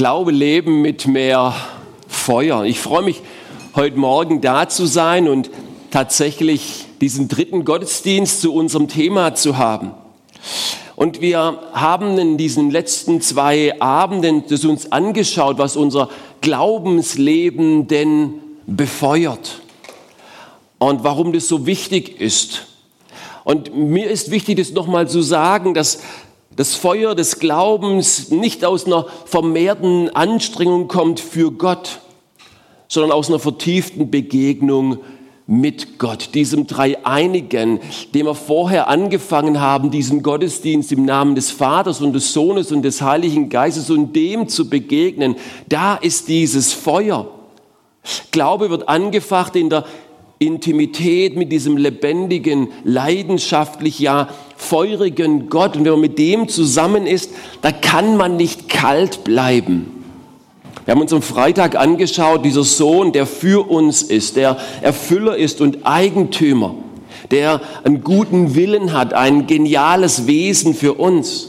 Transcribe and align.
Glaube 0.00 0.32
leben 0.32 0.80
mit 0.80 1.06
mehr 1.06 1.54
Feuer. 2.08 2.64
Ich 2.64 2.80
freue 2.80 3.02
mich, 3.02 3.20
heute 3.74 3.98
Morgen 3.98 4.40
da 4.40 4.66
zu 4.66 4.86
sein 4.86 5.28
und 5.28 5.50
tatsächlich 5.90 6.86
diesen 7.02 7.28
dritten 7.28 7.66
Gottesdienst 7.66 8.40
zu 8.40 8.54
unserem 8.54 8.88
Thema 8.88 9.34
zu 9.34 9.58
haben. 9.58 9.90
Und 10.96 11.20
wir 11.20 11.58
haben 11.74 12.16
in 12.16 12.38
diesen 12.38 12.70
letzten 12.70 13.20
zwei 13.20 13.78
Abenden 13.82 14.44
das 14.48 14.64
uns 14.64 14.90
angeschaut, 14.90 15.58
was 15.58 15.76
unser 15.76 16.08
Glaubensleben 16.40 17.86
denn 17.86 18.40
befeuert 18.66 19.60
und 20.78 21.04
warum 21.04 21.34
das 21.34 21.46
so 21.46 21.66
wichtig 21.66 22.22
ist. 22.22 22.68
Und 23.44 23.76
mir 23.76 24.08
ist 24.08 24.30
wichtig, 24.30 24.56
das 24.56 24.70
nochmal 24.70 25.08
zu 25.08 25.20
sagen, 25.20 25.74
dass 25.74 25.98
das 26.60 26.74
Feuer 26.74 27.14
des 27.14 27.38
Glaubens 27.38 28.30
nicht 28.30 28.66
aus 28.66 28.84
einer 28.84 29.06
vermehrten 29.24 30.14
Anstrengung 30.14 30.88
kommt 30.88 31.18
für 31.18 31.52
Gott, 31.52 32.00
sondern 32.86 33.12
aus 33.12 33.30
einer 33.30 33.38
vertieften 33.38 34.10
Begegnung 34.10 34.98
mit 35.46 35.98
Gott, 35.98 36.34
diesem 36.34 36.66
Dreieinigen, 36.66 37.80
dem 38.12 38.26
wir 38.26 38.34
vorher 38.34 38.88
angefangen 38.88 39.58
haben, 39.58 39.90
diesen 39.90 40.22
Gottesdienst 40.22 40.92
im 40.92 41.06
Namen 41.06 41.34
des 41.34 41.50
Vaters 41.50 42.02
und 42.02 42.12
des 42.12 42.34
Sohnes 42.34 42.72
und 42.72 42.82
des 42.82 43.00
Heiligen 43.00 43.48
Geistes 43.48 43.88
und 43.88 44.14
dem 44.14 44.46
zu 44.46 44.68
begegnen. 44.68 45.36
Da 45.66 45.96
ist 45.96 46.28
dieses 46.28 46.74
Feuer. 46.74 47.26
Glaube 48.32 48.68
wird 48.68 48.86
angefacht 48.86 49.56
in 49.56 49.70
der 49.70 49.86
Intimität 50.38 51.38
mit 51.38 51.52
diesem 51.52 51.78
lebendigen, 51.78 52.68
leidenschaftlich, 52.84 53.98
ja, 53.98 54.28
feurigen 54.60 55.48
Gott. 55.48 55.76
Und 55.76 55.84
wenn 55.84 55.92
man 55.92 56.00
mit 56.00 56.18
dem 56.18 56.48
zusammen 56.48 57.06
ist, 57.06 57.30
da 57.62 57.72
kann 57.72 58.16
man 58.16 58.36
nicht 58.36 58.68
kalt 58.68 59.24
bleiben. 59.24 60.00
Wir 60.84 60.92
haben 60.92 61.00
uns 61.00 61.12
am 61.12 61.22
Freitag 61.22 61.76
angeschaut, 61.76 62.44
dieser 62.44 62.64
Sohn, 62.64 63.12
der 63.12 63.26
für 63.26 63.68
uns 63.70 64.02
ist, 64.02 64.36
der 64.36 64.56
Erfüller 64.82 65.36
ist 65.36 65.60
und 65.60 65.86
Eigentümer, 65.86 66.74
der 67.30 67.60
einen 67.84 68.02
guten 68.02 68.54
Willen 68.54 68.92
hat, 68.92 69.14
ein 69.14 69.46
geniales 69.46 70.26
Wesen 70.26 70.74
für 70.74 70.94
uns. 70.94 71.48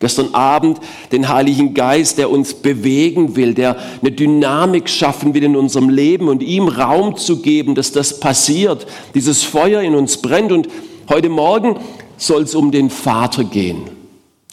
Gestern 0.00 0.32
Abend 0.32 0.78
den 1.10 1.28
Heiligen 1.28 1.74
Geist, 1.74 2.18
der 2.18 2.30
uns 2.30 2.54
bewegen 2.54 3.34
will, 3.34 3.52
der 3.52 3.76
eine 4.00 4.12
Dynamik 4.12 4.88
schaffen 4.88 5.34
will 5.34 5.42
in 5.42 5.56
unserem 5.56 5.88
Leben 5.88 6.28
und 6.28 6.40
ihm 6.42 6.68
Raum 6.68 7.16
zu 7.16 7.42
geben, 7.42 7.74
dass 7.74 7.90
das 7.90 8.20
passiert, 8.20 8.86
dieses 9.14 9.42
Feuer 9.42 9.82
in 9.82 9.96
uns 9.96 10.18
brennt. 10.18 10.52
Und 10.52 10.68
heute 11.08 11.28
Morgen 11.28 11.76
soll 12.18 12.42
es 12.42 12.54
um 12.54 12.70
den 12.70 12.90
Vater 12.90 13.44
gehen. 13.44 13.84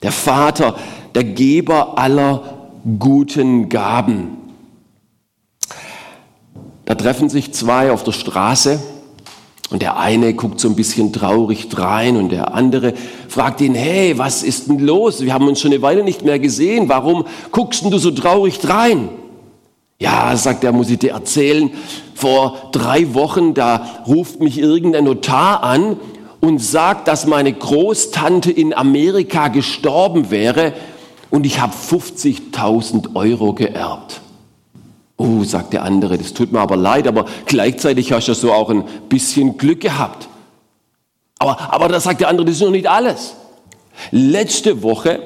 Der 0.02 0.12
Vater, 0.12 0.76
der 1.14 1.24
Geber 1.24 1.98
aller 1.98 2.70
guten 3.00 3.70
Gaben. 3.70 4.38
Da 6.86 6.96
treffen 6.96 7.30
sich 7.30 7.52
zwei 7.52 7.92
auf 7.92 8.04
der 8.04 8.12
Straße 8.12 8.80
und 9.72 9.82
der 9.82 9.98
eine 9.98 10.36
guckt 10.36 10.60
so 10.60 10.70
ein 10.70 10.76
bisschen 10.76 11.12
traurig 11.12 11.68
rein 11.76 12.18
und 12.18 12.30
der 12.30 12.54
andere 12.54 12.94
fragt 13.28 13.62
ihn, 13.62 13.74
hey, 13.74 14.18
was 14.18 14.44
ist 14.44 14.70
denn 14.70 14.80
los? 14.80 15.22
Wir 15.22 15.34
haben 15.34 15.48
uns 15.48 15.60
schon 15.60 15.72
eine 15.72 15.82
Weile 15.82 16.04
nicht 16.04 16.24
mehr 16.24 16.38
gesehen. 16.38 16.88
Warum 16.88 17.26
guckst 17.52 17.84
du 17.84 17.98
so 17.98 18.12
traurig 18.12 18.60
rein? 18.70 19.10
Ja, 20.00 20.36
sagt 20.36 20.64
er, 20.64 20.72
muss 20.74 20.90
ich 20.90 21.00
dir 21.00 21.14
erzählen. 21.14 21.72
Vor 22.14 22.70
drei 22.72 23.14
Wochen, 23.16 23.54
da 23.56 24.04
ruft 24.06 24.42
mich 24.42 24.60
irgendein 24.60 25.06
Notar 25.06 25.64
an 25.64 25.98
und 26.46 26.60
sagt, 26.60 27.08
dass 27.08 27.26
meine 27.26 27.52
Großtante 27.52 28.52
in 28.52 28.74
Amerika 28.74 29.48
gestorben 29.48 30.30
wäre 30.30 30.74
und 31.32 31.46
ich 31.46 31.60
habe 31.60 31.74
50.000 31.74 33.16
Euro 33.16 33.54
geerbt. 33.54 34.22
Oh, 35.18 35.44
sagt 35.44 35.74
der 35.74 35.84
andere, 35.84 36.18
das 36.18 36.34
tut 36.34 36.52
mir 36.52 36.60
aber 36.60 36.76
leid, 36.76 37.08
aber 37.08 37.26
gleichzeitig 37.46 38.12
hast 38.12 38.28
du 38.28 38.34
so 38.34 38.54
auch 38.54 38.70
ein 38.70 38.84
bisschen 39.10 39.58
Glück 39.58 39.82
gehabt. 39.82 40.28
Aber, 41.40 41.74
aber 41.74 41.88
da 41.88 42.00
sagt 42.00 42.22
der 42.22 42.28
andere, 42.28 42.46
das 42.46 42.56
ist 42.56 42.62
noch 42.62 42.70
nicht 42.70 42.88
alles. 42.88 43.36
Letzte 44.12 44.84
Woche 44.84 45.20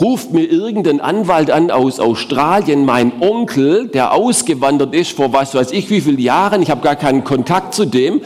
ruft 0.00 0.32
mir 0.32 0.44
irgendein 0.44 1.00
Anwalt 1.00 1.50
an 1.50 1.70
aus 1.70 2.00
Australien, 2.00 2.84
mein 2.84 3.20
Onkel, 3.20 3.88
der 3.88 4.12
ausgewandert 4.12 4.94
ist 4.94 5.12
vor 5.12 5.32
was 5.32 5.54
weiß 5.54 5.72
ich 5.72 5.90
wie 5.90 6.00
vielen 6.00 6.18
Jahren, 6.18 6.62
ich 6.62 6.70
habe 6.70 6.82
gar 6.82 6.96
keinen 6.96 7.24
Kontakt 7.24 7.74
zu 7.74 7.84
dem, 7.84 8.22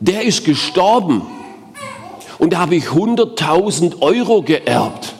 der 0.00 0.22
ist 0.22 0.44
gestorben. 0.44 1.22
Und 2.38 2.52
da 2.52 2.58
habe 2.58 2.76
ich 2.76 2.84
100.000 2.86 4.00
Euro 4.00 4.42
geerbt. 4.42 5.14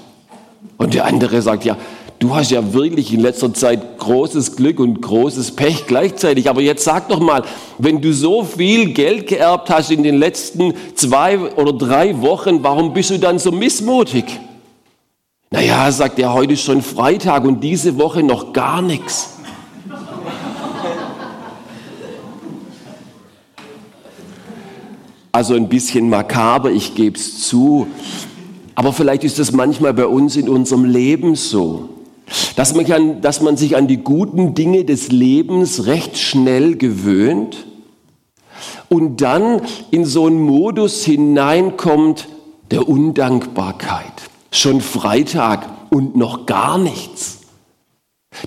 Und 0.76 0.94
der 0.94 1.04
andere 1.04 1.40
sagt, 1.42 1.64
ja, 1.64 1.76
du 2.18 2.34
hast 2.34 2.50
ja 2.50 2.72
wirklich 2.72 3.12
in 3.12 3.20
letzter 3.20 3.52
Zeit 3.52 3.98
großes 3.98 4.56
Glück 4.56 4.80
und 4.80 5.00
großes 5.00 5.52
Pech 5.52 5.86
gleichzeitig. 5.86 6.48
Aber 6.48 6.60
jetzt 6.60 6.84
sag 6.84 7.08
doch 7.08 7.20
mal, 7.20 7.42
wenn 7.78 8.00
du 8.00 8.12
so 8.12 8.44
viel 8.44 8.92
Geld 8.92 9.26
geerbt 9.26 9.70
hast 9.70 9.90
in 9.90 10.02
den 10.02 10.16
letzten 10.16 10.74
zwei 10.94 11.38
oder 11.38 11.72
drei 11.72 12.20
Wochen, 12.20 12.62
warum 12.62 12.92
bist 12.92 13.10
du 13.10 13.18
dann 13.18 13.38
so 13.38 13.52
missmutig? 13.52 14.24
Naja, 15.50 15.90
sagt 15.92 16.18
er, 16.18 16.32
heute 16.32 16.54
ist 16.54 16.62
schon 16.62 16.82
Freitag 16.82 17.44
und 17.44 17.60
diese 17.60 17.96
Woche 17.98 18.22
noch 18.22 18.52
gar 18.52 18.82
nichts. 18.82 19.33
Also 25.34 25.54
ein 25.54 25.68
bisschen 25.68 26.08
makaber, 26.10 26.70
ich 26.70 26.94
gebe 26.94 27.18
es 27.18 27.40
zu. 27.40 27.88
Aber 28.76 28.92
vielleicht 28.92 29.24
ist 29.24 29.40
es 29.40 29.50
manchmal 29.50 29.92
bei 29.92 30.06
uns 30.06 30.36
in 30.36 30.48
unserem 30.48 30.84
Leben 30.84 31.34
so. 31.34 31.88
Dass 32.54 32.72
man, 32.76 32.84
kann, 32.84 33.20
dass 33.20 33.40
man 33.40 33.56
sich 33.56 33.76
an 33.76 33.88
die 33.88 33.96
guten 33.96 34.54
Dinge 34.54 34.84
des 34.84 35.10
Lebens 35.10 35.86
recht 35.86 36.18
schnell 36.18 36.76
gewöhnt 36.76 37.66
und 38.88 39.22
dann 39.22 39.60
in 39.90 40.04
so 40.04 40.26
einen 40.26 40.40
Modus 40.40 41.04
hineinkommt 41.04 42.28
der 42.70 42.88
Undankbarkeit. 42.88 44.12
Schon 44.52 44.80
Freitag 44.80 45.68
und 45.90 46.14
noch 46.14 46.46
gar 46.46 46.78
nichts. 46.78 47.40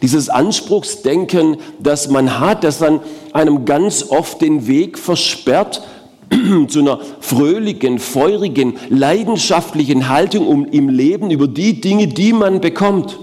Dieses 0.02 0.30
Anspruchsdenken, 0.30 1.58
das 1.82 2.10
man 2.10 2.40
hat, 2.40 2.64
das 2.64 2.80
dann 2.80 3.02
einem 3.34 3.66
ganz 3.66 4.06
oft 4.10 4.42
den 4.42 4.68
Weg 4.68 4.98
versperrt 4.98 5.82
zu 6.68 6.80
einer 6.80 7.00
fröhlichen, 7.20 8.00
feurigen, 8.00 8.76
leidenschaftlichen 8.90 10.10
Haltung 10.10 10.68
im 10.68 10.90
Leben 10.90 11.32
über 11.32 11.48
die 11.48 11.80
Dinge, 11.80 12.08
die 12.08 12.34
man 12.34 12.62
bekommt. 12.62 13.18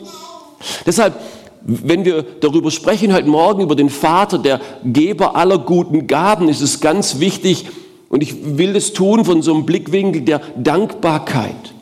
Deshalb, 0.87 1.15
wenn 1.63 2.05
wir 2.05 2.25
darüber 2.41 2.71
sprechen 2.71 3.13
heute 3.13 3.29
Morgen, 3.29 3.63
über 3.63 3.77
den 3.77 3.91
Vater, 3.91 4.39
der 4.39 4.61
Geber 4.85 5.37
aller 5.37 5.59
guten 5.59 6.07
Gaben, 6.07 6.49
ist 6.49 6.61
es 6.61 6.81
ganz 6.81 7.21
wichtig, 7.21 7.67
und 8.09 8.23
ich 8.23 8.59
will 8.59 8.75
das 8.75 8.93
tun 8.93 9.25
von 9.25 9.43
so 9.43 9.53
einem 9.53 9.67
Blickwinkel 9.67 10.23
der 10.23 10.41
Dankbarkeit. 10.57 11.75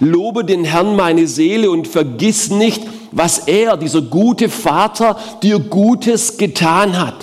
Lobe 0.00 0.44
den 0.44 0.64
Herrn 0.64 0.96
meine 0.96 1.26
Seele 1.26 1.70
und 1.70 1.88
vergiss 1.88 2.50
nicht, 2.50 2.82
was 3.10 3.38
er, 3.48 3.76
dieser 3.76 4.02
gute 4.02 4.48
Vater, 4.48 5.18
dir 5.42 5.58
Gutes 5.58 6.38
getan 6.38 6.98
hat. 6.98 7.16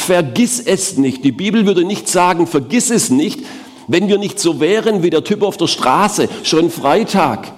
Vergiss 0.00 0.60
es 0.60 0.96
nicht. 0.96 1.24
Die 1.24 1.30
Bibel 1.30 1.66
würde 1.66 1.84
nicht 1.84 2.08
sagen, 2.08 2.46
vergiss 2.46 2.90
es 2.90 3.10
nicht, 3.10 3.40
wenn 3.86 4.08
wir 4.08 4.16
nicht 4.16 4.40
so 4.40 4.58
wären 4.58 5.02
wie 5.02 5.10
der 5.10 5.24
Typ 5.24 5.42
auf 5.42 5.58
der 5.58 5.66
Straße, 5.66 6.28
schon 6.42 6.70
Freitag 6.70 7.52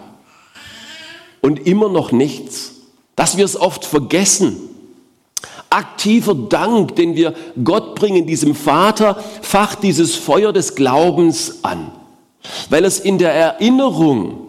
und 1.40 1.66
immer 1.66 1.88
noch 1.88 2.10
nichts, 2.10 2.72
dass 3.14 3.36
wir 3.36 3.44
es 3.44 3.58
oft 3.58 3.84
vergessen. 3.84 4.56
Aktiver 5.70 6.34
Dank, 6.34 6.96
den 6.96 7.14
wir 7.14 7.34
Gott 7.62 7.94
bringen, 7.94 8.26
diesem 8.26 8.56
Vater, 8.56 9.22
facht 9.40 9.84
dieses 9.84 10.16
Feuer 10.16 10.52
des 10.52 10.74
Glaubens 10.74 11.62
an, 11.62 11.92
weil 12.70 12.84
es 12.84 12.98
in 12.98 13.18
der 13.18 13.32
Erinnerung 13.32 14.48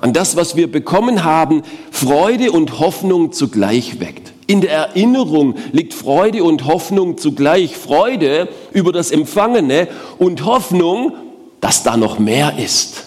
an 0.00 0.12
das, 0.12 0.34
was 0.36 0.56
wir 0.56 0.70
bekommen 0.70 1.22
haben, 1.22 1.62
Freude 1.92 2.50
und 2.50 2.80
Hoffnung 2.80 3.32
zugleich 3.32 4.00
weckt. 4.00 4.27
In 4.48 4.62
der 4.62 4.70
Erinnerung 4.70 5.56
liegt 5.72 5.92
Freude 5.92 6.42
und 6.42 6.64
Hoffnung 6.64 7.18
zugleich. 7.18 7.76
Freude 7.76 8.48
über 8.72 8.92
das 8.92 9.10
Empfangene 9.10 9.88
und 10.18 10.46
Hoffnung, 10.46 11.12
dass 11.60 11.82
da 11.82 11.98
noch 11.98 12.18
mehr 12.18 12.58
ist. 12.58 13.04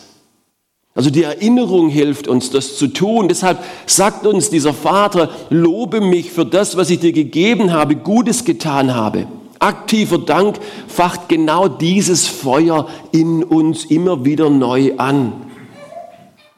Also 0.94 1.10
die 1.10 1.24
Erinnerung 1.24 1.90
hilft 1.90 2.28
uns, 2.28 2.52
das 2.52 2.78
zu 2.78 2.86
tun. 2.86 3.28
Deshalb 3.28 3.58
sagt 3.88 4.28
uns 4.28 4.52
dieser 4.52 4.72
Vater, 4.72 5.32
lobe 5.50 6.00
mich 6.00 6.32
für 6.32 6.46
das, 6.46 6.78
was 6.78 6.92
ich 6.92 7.00
dir 7.00 7.12
gegeben 7.12 7.74
habe, 7.74 7.96
Gutes 7.96 8.46
getan 8.46 8.94
habe. 8.94 9.26
Aktiver 9.58 10.20
Dank 10.20 10.60
facht 10.88 11.28
genau 11.28 11.68
dieses 11.68 12.28
Feuer 12.28 12.88
in 13.12 13.44
uns 13.44 13.86
immer 13.86 14.26
wieder 14.26 14.52
neu 14.52 14.94
an, 14.98 15.34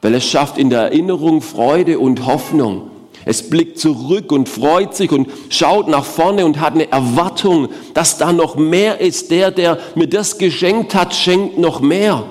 weil 0.02 0.14
es 0.14 0.26
schafft 0.26 0.58
in 0.58 0.68
der 0.68 0.80
Erinnerung 0.80 1.40
Freude 1.40 1.98
und 1.98 2.26
Hoffnung. 2.26 2.90
Es 3.24 3.48
blickt 3.48 3.78
zurück 3.78 4.32
und 4.32 4.48
freut 4.48 4.94
sich 4.94 5.10
und 5.10 5.28
schaut 5.48 5.88
nach 5.88 6.04
vorne 6.04 6.44
und 6.44 6.60
hat 6.60 6.74
eine 6.74 6.90
Erwartung, 6.90 7.68
dass 7.94 8.18
da 8.18 8.32
noch 8.32 8.56
mehr 8.56 9.00
ist. 9.00 9.30
Der, 9.30 9.50
der 9.50 9.78
mir 9.94 10.08
das 10.08 10.38
geschenkt 10.38 10.94
hat, 10.94 11.14
schenkt 11.14 11.58
noch 11.58 11.80
mehr. 11.80 12.24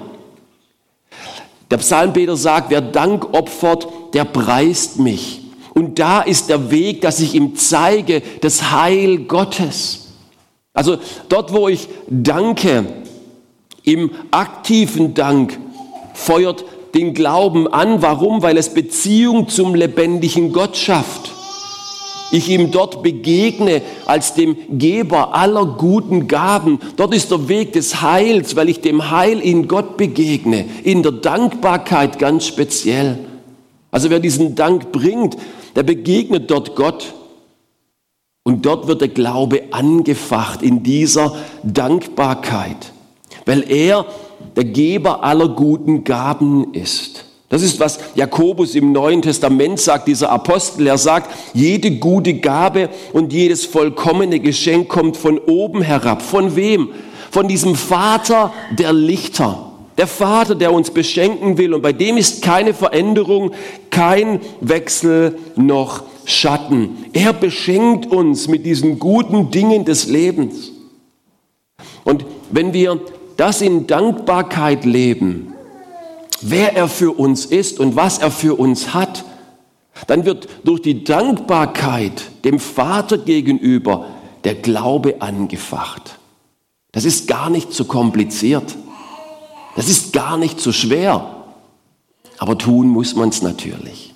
Der 1.72 1.78
Psalmbeter 1.78 2.38
sagt, 2.38 2.70
wer 2.70 2.82
Dank 2.82 3.34
opfert, 3.34 3.88
der 4.14 4.26
preist 4.26 5.00
mich. 5.00 5.42
Und 5.74 5.98
da 5.98 6.22
ist 6.22 6.50
der 6.50 6.70
Weg, 6.70 7.02
dass 7.02 7.20
ich 7.20 7.34
ihm 7.34 7.56
zeige, 7.56 8.22
das 8.42 8.72
Heil 8.72 9.20
Gottes. 9.20 10.10
Also 10.74 10.98
dort, 11.30 11.52
wo 11.52 11.68
ich 11.68 11.88
danke, 12.08 12.86
im 13.84 14.12
aktiven 14.32 15.14
Dank 15.14 15.60
feuert 16.14 16.64
den 16.94 17.14
Glauben 17.14 17.68
an. 17.68 18.02
Warum? 18.02 18.42
Weil 18.42 18.58
es 18.58 18.74
Beziehung 18.74 19.48
zum 19.48 19.76
lebendigen 19.76 20.52
Gott 20.52 20.78
schafft. 20.78 21.32
Ich 22.32 22.50
ihm 22.50 22.72
dort 22.72 23.04
begegne 23.04 23.84
als 24.08 24.34
dem 24.34 24.58
Geber 24.72 25.36
aller 25.36 25.66
guten 25.66 26.28
Gaben. 26.28 26.80
Dort 26.96 27.14
ist 27.14 27.30
der 27.30 27.48
Weg 27.48 27.74
des 27.74 28.02
Heils, 28.02 28.56
weil 28.56 28.70
ich 28.70 28.82
dem 28.82 29.12
Heil 29.12 29.40
in 29.40 29.68
Gott 29.68 29.98
begegne, 29.98 30.66
in 30.84 31.04
der 31.04 31.12
Dankbarkeit 31.12 32.18
ganz 32.18 32.48
speziell. 32.48 33.20
Also 33.92 34.10
wer 34.10 34.20
diesen 34.20 34.56
Dank 34.56 34.92
bringt, 34.92 35.38
der 35.76 35.84
begegnet 35.84 36.50
dort 36.50 36.76
Gott. 36.76 37.14
Und 38.42 38.66
dort 38.66 38.88
wird 38.88 39.02
der 39.02 39.10
Glaube 39.10 39.62
angefacht 39.70 40.64
in 40.64 40.82
dieser 40.82 41.36
Dankbarkeit, 41.62 42.92
weil 43.46 43.64
er 43.70 44.06
der 44.56 44.66
Geber 44.66 45.24
aller 45.24 45.50
guten 45.50 46.04
Gaben 46.04 46.74
ist. 46.74 47.26
Das 47.54 47.62
ist, 47.62 47.80
was 47.80 48.00
Jakobus 48.16 48.74
im 48.74 48.92
Neuen 48.94 49.22
Testament 49.22 49.80
sagt, 49.80 50.08
dieser 50.08 50.32
Apostel. 50.32 50.88
Er 50.88 50.98
sagt, 50.98 51.30
jede 51.54 51.92
gute 52.00 52.34
Gabe 52.34 52.90
und 53.14 53.32
jedes 53.32 53.64
vollkommene 53.66 54.40
Geschenk 54.40 54.90
kommt 54.90 55.18
von 55.18 55.38
oben 55.38 55.84
herab. 55.84 56.24
Von 56.24 56.56
wem? 56.56 56.90
Von 57.30 57.48
diesem 57.48 57.76
Vater 57.76 58.52
der 58.72 58.92
Lichter. 58.92 59.72
Der 60.00 60.08
Vater, 60.08 60.56
der 60.56 60.74
uns 60.74 60.90
beschenken 60.90 61.60
will. 61.60 61.76
Und 61.76 61.84
bei 61.84 61.94
dem 61.94 62.18
ist 62.18 62.42
keine 62.42 62.74
Veränderung, 62.74 63.52
kein 63.92 64.42
Wechsel 64.60 65.38
noch 65.56 66.02
Schatten. 66.26 67.06
Er 67.14 67.34
beschenkt 67.34 68.08
uns 68.08 68.48
mit 68.48 68.66
diesen 68.66 68.98
guten 68.98 69.52
Dingen 69.52 69.86
des 69.86 70.08
Lebens. 70.08 70.72
Und 72.04 72.26
wenn 72.50 72.74
wir 72.74 73.00
das 73.38 73.62
in 73.62 73.88
Dankbarkeit 73.88 74.86
leben, 74.86 75.54
wer 76.42 76.76
er 76.76 76.88
für 76.88 77.12
uns 77.12 77.46
ist 77.46 77.80
und 77.80 77.96
was 77.96 78.20
er 78.20 78.32
für 78.32 78.60
uns 78.60 78.94
hat, 78.94 79.26
dann 80.08 80.26
wird 80.26 80.48
durch 80.64 80.82
die 80.82 81.04
Dankbarkeit 81.04 82.24
dem 82.44 82.60
Vater 82.60 83.18
gegenüber 83.18 84.08
der 84.44 84.56
Glaube 84.56 85.22
angefacht. 85.22 86.18
Das 86.92 87.06
ist 87.06 87.28
gar 87.28 87.50
nicht 87.50 87.74
so 87.74 87.86
kompliziert. 87.86 88.76
Das 89.76 89.90
ist 89.90 90.14
gar 90.14 90.38
nicht 90.38 90.60
so 90.60 90.72
schwer. 90.72 91.46
Aber 92.38 92.58
tun 92.58 92.88
muss 92.88 93.16
man 93.16 93.30
es 93.30 93.42
natürlich. 93.42 94.14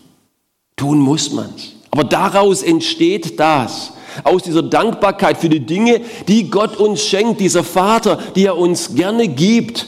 Tun 0.76 1.00
muss 1.00 1.32
man 1.32 1.50
es. 1.56 1.74
Aber 1.92 2.04
daraus 2.04 2.62
entsteht 2.62 3.40
das. 3.40 3.94
Aus 4.24 4.44
dieser 4.44 4.64
Dankbarkeit 4.64 5.38
für 5.38 5.50
die 5.50 5.66
Dinge, 5.66 6.02
die 6.28 6.50
Gott 6.50 6.78
uns 6.78 7.02
schenkt, 7.02 7.40
dieser 7.40 7.64
Vater, 7.64 8.20
die 8.36 8.46
er 8.46 8.58
uns 8.58 8.96
gerne 8.96 9.28
gibt. 9.28 9.88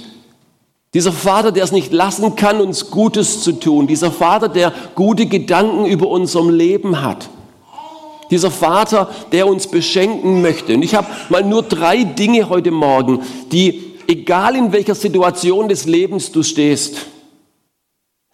Dieser 0.94 1.12
Vater, 1.12 1.51
der 1.51 1.63
es 1.63 1.71
nicht 1.71 1.92
lassen 1.92 2.36
kann, 2.36 2.62
uns 2.62 2.89
Gutes 2.89 3.42
zu 3.44 3.54
tun. 3.54 3.86
Dieser 3.88 4.12
Vater, 4.12 4.50
der 4.50 4.74
gute 4.95 5.27
Gedanken 5.27 5.86
über 5.86 6.07
unserem 6.07 6.50
Leben 6.50 7.01
hat. 7.01 7.30
Dieser 8.31 8.51
Vater, 8.51 9.10
der 9.31 9.48
uns 9.48 9.68
beschenken 9.68 10.42
möchte. 10.42 10.74
Und 10.74 10.83
ich 10.83 10.95
habe 10.95 11.07
mal 11.30 11.44
nur 11.44 11.63
drei 11.63 12.04
Dinge 12.04 12.50
heute 12.50 12.71
Morgen, 12.71 13.21
die, 13.51 13.95
egal 14.07 14.56
in 14.56 14.71
welcher 14.71 14.95
Situation 14.95 15.68
des 15.68 15.86
Lebens 15.86 16.31
du 16.31 16.44
stehst, 16.44 17.07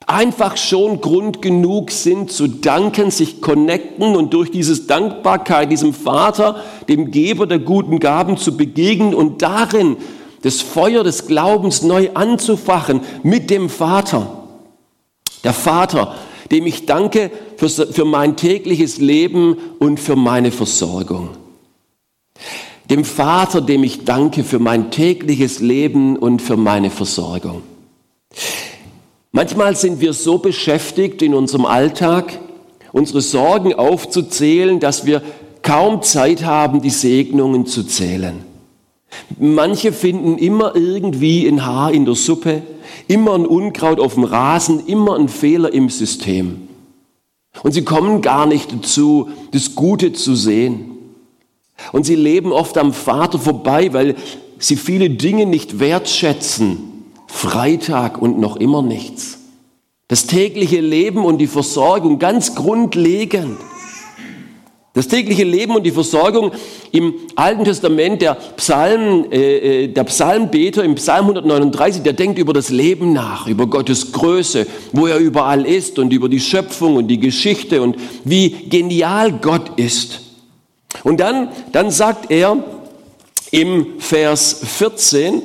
einfach 0.07 0.57
schon 0.57 1.01
Grund 1.01 1.41
genug 1.41 1.91
sind 1.91 2.31
zu 2.31 2.47
danken, 2.47 3.11
sich 3.11 3.41
connecten 3.41 4.15
und 4.15 4.33
durch 4.33 4.51
dieses 4.51 4.87
Dankbarkeit 4.87 5.71
diesem 5.71 5.93
Vater, 5.93 6.63
dem 6.87 7.11
Geber 7.11 7.47
der 7.47 7.59
guten 7.59 7.99
Gaben 7.99 8.37
zu 8.37 8.55
begegnen 8.55 9.13
und 9.13 9.41
darin 9.41 9.97
das 10.43 10.61
Feuer 10.61 11.03
des 11.03 11.25
Glaubens 11.25 11.81
neu 11.81 12.09
anzufachen 12.13 13.01
mit 13.23 13.49
dem 13.49 13.69
Vater. 13.69 14.43
Der 15.43 15.53
Vater, 15.53 16.15
dem 16.51 16.67
ich 16.67 16.85
danke 16.85 17.31
für, 17.57 17.69
für 17.69 18.05
mein 18.05 18.35
tägliches 18.35 18.99
Leben 18.99 19.57
und 19.79 19.99
für 19.99 20.15
meine 20.15 20.51
Versorgung. 20.51 21.29
Dem 22.89 23.03
Vater, 23.03 23.61
dem 23.61 23.83
ich 23.83 24.05
danke 24.05 24.43
für 24.43 24.59
mein 24.59 24.91
tägliches 24.91 25.59
Leben 25.59 26.17
und 26.17 26.41
für 26.41 26.57
meine 26.57 26.91
Versorgung. 26.91 27.63
Manchmal 29.35 29.75
sind 29.75 29.99
wir 29.99 30.13
so 30.13 30.37
beschäftigt 30.37 31.21
in 31.21 31.33
unserem 31.33 31.65
Alltag, 31.65 32.39
unsere 32.93 33.19
Sorgen 33.19 33.73
aufzuzählen, 33.73 34.79
dass 34.79 35.05
wir 35.05 35.21
kaum 35.61 36.01
Zeit 36.03 36.45
haben, 36.45 36.81
die 36.81 36.89
Segnungen 36.89 37.65
zu 37.65 37.83
zählen. 37.83 38.45
Manche 39.37 39.91
finden 39.91 40.37
immer 40.37 40.73
irgendwie 40.77 41.45
ein 41.49 41.65
Haar 41.65 41.91
in 41.91 42.05
der 42.05 42.15
Suppe, 42.15 42.61
immer 43.09 43.35
ein 43.35 43.45
Unkraut 43.45 43.99
auf 43.99 44.13
dem 44.13 44.23
Rasen, 44.23 44.87
immer 44.87 45.17
ein 45.17 45.27
Fehler 45.27 45.73
im 45.73 45.89
System. 45.89 46.69
Und 47.61 47.73
sie 47.73 47.83
kommen 47.83 48.21
gar 48.21 48.45
nicht 48.45 48.71
dazu, 48.71 49.27
das 49.51 49.75
Gute 49.75 50.13
zu 50.13 50.33
sehen. 50.33 50.91
Und 51.91 52.05
sie 52.05 52.15
leben 52.15 52.53
oft 52.53 52.77
am 52.77 52.93
Vater 52.93 53.37
vorbei, 53.37 53.91
weil 53.91 54.15
sie 54.59 54.77
viele 54.77 55.09
Dinge 55.09 55.45
nicht 55.45 55.81
wertschätzen 55.81 56.94
Freitag 57.35 58.21
und 58.21 58.39
noch 58.39 58.55
immer 58.55 58.81
nichts. 58.81 59.39
Das 60.07 60.25
tägliche 60.25 60.79
Leben 60.79 61.25
und 61.25 61.37
die 61.39 61.47
Versorgung 61.47 62.17
ganz 62.17 62.55
grundlegend. 62.55 63.57
Das 64.93 65.09
tägliche 65.09 65.43
Leben 65.43 65.75
und 65.75 65.83
die 65.83 65.91
Versorgung 65.91 66.53
im 66.93 67.15
Alten 67.35 67.65
Testament, 67.65 68.21
der, 68.21 68.35
Psalm, 68.55 69.25
äh, 69.29 69.83
äh 69.83 69.87
der 69.89 70.05
Psalmbeter 70.05 70.85
im 70.85 70.95
Psalm 70.95 71.25
139, 71.25 72.03
der 72.03 72.13
denkt 72.13 72.39
über 72.39 72.53
das 72.53 72.69
Leben 72.69 73.11
nach, 73.11 73.47
über 73.47 73.67
Gottes 73.67 74.13
Größe, 74.13 74.65
wo 74.93 75.07
er 75.07 75.17
überall 75.17 75.65
ist 75.65 75.99
und 75.99 76.13
über 76.13 76.29
die 76.29 76.39
Schöpfung 76.39 76.95
und 76.95 77.09
die 77.09 77.19
Geschichte 77.19 77.81
und 77.81 77.97
wie 78.23 78.49
genial 78.69 79.33
Gott 79.33 79.77
ist. 79.77 80.21
Und 81.03 81.19
dann, 81.19 81.49
dann 81.73 81.91
sagt 81.91 82.31
er 82.31 82.63
im 83.51 83.99
Vers 83.99 84.61
14, 84.63 85.41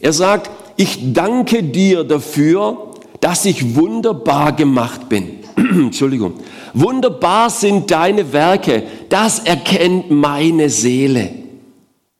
er 0.00 0.14
sagt, 0.14 0.50
ich 0.76 1.12
danke 1.12 1.62
dir 1.62 2.04
dafür, 2.04 2.90
dass 3.20 3.44
ich 3.44 3.74
wunderbar 3.74 4.52
gemacht 4.52 5.08
bin. 5.08 5.40
Entschuldigung. 5.56 6.34
Wunderbar 6.72 7.50
sind 7.50 7.90
deine 7.90 8.32
Werke, 8.32 8.82
das 9.08 9.38
erkennt 9.38 10.10
meine 10.10 10.68
Seele. 10.68 11.30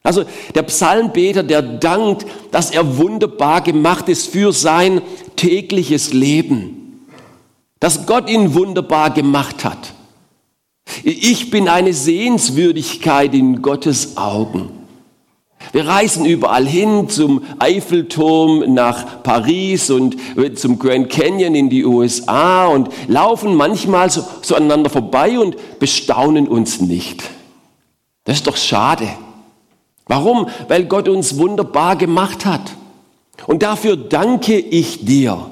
Also 0.02 0.24
der 0.54 0.62
Psalmbeter, 0.62 1.42
der 1.42 1.62
dankt, 1.62 2.26
dass 2.52 2.70
er 2.70 2.98
wunderbar 2.98 3.62
gemacht 3.62 4.08
ist 4.08 4.28
für 4.28 4.52
sein 4.52 5.00
tägliches 5.34 6.12
Leben. 6.12 7.06
Dass 7.80 8.06
Gott 8.06 8.28
ihn 8.28 8.54
wunderbar 8.54 9.10
gemacht 9.10 9.64
hat. 9.64 9.94
Ich 11.02 11.50
bin 11.50 11.68
eine 11.68 11.94
Sehenswürdigkeit 11.94 13.34
in 13.34 13.62
Gottes 13.62 14.16
Augen. 14.18 14.68
Wir 15.74 15.88
reisen 15.88 16.24
überall 16.24 16.68
hin 16.68 17.08
zum 17.08 17.42
Eiffelturm 17.58 18.74
nach 18.74 19.24
Paris 19.24 19.90
und 19.90 20.16
zum 20.54 20.78
Grand 20.78 21.10
Canyon 21.10 21.56
in 21.56 21.68
die 21.68 21.84
USA 21.84 22.68
und 22.68 22.90
laufen 23.08 23.56
manchmal 23.56 24.08
so, 24.08 24.24
so 24.40 24.54
aneinander 24.54 24.88
vorbei 24.88 25.36
und 25.36 25.56
bestaunen 25.80 26.46
uns 26.46 26.80
nicht. 26.80 27.24
Das 28.22 28.36
ist 28.36 28.46
doch 28.46 28.56
schade. 28.56 29.08
Warum? 30.06 30.46
Weil 30.68 30.84
Gott 30.84 31.08
uns 31.08 31.38
wunderbar 31.38 31.96
gemacht 31.96 32.46
hat. 32.46 32.76
Und 33.48 33.64
dafür 33.64 33.96
danke 33.96 34.56
ich 34.56 35.04
dir. 35.04 35.50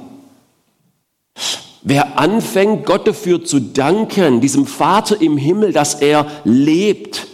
Wer 1.82 2.16
anfängt, 2.16 2.86
Gott 2.86 3.08
dafür 3.08 3.44
zu 3.44 3.58
danken, 3.58 4.40
diesem 4.40 4.68
Vater 4.68 5.20
im 5.20 5.36
Himmel, 5.36 5.72
dass 5.72 5.96
er 5.96 6.30
lebt, 6.44 7.26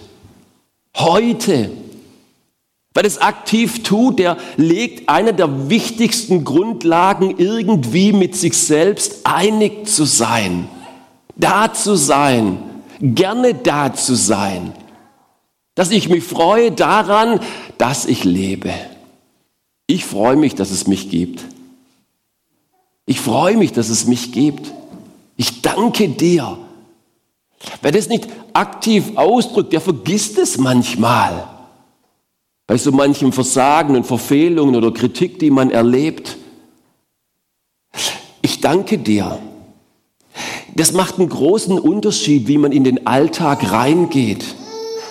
heute, 0.97 1.71
weil 2.95 3.07
es 3.07 3.19
aktiv 3.19 3.83
tut, 3.83 4.19
der 4.19 4.37
legt 4.57 5.09
eine 5.09 5.35
der 5.35 5.69
wichtigsten 5.69 6.45
Grundlagen, 6.45 7.35
irgendwie 7.39 8.13
mit 8.13 8.35
sich 8.35 8.57
selbst 8.57 9.21
einig 9.25 9.89
zu 9.89 10.05
sein, 10.05 10.69
da 11.37 11.73
zu 11.73 11.97
sein, 11.97 12.59
gerne 13.01 13.55
da 13.55 13.95
zu 13.95 14.15
sein, 14.15 14.73
dass 15.75 15.91
ich 15.91 16.09
mich 16.09 16.25
freue 16.25 16.73
daran, 16.73 17.41
dass 17.77 18.07
ich 18.07 18.25
lebe. 18.25 18.73
Ich 19.87 20.05
freue 20.05 20.37
mich, 20.37 20.55
dass 20.55 20.71
es 20.71 20.87
mich 20.87 21.09
gibt. 21.09 21.45
Ich 23.07 23.21
freue 23.21 23.57
mich, 23.57 23.73
dass 23.73 23.89
es 23.89 24.07
mich 24.07 24.33
gibt. 24.33 24.73
Ich 25.37 25.63
danke 25.63 26.09
dir. 26.09 26.59
Wer 27.81 27.93
das 27.93 28.09
nicht 28.09 28.29
aktiv 28.53 29.17
ausdrückt, 29.17 29.73
der 29.73 29.81
vergisst 29.81 30.37
es 30.39 30.59
manchmal 30.59 31.58
bei 32.69 32.77
so 32.77 32.93
manchem 32.93 33.33
Versagen 33.33 33.97
und 33.97 34.07
Verfehlungen 34.07 34.77
oder 34.77 34.93
Kritik, 34.93 35.39
die 35.39 35.51
man 35.51 35.71
erlebt. 35.71 36.37
Ich 38.43 38.61
danke 38.61 38.99
dir. 38.99 39.39
Das 40.77 40.93
macht 40.93 41.19
einen 41.19 41.31
großen 41.31 41.79
Unterschied, 41.79 42.47
wie 42.47 42.59
man 42.59 42.71
in 42.71 42.85
den 42.85 43.07
Alltag 43.07 43.73
reingeht. 43.73 44.45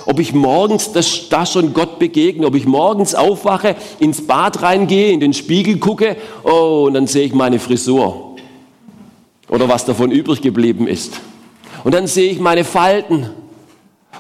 Ob 0.05 0.19
ich 0.19 0.33
morgens 0.33 0.91
das, 0.91 1.29
da 1.29 1.47
schon 1.47 1.73
Gott 1.73 1.97
begegne, 1.97 2.45
ob 2.45 2.53
ich 2.53 2.67
morgens 2.67 3.15
aufwache, 3.15 3.75
ins 3.99 4.25
Bad 4.27 4.61
reingehe, 4.61 5.11
in 5.11 5.19
den 5.19 5.33
Spiegel 5.33 5.79
gucke, 5.79 6.15
oh, 6.43 6.83
und 6.85 6.93
dann 6.93 7.07
sehe 7.07 7.25
ich 7.25 7.33
meine 7.33 7.57
Frisur 7.57 8.35
oder 9.49 9.67
was 9.67 9.83
davon 9.83 10.11
übrig 10.11 10.43
geblieben 10.43 10.87
ist. 10.87 11.19
Und 11.83 11.95
dann 11.95 12.05
sehe 12.05 12.29
ich 12.31 12.39
meine 12.39 12.63
Falten 12.63 13.31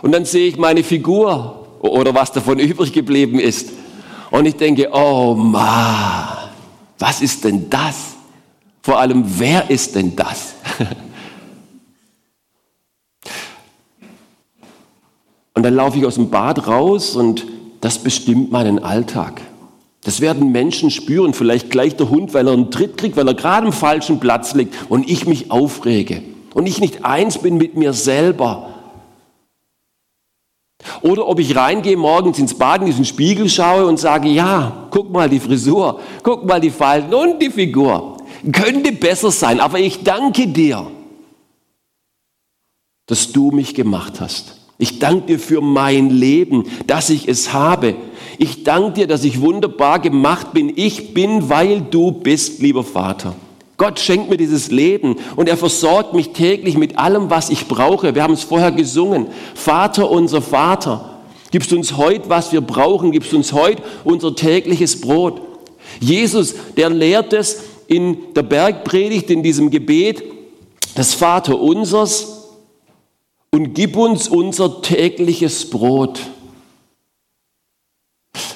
und 0.01 0.11
dann 0.11 0.25
sehe 0.25 0.47
ich 0.47 0.57
meine 0.57 0.83
Figur 0.83 1.66
oder 1.91 2.13
was 2.13 2.31
davon 2.31 2.59
übrig 2.59 2.93
geblieben 2.93 3.39
ist. 3.39 3.69
Und 4.31 4.45
ich 4.45 4.55
denke, 4.55 4.89
oh 4.91 5.35
Mann, 5.35 6.49
was 6.99 7.21
ist 7.21 7.43
denn 7.43 7.69
das? 7.69 8.15
Vor 8.81 8.99
allem, 8.99 9.23
wer 9.25 9.69
ist 9.69 9.95
denn 9.95 10.15
das? 10.15 10.55
Und 15.57 15.63
dann 15.63 15.73
laufe 15.73 15.97
ich 15.97 16.05
aus 16.05 16.13
dem 16.15 16.29
Bad 16.29 16.67
raus 16.67 17.15
und 17.15 17.47
das 17.81 17.97
bestimmt 17.97 18.51
meinen 18.51 18.77
Alltag. 18.77 19.41
Das 20.03 20.21
werden 20.21 20.51
Menschen 20.51 20.91
spüren, 20.91 21.33
vielleicht 21.33 21.71
gleich 21.71 21.95
der 21.95 22.09
Hund, 22.11 22.35
weil 22.35 22.47
er 22.47 22.53
einen 22.53 22.69
Tritt 22.69 22.95
kriegt, 22.95 23.17
weil 23.17 23.27
er 23.27 23.33
gerade 23.33 23.65
am 23.65 23.73
falschen 23.73 24.19
Platz 24.19 24.53
liegt 24.53 24.75
und 24.87 25.09
ich 25.09 25.25
mich 25.25 25.49
aufrege 25.49 26.21
und 26.53 26.67
ich 26.67 26.79
nicht 26.79 27.05
eins 27.05 27.39
bin 27.39 27.57
mit 27.57 27.75
mir 27.75 27.93
selber. 27.93 28.69
Oder 31.01 31.27
ob 31.27 31.39
ich 31.39 31.55
reingehe 31.55 31.97
morgens 31.97 32.39
ins 32.39 32.53
Bad, 32.53 32.81
in 32.81 32.87
diesen 32.87 33.05
Spiegel 33.05 33.49
schaue 33.49 33.85
und 33.85 33.99
sage, 33.99 34.29
ja, 34.29 34.87
guck 34.91 35.11
mal 35.11 35.29
die 35.29 35.39
Frisur, 35.39 35.99
guck 36.23 36.45
mal 36.45 36.59
die 36.59 36.69
Falten 36.69 37.13
und 37.13 37.41
die 37.41 37.49
Figur. 37.49 38.17
Könnte 38.51 38.91
besser 38.91 39.31
sein, 39.31 39.59
aber 39.59 39.79
ich 39.79 40.03
danke 40.03 40.47
dir, 40.47 40.87
dass 43.05 43.31
du 43.31 43.51
mich 43.51 43.73
gemacht 43.73 44.19
hast. 44.19 44.57
Ich 44.77 44.99
danke 44.99 45.25
dir 45.25 45.39
für 45.39 45.61
mein 45.61 46.11
Leben, 46.11 46.65
dass 46.85 47.09
ich 47.09 47.27
es 47.27 47.51
habe. 47.51 47.95
Ich 48.37 48.63
danke 48.63 48.91
dir, 48.91 49.07
dass 49.07 49.23
ich 49.23 49.41
wunderbar 49.41 49.99
gemacht 49.99 50.53
bin. 50.53 50.71
Ich 50.75 51.15
bin, 51.15 51.49
weil 51.49 51.81
du 51.81 52.11
bist, 52.11 52.61
lieber 52.61 52.83
Vater. 52.83 53.35
Gott 53.77 53.99
schenkt 53.99 54.29
mir 54.29 54.37
dieses 54.37 54.71
Leben 54.71 55.17
und 55.35 55.47
er 55.47 55.55
versorgt 55.55 56.15
mich 56.15 56.29
täglich 56.29 56.77
mit 56.77 56.97
allem, 56.97 57.29
was 57.29 57.51
ich 57.51 57.67
brauche. 57.67 58.15
Wir 58.15 58.23
haben 58.23 58.33
es 58.33 58.43
vorher 58.43 58.71
gesungen. 58.71 59.27
Vater, 59.53 60.09
unser 60.09 60.41
Vater, 60.41 61.19
gibst 61.51 61.71
uns 61.71 61.95
heute, 61.95 62.27
was 62.27 62.51
wir 62.51 62.61
brauchen, 62.61 63.11
gibst 63.11 63.35
uns 63.35 63.53
heute 63.53 63.83
unser 64.03 64.35
tägliches 64.35 64.99
Brot. 64.99 65.41
Jesus, 65.99 66.55
der 66.75 66.89
lehrt 66.89 67.33
es 67.33 67.63
in 67.85 68.33
der 68.33 68.41
Bergpredigt, 68.43 69.29
in 69.29 69.43
diesem 69.43 69.69
Gebet 69.69 70.23
des 70.97 71.13
Vater 71.13 71.59
unsers, 71.59 72.33
und 73.51 73.73
gib 73.73 73.95
uns 73.95 74.27
unser 74.27 74.81
tägliches 74.81 75.69
Brot. 75.69 76.19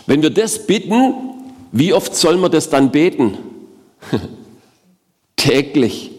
Wenn 0.06 0.22
wir 0.22 0.32
das 0.32 0.68
bitten, 0.68 1.14
wie 1.72 1.94
oft 1.94 2.16
sollen 2.16 2.42
wir 2.42 2.50
das 2.50 2.70
dann 2.70 2.92
beten? 2.92 3.38
Täglich. 5.42 6.12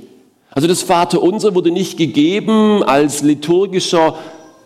Also 0.50 0.66
das 0.66 0.82
Vaterunser 0.82 1.54
wurde 1.54 1.70
nicht 1.70 1.96
gegeben 1.96 2.82
als 2.82 3.22
liturgischer 3.22 4.16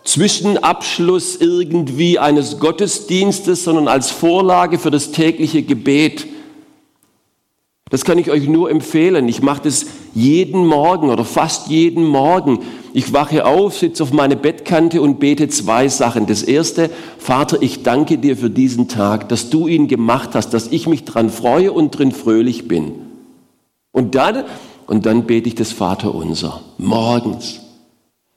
Zwischenabschluss 0.03 1.37
irgendwie 1.37 2.19
eines 2.19 2.59
Gottesdienstes, 2.59 3.65
sondern 3.65 3.87
als 3.87 4.11
Vorlage 4.11 4.79
für 4.79 4.91
das 4.91 5.13
tägliche 5.13 5.63
Gebet. 5.63 6.27
Das 7.91 8.07
kann 8.07 8.17
ich 8.17 8.31
euch 8.31 8.49
nur 8.49 8.71
empfehlen. 8.71 9.29
Ich 9.29 9.43
mache 9.43 9.65
das 9.65 9.85
jeden 10.15 10.65
Morgen 10.65 11.11
oder 11.11 11.27
fast 11.27 11.69
jeden 11.69 12.05
Morgen. 12.05 12.61
Ich 12.95 13.13
wache 13.13 13.45
auf, 13.45 13.77
sitze 13.77 14.05
auf 14.05 14.13
meine 14.15 14.37
Bettkante 14.37 15.03
und 15.03 15.21
bete 15.21 15.49
zwei 15.49 15.89
Sachen. 15.89 16.27
Das 16.27 16.43
erste, 16.43 16.89
Vater, 17.19 17.61
ich 17.61 17.83
danke 17.83 18.17
dir 18.17 18.39
für 18.39 18.49
diesen 18.49 18.89
Tag, 18.89 19.29
dass 19.29 19.51
du 19.51 19.69
ihn 19.69 19.87
gemacht 19.87 20.31
hast, 20.33 20.55
dass 20.55 20.69
ich 20.69 20.87
mich 20.87 21.05
dran 21.05 21.29
freue 21.29 21.73
und 21.73 21.91
drin 21.91 22.11
fröhlich 22.11 22.67
bin. 22.69 23.06
Und 23.97 24.15
dann, 24.15 24.45
und 24.87 25.07
dann 25.07 25.25
bete 25.25 25.49
ich 25.49 25.55
das 25.55 25.73
Vater 25.73 26.15
unser. 26.15 26.61
Morgens. 26.79 27.61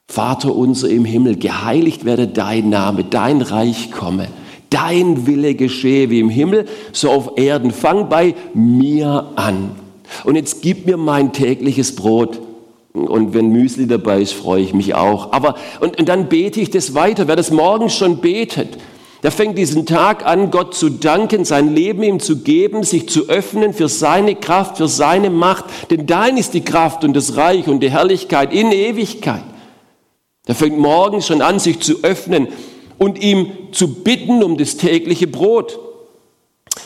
Vater 0.08 0.56
unser 0.56 0.90
im 0.90 1.06
Himmel, 1.06 1.36
geheiligt 1.36 2.06
werde 2.06 2.28
dein 2.28 2.70
Name, 2.70 3.04
dein 3.04 3.42
Reich 3.42 3.92
komme 3.92 4.28
dein 4.70 5.26
Wille 5.26 5.56
geschehe 5.56 6.10
wie 6.10 6.20
im 6.20 6.30
Himmel, 6.30 6.66
so 6.92 7.10
auf 7.10 7.32
Erden. 7.38 7.72
Fang 7.72 8.10
bei 8.10 8.36
mir 8.54 9.32
an. 9.36 9.72
Und 10.24 10.36
jetzt 10.36 10.62
gib 10.62 10.86
mir 10.86 10.98
mein 10.98 11.34
tägliches 11.34 11.96
Brot. 11.96 12.40
Und 12.94 13.34
wenn 13.34 13.50
Müsli 13.50 13.88
dabei 13.88 14.22
ist, 14.22 14.34
freue 14.34 14.62
ich 14.62 14.74
mich 14.74 14.96
auch. 14.96 15.32
Aber, 15.32 15.56
und, 15.80 16.00
und 16.00 16.10
dann 16.10 16.28
bete 16.28 16.60
ich 16.60 16.70
das 16.70 16.94
weiter. 16.94 17.28
Wer 17.28 17.36
das 17.36 17.52
morgens 17.52 17.96
schon 17.96 18.18
betet, 18.18 18.78
der 19.22 19.32
fängt 19.32 19.58
diesen 19.58 19.86
Tag 19.86 20.26
an, 20.26 20.50
Gott 20.50 20.76
zu 20.76 20.90
danken, 20.90 21.44
sein 21.44 21.76
Leben 21.76 22.04
ihm 22.04 22.20
zu 22.20 22.38
geben, 22.38 22.84
sich 22.84 23.10
zu 23.10 23.28
öffnen 23.28 23.74
für 23.74 23.90
seine 23.90 24.36
Kraft, 24.36 24.78
für 24.78 24.88
seine 24.88 25.30
Macht. 25.30 25.66
Denn 25.92 26.06
dein 26.06 26.38
ist 26.38 26.54
die 26.54 26.64
Kraft 26.64 27.04
und 27.04 27.14
das 27.14 27.36
Reich 27.36 27.68
und 27.68 27.82
die 27.82 27.92
Herrlichkeit 27.92 28.54
in 28.54 28.72
Ewigkeit. 28.72 29.44
Der 30.48 30.56
fängt 30.56 30.80
morgens 30.80 31.28
schon 31.28 31.42
an, 31.42 31.60
sich 31.60 31.82
zu 31.82 32.02
öffnen 32.02 32.48
und 32.98 33.22
ihm 33.22 33.52
zu 33.72 34.04
bitten 34.04 34.42
um 34.42 34.58
das 34.58 34.78
tägliche 34.78 35.28
Brot. 35.28 35.78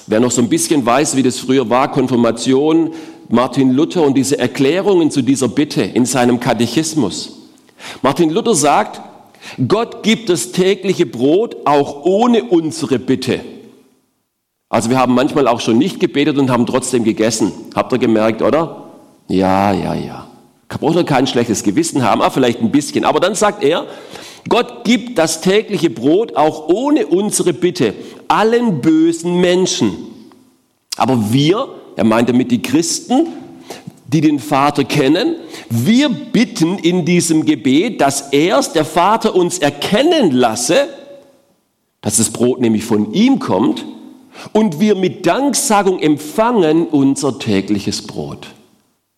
Wer 0.08 0.20
noch 0.20 0.32
so 0.32 0.42
ein 0.42 0.50
bisschen 0.50 0.86
weiß, 0.86 1.16
wie 1.16 1.24
das 1.24 1.38
früher 1.40 1.70
war, 1.70 1.92
Konfirmation, 1.92 2.94
Martin 3.30 3.72
Luther 3.72 4.04
und 4.04 4.16
diese 4.16 4.40
Erklärungen 4.40 5.12
zu 5.12 5.22
dieser 5.22 5.48
Bitte 5.48 5.84
in 5.84 6.06
seinem 6.06 6.40
Katechismus. 6.40 7.38
Martin 8.02 8.32
Luther 8.32 8.56
sagt, 8.56 9.02
Gott 9.68 10.04
gibt 10.04 10.30
das 10.30 10.52
tägliche 10.52 11.06
Brot 11.06 11.58
auch 11.66 12.06
ohne 12.06 12.44
unsere 12.44 13.00
Bitte. 13.00 13.42
Also 14.70 14.90
wir 14.90 14.98
haben 14.98 15.14
manchmal 15.14 15.48
auch 15.48 15.60
schon 15.60 15.78
nicht 15.78 16.00
gebetet 16.00 16.38
und 16.38 16.50
haben 16.50 16.66
trotzdem 16.66 17.04
gegessen. 17.04 17.52
Habt 17.76 17.92
ihr 17.94 18.00
gemerkt, 18.00 18.42
oder? 18.42 18.86
Ja, 19.28 19.72
ja, 19.72 19.94
ja. 19.94 20.28
Braucht 20.68 20.96
er 20.96 21.04
kein 21.04 21.28
schlechtes 21.28 21.62
Gewissen 21.64 22.04
haben, 22.04 22.22
ah, 22.22 22.32
vielleicht 22.32 22.60
ein 22.60 22.72
bisschen. 22.72 23.06
Aber 23.06 23.20
dann 23.20 23.36
sagt 23.36 23.64
er, 23.64 23.86
Gott 24.50 24.84
gibt 24.84 25.18
das 25.20 25.42
tägliche 25.42 25.90
Brot 25.90 26.36
auch 26.36 26.68
ohne 26.68 27.06
unsere 27.06 27.54
Bitte 27.54 27.94
allen 28.28 28.82
bösen 28.82 29.40
Menschen. 29.40 29.96
Aber 30.98 31.32
wir, 31.32 31.68
er 31.96 32.04
meint 32.04 32.30
damit 32.30 32.52
die 32.52 32.62
Christen, 32.62 33.28
die 34.14 34.22
den 34.22 34.40
Vater 34.40 34.84
kennen, 34.84 35.36
wir 35.70 36.10
bitten 36.10 36.78
in 36.78 37.04
diesem 37.04 37.46
Gebet, 37.46 38.00
dass 38.00 38.30
erst 38.32 38.76
der 38.76 38.86
Vater 38.86 39.36
uns 39.36 39.60
erkennen 39.60 40.32
lasse, 40.32 40.88
dass 42.02 42.18
das 42.18 42.30
Brot 42.30 42.62
nämlich 42.62 42.86
von 42.86 43.14
ihm 43.14 43.40
kommt 43.40 43.86
und 44.52 44.80
wir 44.80 44.96
mit 44.96 45.26
Danksagung 45.26 46.00
empfangen 46.00 46.88
unser 46.88 47.40
tägliches 47.40 48.04
Brot. 48.04 48.48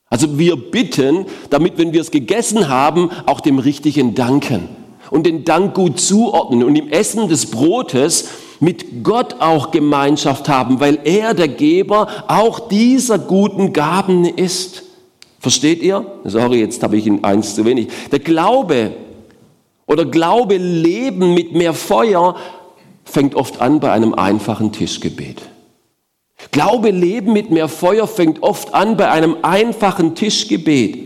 Also 0.09 0.37
wir 0.37 0.55
bitten, 0.55 1.25
damit, 1.49 1.77
wenn 1.77 1.91
wir 1.91 2.01
es 2.01 2.11
gegessen 2.11 2.69
haben, 2.69 3.09
auch 3.25 3.41
dem 3.41 3.59
Richtigen 3.59 4.15
danken 4.15 4.69
und 5.09 5.25
den 5.25 5.43
Dank 5.43 5.73
gut 5.73 5.99
zuordnen 5.99 6.63
und 6.63 6.75
im 6.75 6.89
Essen 6.89 7.27
des 7.27 7.47
Brotes 7.47 8.29
mit 8.59 9.03
Gott 9.03 9.37
auch 9.39 9.71
Gemeinschaft 9.71 10.47
haben, 10.47 10.79
weil 10.79 10.99
er 11.03 11.33
der 11.33 11.49
Geber 11.49 12.07
auch 12.27 12.69
dieser 12.69 13.19
guten 13.19 13.73
Gaben 13.73 14.25
ist. 14.25 14.83
Versteht 15.45 15.83
ihr? 15.83 16.03
Sorry, 16.23 16.61
jetzt 16.61 16.81
habe 16.81 16.97
ich 16.97 17.07
eins 17.21 17.53
zu 17.53 17.65
wenig. 17.65 17.89
Der 18.11 18.17
Glaube 18.17 18.93
oder 19.85 20.03
Glaube 20.03 20.57
leben 20.57 21.35
mit 21.35 21.53
mehr 21.53 21.75
Feuer 21.75 22.35
fängt 23.03 23.35
oft 23.35 23.61
an 23.61 23.79
bei 23.79 23.91
einem 23.91 24.15
einfachen 24.15 24.71
Tischgebet. 24.71 25.43
Glaube 26.49 26.89
leben 26.89 27.31
mit 27.31 27.51
mehr 27.51 27.67
Feuer 27.67 28.07
fängt 28.07 28.41
oft 28.41 28.73
an 28.73 28.97
bei 28.97 29.11
einem 29.11 29.37
einfachen 29.43 30.15
Tischgebet 30.15 30.97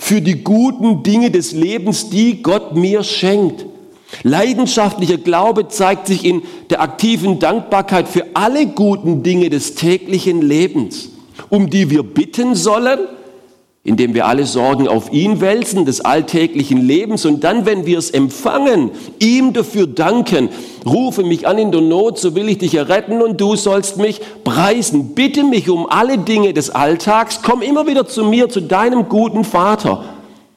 für 0.00 0.20
die 0.20 0.42
guten 0.42 1.04
Dinge 1.04 1.30
des 1.30 1.52
Lebens, 1.52 2.10
die 2.10 2.42
Gott 2.42 2.74
mir 2.74 3.04
schenkt. 3.04 3.64
Leidenschaftlicher 4.24 5.18
Glaube 5.18 5.68
zeigt 5.68 6.08
sich 6.08 6.24
in 6.24 6.42
der 6.68 6.80
aktiven 6.80 7.38
Dankbarkeit 7.38 8.08
für 8.08 8.26
alle 8.34 8.66
guten 8.66 9.22
Dinge 9.22 9.50
des 9.50 9.76
täglichen 9.76 10.42
Lebens, 10.42 11.10
um 11.48 11.70
die 11.70 11.90
wir 11.90 12.02
bitten 12.02 12.56
sollen 12.56 12.98
indem 13.86 14.14
wir 14.14 14.26
alle 14.26 14.46
Sorgen 14.46 14.88
auf 14.88 15.12
ihn 15.12 15.42
wälzen, 15.42 15.84
des 15.84 16.00
alltäglichen 16.00 16.80
Lebens 16.80 17.26
und 17.26 17.44
dann, 17.44 17.66
wenn 17.66 17.84
wir 17.84 17.98
es 17.98 18.10
empfangen, 18.10 18.90
ihm 19.18 19.52
dafür 19.52 19.86
danken, 19.86 20.48
rufe 20.86 21.22
mich 21.22 21.46
an 21.46 21.58
in 21.58 21.70
der 21.70 21.82
Not, 21.82 22.18
so 22.18 22.34
will 22.34 22.48
ich 22.48 22.56
dich 22.56 22.74
erretten 22.74 23.20
und 23.20 23.38
du 23.38 23.56
sollst 23.56 23.98
mich 23.98 24.22
preisen. 24.42 25.14
Bitte 25.14 25.44
mich 25.44 25.68
um 25.68 25.86
alle 25.86 26.16
Dinge 26.16 26.54
des 26.54 26.70
Alltags, 26.70 27.40
komm 27.42 27.60
immer 27.60 27.86
wieder 27.86 28.06
zu 28.08 28.24
mir, 28.24 28.48
zu 28.48 28.62
deinem 28.62 29.10
guten 29.10 29.44
Vater. 29.44 30.04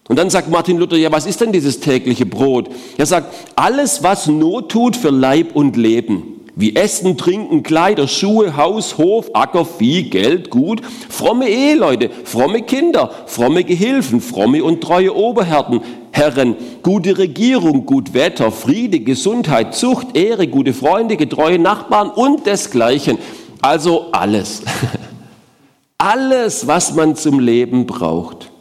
Und 0.08 0.18
dann 0.18 0.30
sagt 0.30 0.50
Martin 0.50 0.78
Luther, 0.78 0.96
ja, 0.96 1.12
was 1.12 1.26
ist 1.26 1.42
denn 1.42 1.52
dieses 1.52 1.82
tägliche 1.82 2.26
Brot? 2.26 2.70
Er 2.98 3.06
sagt, 3.06 3.34
alles, 3.56 4.04
was 4.04 4.28
Not 4.28 4.70
tut 4.72 4.96
für 4.96 5.10
Leib 5.10 5.54
und 5.54 5.76
Leben, 5.76 6.37
wie 6.58 6.76
Essen, 6.76 7.18
Trinken, 7.18 7.62
Kleider, 7.62 8.08
Schuhe, 8.08 8.58
Haus, 8.58 8.98
Hof, 8.98 9.30
Acker, 9.34 9.64
Vieh, 9.64 10.10
Geld, 10.10 10.50
Gut, 10.50 10.82
fromme 10.84 11.48
Eheleute, 11.48 12.10
fromme 12.10 12.64
Kinder, 12.64 13.12
fromme 13.28 13.64
Gehilfen, 13.64 14.22
fromme 14.22 14.64
und 14.64 14.82
treue 14.82 15.16
Oberherren, 15.16 15.82
Herren, 16.12 16.56
gute 16.82 17.20
Regierung, 17.20 17.86
gut 17.86 18.16
Wetter, 18.16 18.52
Friede, 18.52 19.00
Gesundheit, 19.02 19.76
Zucht, 19.76 20.18
Ehre, 20.18 20.48
gute 20.48 20.74
Freunde, 20.74 21.16
getreue 21.16 21.60
Nachbarn 21.60 22.10
und 22.10 22.48
desgleichen. 22.48 23.20
Also 23.62 24.12
alles. 24.12 24.64
alles, 26.00 26.66
was 26.66 26.96
man 26.96 27.16
zum 27.16 27.40
Leben 27.40 27.86
braucht. 27.86 28.52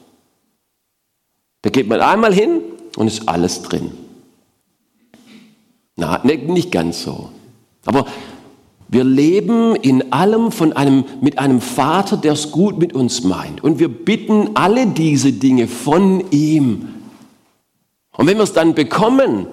Da 1.63 1.71
geht 1.71 1.89
man 1.89 2.03
einmal 2.03 2.35
hin 2.35 2.61
und 2.97 3.07
ist 3.07 3.27
alles 3.27 3.63
drin. 3.63 3.91
Na, 5.97 6.21
nicht 6.25 6.71
ganz 6.71 7.03
so. 7.03 7.31
Aber 7.87 8.07
wir 8.89 9.03
leben 9.03 9.75
in 9.75 10.13
allem 10.13 10.53
von 10.53 10.73
einem, 10.73 11.05
mit 11.21 11.39
einem 11.39 11.61
Vater, 11.61 12.17
der 12.17 12.35
es 12.35 12.53
gut 12.53 12.79
mit 12.79 12.95
uns 12.95 13.25
meint. 13.25 13.65
Und 13.65 13.79
wir 13.79 13.89
bitten 13.89 14.51
alle 14.55 14.87
diese 14.87 15.33
Dinge 15.33 15.67
von 15.67 16.25
ihm. 16.31 16.89
Und 18.17 18.27
wenn 18.27 18.37
wir 18.37 18.45
es 18.45 18.53
dann 18.53 18.75
bekommen, 18.75 19.47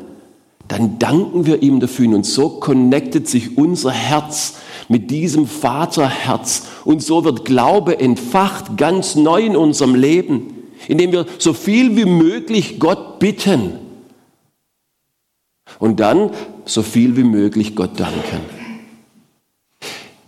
dann 0.67 0.99
danken 0.99 1.45
wir 1.45 1.61
ihm 1.63 1.79
dafür. 1.79 2.15
Und 2.15 2.25
so 2.25 2.49
connectet 2.49 3.27
sich 3.27 3.57
unser 3.57 3.91
Herz 3.91 4.55
mit 4.87 5.09
diesem 5.09 5.47
Vaterherz. 5.47 6.67
Und 6.85 7.01
so 7.01 7.25
wird 7.25 7.43
Glaube 7.43 7.99
entfacht, 7.99 8.77
ganz 8.77 9.15
neu 9.15 9.41
in 9.41 9.55
unserem 9.55 9.95
Leben, 9.95 10.53
indem 10.87 11.11
wir 11.11 11.25
so 11.39 11.53
viel 11.53 11.95
wie 11.97 12.05
möglich 12.05 12.79
Gott 12.79 13.19
bitten. 13.19 13.79
Und 15.83 15.99
dann 15.99 16.29
so 16.63 16.81
viel 16.81 17.17
wie 17.17 17.25
möglich 17.25 17.75
Gott 17.75 17.99
danken. 17.99 18.39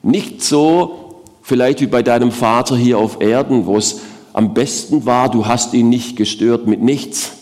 Nicht 0.03 0.43
so 0.43 1.23
vielleicht 1.43 1.79
wie 1.79 1.87
bei 1.87 2.03
deinem 2.03 2.33
Vater 2.33 2.75
hier 2.75 2.97
auf 2.97 3.21
Erden, 3.21 3.65
wo 3.65 3.77
es 3.77 4.01
am 4.33 4.53
besten 4.53 5.05
war, 5.05 5.31
du 5.31 5.45
hast 5.45 5.73
ihn 5.73 5.87
nicht 5.87 6.17
gestört 6.17 6.67
mit 6.67 6.83
nichts. 6.83 7.37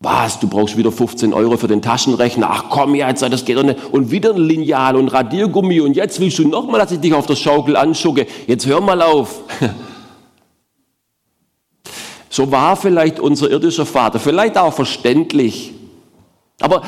Was, 0.00 0.40
du 0.40 0.48
brauchst 0.48 0.76
wieder 0.76 0.90
15 0.90 1.32
Euro 1.32 1.56
für 1.56 1.68
den 1.68 1.82
Taschenrechner? 1.82 2.48
Ach 2.50 2.64
komm 2.68 2.96
ja, 2.96 3.08
jetzt 3.08 3.20
sei 3.20 3.28
das 3.28 3.44
geht. 3.44 3.58
Und 3.58 4.10
wieder 4.10 4.34
ein 4.34 4.40
Lineal 4.40 4.96
und 4.96 5.06
Radiergummi 5.06 5.82
und 5.82 5.94
jetzt 5.94 6.18
willst 6.18 6.40
du 6.40 6.48
nochmal, 6.48 6.80
dass 6.80 6.90
ich 6.90 6.98
dich 6.98 7.14
auf 7.14 7.26
der 7.26 7.36
Schaukel 7.36 7.76
anschucke. 7.76 8.26
Jetzt 8.48 8.66
hör 8.66 8.80
mal 8.80 9.00
auf. 9.00 9.44
So 12.28 12.50
war 12.50 12.74
vielleicht 12.74 13.20
unser 13.20 13.48
irdischer 13.48 13.86
Vater, 13.86 14.18
vielleicht 14.18 14.58
auch 14.58 14.74
verständlich. 14.74 15.72
Aber 16.60 16.82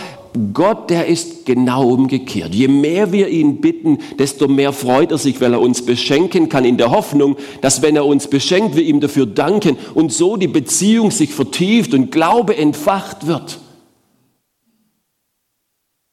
Gott, 0.53 0.91
der 0.91 1.07
ist 1.07 1.45
genau 1.45 1.89
umgekehrt. 1.89 2.55
Je 2.55 2.69
mehr 2.69 3.11
wir 3.13 3.29
ihn 3.29 3.61
bitten, 3.61 3.99
desto 4.19 4.49
mehr 4.49 4.73
freut 4.73 5.11
er 5.11 5.19
sich, 5.19 5.41
weil 5.41 5.53
er 5.53 5.61
uns 5.61 5.85
beschenken 5.85 6.49
kann, 6.49 6.65
in 6.65 6.77
der 6.77 6.91
Hoffnung, 6.91 7.37
dass 7.63 7.83
wenn 7.83 7.97
er 7.97 8.07
uns 8.07 8.29
beschenkt, 8.29 8.77
wir 8.77 8.85
ihm 8.85 9.01
dafür 9.01 9.27
danken 9.27 9.77
und 9.95 10.13
so 10.13 10.37
die 10.37 10.47
Beziehung 10.47 11.11
sich 11.11 11.35
vertieft 11.35 11.95
und 11.95 12.13
Glaube 12.13 12.57
entfacht 12.57 13.27
wird. 13.27 13.59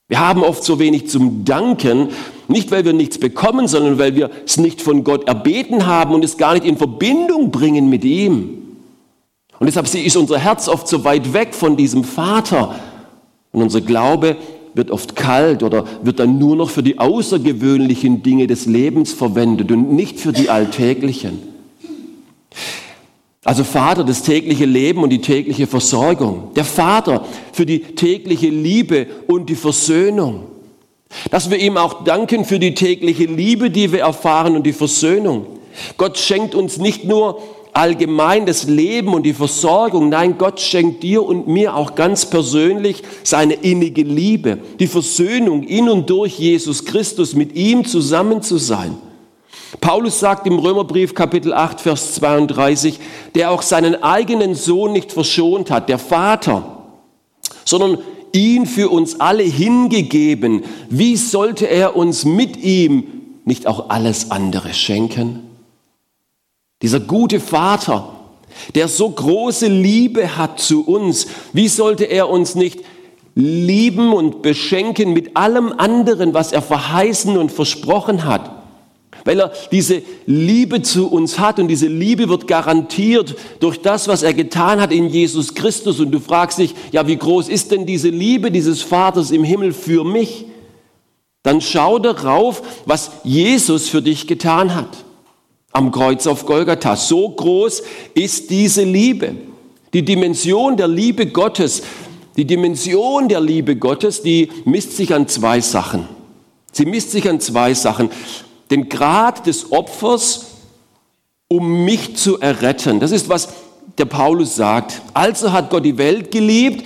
Wir 0.08 0.20
haben 0.20 0.44
oft 0.44 0.64
so 0.64 0.80
wenig 0.80 1.10
zum 1.10 1.46
Danken, 1.46 2.10
nicht 2.48 2.72
weil 2.72 2.86
wir 2.86 2.94
nichts 2.94 3.18
bekommen, 3.18 3.68
sondern 3.68 4.00
weil 4.00 4.16
wir 4.16 4.30
es 4.46 4.58
nicht 4.58 4.82
von 4.82 5.04
Gott 5.04 5.28
erbeten 5.28 5.86
haben 5.86 6.14
und 6.14 6.24
es 6.24 6.38
gar 6.38 6.54
nicht 6.54 6.66
in 6.66 6.78
Verbindung 6.78 7.52
bringen 7.52 7.90
mit 7.90 8.04
ihm. 8.04 8.78
Und 9.60 9.68
deshalb 9.68 9.94
ist 9.94 10.18
unser 10.18 10.40
Herz 10.40 10.68
oft 10.68 10.88
so 10.88 11.04
weit 11.04 11.34
weg 11.34 11.54
von 11.54 11.78
diesem 11.78 12.04
Vater, 12.04 12.76
und 13.54 13.62
unser 13.62 13.82
Glaube 13.82 14.36
wird 14.74 14.92
oft 14.92 15.16
kalt 15.16 15.64
oder 15.64 15.86
wird 16.02 16.20
dann 16.20 16.40
nur 16.40 16.56
noch 16.56 16.70
für 16.70 16.84
die 16.84 17.00
außergewöhnlichen 17.00 18.24
Dinge 18.24 18.48
des 18.48 18.66
Lebens 18.66 19.14
verwendet 19.14 19.72
und 19.72 19.94
nicht 19.94 20.20
für 20.20 20.34
die 20.34 20.50
alltäglichen. 20.50 21.40
Also 23.46 23.64
Vater, 23.64 24.04
das 24.04 24.24
tägliche 24.24 24.66
Leben 24.66 25.04
und 25.04 25.12
die 25.12 25.22
tägliche 25.22 25.68
Versorgung. 25.68 26.52
Der 26.56 26.66
Vater 26.66 27.26
für 27.52 27.66
die 27.66 27.80
tägliche 27.80 28.50
Liebe 28.50 29.08
und 29.28 29.50
die 29.50 29.56
Versöhnung. 29.56 30.46
Dass 31.30 31.52
wir 31.52 31.60
ihm 31.60 31.78
auch 31.78 32.04
danken 32.04 32.46
für 32.46 32.58
die 32.58 32.74
tägliche 32.74 33.26
Liebe, 33.26 33.70
die 33.70 33.92
wir 33.92 34.00
erfahren 34.00 34.56
und 34.56 34.64
die 34.64 34.74
Versöhnung. 34.74 35.46
Gott 35.98 36.18
schenkt 36.18 36.56
uns 36.56 36.78
nicht 36.78 37.04
nur 37.04 37.42
allgemein 37.74 38.46
das 38.46 38.66
Leben 38.66 39.14
und 39.14 39.24
die 39.24 39.34
Versorgung. 39.34 40.10
Nein, 40.10 40.38
Gott 40.38 40.60
schenkt 40.60 41.04
dir 41.04 41.24
und 41.24 41.48
mir 41.48 41.76
auch 41.76 41.96
ganz 41.96 42.26
persönlich 42.26 43.04
seine 43.24 43.56
innige 43.56 44.04
Liebe, 44.04 44.60
die 44.80 44.88
Versöhnung 44.88 45.64
in 45.64 45.90
und 45.90 46.10
durch 46.10 46.38
Jesus 46.38 46.86
Christus, 46.86 47.34
mit 47.36 47.56
ihm 47.56 47.86
zusammen 47.86 48.42
zu 48.42 48.58
sein. 48.58 48.96
Paulus 49.82 50.20
sagt 50.20 50.46
im 50.46 50.60
Römerbrief 50.60 51.16
Kapitel 51.16 51.54
8, 51.54 51.82
Vers 51.82 52.16
32, 52.16 53.00
der 53.36 53.52
auch 53.52 53.64
seinen 53.64 54.02
eigenen 54.04 54.56
Sohn 54.56 54.94
nicht 54.94 55.12
verschont 55.12 55.72
hat, 55.72 55.90
der 55.90 55.98
Vater, 55.98 56.84
sondern 57.66 57.98
ihn 58.34 58.66
für 58.66 58.90
uns 58.90 59.20
alle 59.20 59.44
hingegeben. 59.44 60.64
Wie 60.90 61.16
sollte 61.16 61.66
er 61.66 61.96
uns 61.96 62.24
mit 62.24 62.58
ihm 62.58 63.04
nicht 63.46 63.68
auch 63.68 63.90
alles 63.90 64.32
andere 64.32 64.74
schenken? 64.74 65.53
Dieser 66.84 67.00
gute 67.00 67.40
Vater, 67.40 68.10
der 68.76 68.90
so 68.90 69.10
große 69.10 69.68
Liebe 69.68 70.38
hat 70.38 70.60
zu 70.60 70.86
uns, 70.86 71.28
wie 71.54 71.70
sollte 71.70 72.04
er 72.04 72.30
uns 72.30 72.56
nicht 72.56 72.82
lieben 73.36 74.14
und 74.14 74.42
beschenken 74.42 75.14
mit 75.14 75.36
allem 75.38 75.72
anderen, 75.72 76.34
was 76.34 76.52
er 76.52 76.62
verheißen 76.62 77.38
und 77.38 77.54
versprochen 77.54 78.26
hat? 78.26 78.52
Weil 79.24 79.40
er 79.40 79.54
diese 79.72 80.02
Liebe 80.26 80.82
zu 80.82 81.08
uns 81.08 81.40
hat 81.40 81.58
und 81.58 81.70
diese 81.70 81.88
Liebe 81.88 82.28
wird 82.28 82.48
garantiert 82.48 83.34
durch 83.62 83.82
das, 83.82 84.10
was 84.10 84.22
er 84.22 84.34
getan 84.34 84.82
hat 84.82 84.92
in 84.92 85.08
Jesus 85.08 85.56
Christus. 85.56 86.02
Und 86.02 86.12
du 86.12 86.20
fragst 86.20 86.58
dich, 86.58 86.76
ja, 86.92 87.08
wie 87.08 87.16
groß 87.16 87.48
ist 87.48 87.72
denn 87.72 87.86
diese 87.86 88.10
Liebe 88.10 88.52
dieses 88.52 88.82
Vaters 88.82 89.32
im 89.32 89.46
Himmel 89.46 89.72
für 89.72 90.04
mich? 90.04 90.48
Dann 91.44 91.62
schau 91.62 91.98
darauf, 92.00 92.62
was 92.86 93.12
Jesus 93.24 93.88
für 93.88 94.02
dich 94.02 94.28
getan 94.28 94.76
hat 94.76 95.06
am 95.74 95.92
Kreuz 95.92 96.28
auf 96.28 96.46
Golgatha. 96.46 96.96
So 96.96 97.30
groß 97.30 97.84
ist 98.14 98.50
diese 98.50 98.84
Liebe. 98.84 99.36
Die 99.94 100.06
Dimension 100.06 100.78
der 100.78 100.88
Liebe 100.88 101.28
Gottes, 101.28 101.84
die 102.38 102.46
Dimension 102.46 103.28
der 103.28 103.42
Liebe 103.42 103.76
Gottes, 103.76 104.22
die 104.22 104.50
misst 104.66 104.96
sich 104.96 105.14
an 105.14 105.28
zwei 105.28 105.62
Sachen. 105.62 106.08
Sie 106.72 106.86
misst 106.86 107.12
sich 107.12 107.30
an 107.30 107.40
zwei 107.40 107.74
Sachen. 107.74 108.10
Den 108.72 108.90
Grad 108.90 109.46
des 109.46 109.72
Opfers, 109.72 110.46
um 111.48 111.86
mich 111.86 112.16
zu 112.16 112.40
erretten. 112.40 113.00
Das 113.00 113.12
ist, 113.12 113.30
was 113.30 113.50
der 114.00 114.06
Paulus 114.06 114.56
sagt. 114.56 115.02
Also 115.14 115.52
hat 115.52 115.70
Gott 115.70 115.86
die 115.86 115.98
Welt 115.98 116.32
geliebt, 116.32 116.86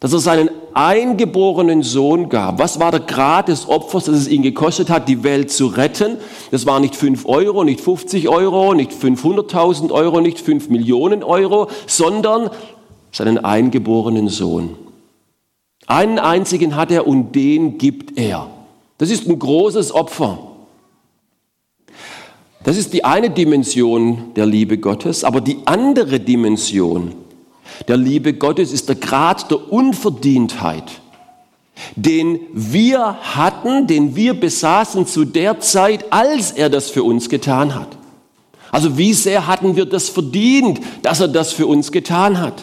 dass 0.00 0.14
er 0.14 0.18
seinen 0.18 0.48
eingeborenen 0.72 1.82
Sohn 1.82 2.30
gab. 2.30 2.58
Was 2.58 2.80
war 2.80 2.90
der 2.90 3.00
Grad 3.00 3.48
des 3.48 3.68
Opfers, 3.68 4.04
das 4.04 4.16
es 4.16 4.28
ihn 4.28 4.42
gekostet 4.42 4.88
hat, 4.88 5.08
die 5.08 5.22
Welt 5.22 5.50
zu 5.50 5.66
retten? 5.66 6.16
Das 6.50 6.64
war 6.64 6.80
nicht 6.80 6.96
5 6.96 7.26
Euro, 7.26 7.64
nicht 7.64 7.80
50 7.80 8.28
Euro, 8.30 8.72
nicht 8.72 8.92
500.000 8.92 9.90
Euro, 9.92 10.22
nicht 10.22 10.40
5 10.40 10.70
Millionen 10.70 11.22
Euro, 11.22 11.68
sondern 11.86 12.50
seinen 13.12 13.38
eingeborenen 13.38 14.28
Sohn. 14.28 14.70
Einen 15.86 16.18
einzigen 16.18 16.76
hat 16.76 16.90
er 16.90 17.06
und 17.06 17.34
den 17.34 17.76
gibt 17.76 18.18
er. 18.18 18.48
Das 18.96 19.10
ist 19.10 19.28
ein 19.28 19.38
großes 19.38 19.92
Opfer. 19.92 20.38
Das 22.62 22.76
ist 22.76 22.92
die 22.94 23.04
eine 23.04 23.30
Dimension 23.30 24.32
der 24.36 24.46
Liebe 24.46 24.78
Gottes, 24.78 25.24
aber 25.24 25.40
die 25.40 25.58
andere 25.64 26.20
Dimension 26.20 27.12
der 27.88 27.96
Liebe 27.96 28.34
Gottes 28.34 28.72
ist 28.72 28.88
der 28.88 28.96
Grad 28.96 29.50
der 29.50 29.72
Unverdientheit, 29.72 30.84
den 31.96 32.40
wir 32.52 33.16
hatten, 33.22 33.86
den 33.86 34.16
wir 34.16 34.34
besaßen 34.34 35.06
zu 35.06 35.24
der 35.24 35.60
Zeit, 35.60 36.12
als 36.12 36.52
er 36.52 36.68
das 36.68 36.90
für 36.90 37.02
uns 37.02 37.28
getan 37.28 37.74
hat. 37.74 37.88
Also 38.70 38.96
wie 38.96 39.12
sehr 39.12 39.46
hatten 39.46 39.76
wir 39.76 39.84
das 39.84 40.08
verdient, 40.08 40.80
dass 41.02 41.20
er 41.20 41.28
das 41.28 41.52
für 41.52 41.66
uns 41.66 41.90
getan 41.90 42.40
hat? 42.40 42.62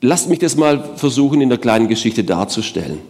Lasst 0.00 0.28
mich 0.28 0.38
das 0.38 0.56
mal 0.56 0.96
versuchen 0.96 1.40
in 1.40 1.48
der 1.48 1.58
kleinen 1.58 1.88
Geschichte 1.88 2.22
darzustellen. 2.22 3.00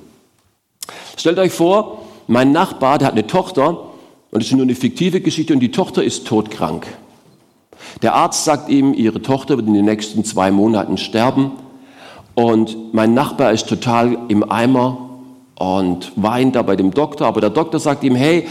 Stellt 1.17 1.39
euch 1.39 1.53
vor, 1.53 2.03
mein 2.29 2.53
Nachbar, 2.53 2.99
der 2.99 3.09
hat 3.09 3.15
eine 3.15 3.27
Tochter 3.27 3.91
und 4.31 4.41
es 4.41 4.49
ist 4.49 4.53
nur 4.53 4.63
eine 4.63 4.75
fiktive 4.75 5.21
Geschichte 5.21 5.53
und 5.55 5.61
die 5.61 5.73
Tochter 5.73 6.05
ist 6.05 6.27
todkrank. 6.27 6.87
Der 8.03 8.15
Arzt 8.15 8.45
sagt 8.45 8.69
ihm, 8.69 8.95
ihre 8.95 9.23
Tochter 9.23 9.57
wird 9.57 9.67
in 9.67 9.75
den 9.75 9.85
nächsten 9.85 10.25
zwei 10.25 10.51
Monaten 10.51 10.99
sterben. 10.99 11.53
Und 12.35 12.93
mein 12.93 13.15
Nachbar 13.15 13.53
ist 13.53 13.69
total 13.69 14.19
im 14.29 14.51
Eimer 14.51 14.99
und 15.59 16.13
weint 16.17 16.55
da 16.55 16.63
bei 16.63 16.77
dem 16.77 16.93
Doktor. 16.93 17.27
Aber 17.27 17.41
der 17.41 17.51
Doktor 17.51 17.81
sagt 17.81 18.05
ihm, 18.05 18.15
hey, 18.15 18.47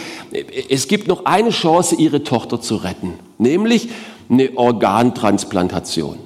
es 0.70 0.88
gibt 0.88 1.08
noch 1.08 1.26
eine 1.26 1.52
Chance, 1.52 1.96
ihre 1.96 2.24
Tochter 2.24 2.60
zu 2.60 2.78
retten, 2.78 3.14
nämlich 3.38 3.90
eine 4.30 4.50
Organtransplantation. 4.56 6.18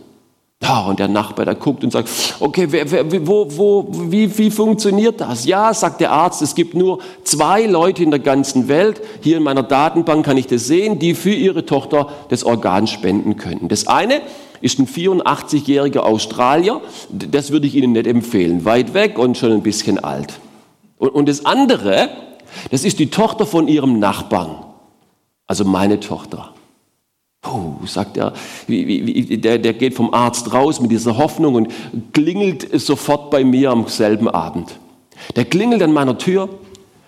Ja, 0.61 0.81
und 0.81 0.99
der 0.99 1.07
Nachbar, 1.07 1.45
der 1.45 1.55
guckt 1.55 1.85
und 1.85 1.91
sagt, 1.91 2.09
okay, 2.41 2.67
wer, 2.69 2.91
wer, 2.91 3.27
wo, 3.27 3.47
wo, 3.49 3.87
wie, 4.11 4.37
wie 4.37 4.51
funktioniert 4.51 5.21
das? 5.21 5.45
Ja, 5.45 5.73
sagt 5.73 6.01
der 6.01 6.11
Arzt, 6.11 6.41
es 6.41 6.53
gibt 6.53 6.73
nur 6.73 6.99
zwei 7.23 7.65
Leute 7.65 8.03
in 8.03 8.11
der 8.11 8.19
ganzen 8.19 8.67
Welt, 8.67 9.01
hier 9.21 9.37
in 9.37 9.43
meiner 9.43 9.63
Datenbank 9.63 10.25
kann 10.25 10.35
ich 10.35 10.47
das 10.47 10.67
sehen, 10.67 10.99
die 10.99 11.15
für 11.15 11.33
ihre 11.33 11.65
Tochter 11.65 12.09
das 12.27 12.43
Organ 12.43 12.87
spenden 12.87 13.37
können. 13.37 13.69
Das 13.69 13.87
eine 13.87 14.21
ist 14.59 14.79
ein 14.79 14.87
84-jähriger 14.87 15.99
Australier, 15.99 16.81
das 17.09 17.51
würde 17.51 17.65
ich 17.65 17.75
Ihnen 17.75 17.93
nicht 17.93 18.07
empfehlen, 18.07 18.65
weit 18.65 18.93
weg 18.93 19.17
und 19.17 19.37
schon 19.37 19.53
ein 19.53 19.63
bisschen 19.63 19.97
alt. 19.97 20.41
Und, 20.97 21.09
und 21.09 21.29
das 21.29 21.45
andere, 21.45 22.09
das 22.69 22.83
ist 22.83 22.99
die 22.99 23.09
Tochter 23.09 23.45
von 23.45 23.69
Ihrem 23.69 23.97
Nachbarn, 23.99 24.57
also 25.47 25.63
meine 25.63 26.01
Tochter. 26.01 26.53
Oh, 27.45 27.85
sagt 27.85 28.17
er, 28.17 28.33
wie, 28.67 28.85
wie, 28.85 29.37
der, 29.37 29.59
der 29.59 29.73
geht 29.73 29.93
vom 29.93 30.13
Arzt 30.13 30.53
raus 30.53 30.81
mit 30.81 30.91
dieser 30.91 31.17
Hoffnung 31.17 31.55
und 31.55 31.71
klingelt 32.13 32.67
sofort 32.81 33.31
bei 33.31 33.45
mir 33.45 33.71
am 33.71 33.87
selben 33.87 34.27
Abend. 34.27 34.77
Der 35.37 35.45
klingelt 35.45 35.81
an 35.81 35.93
meiner 35.93 36.17
Tür, 36.17 36.49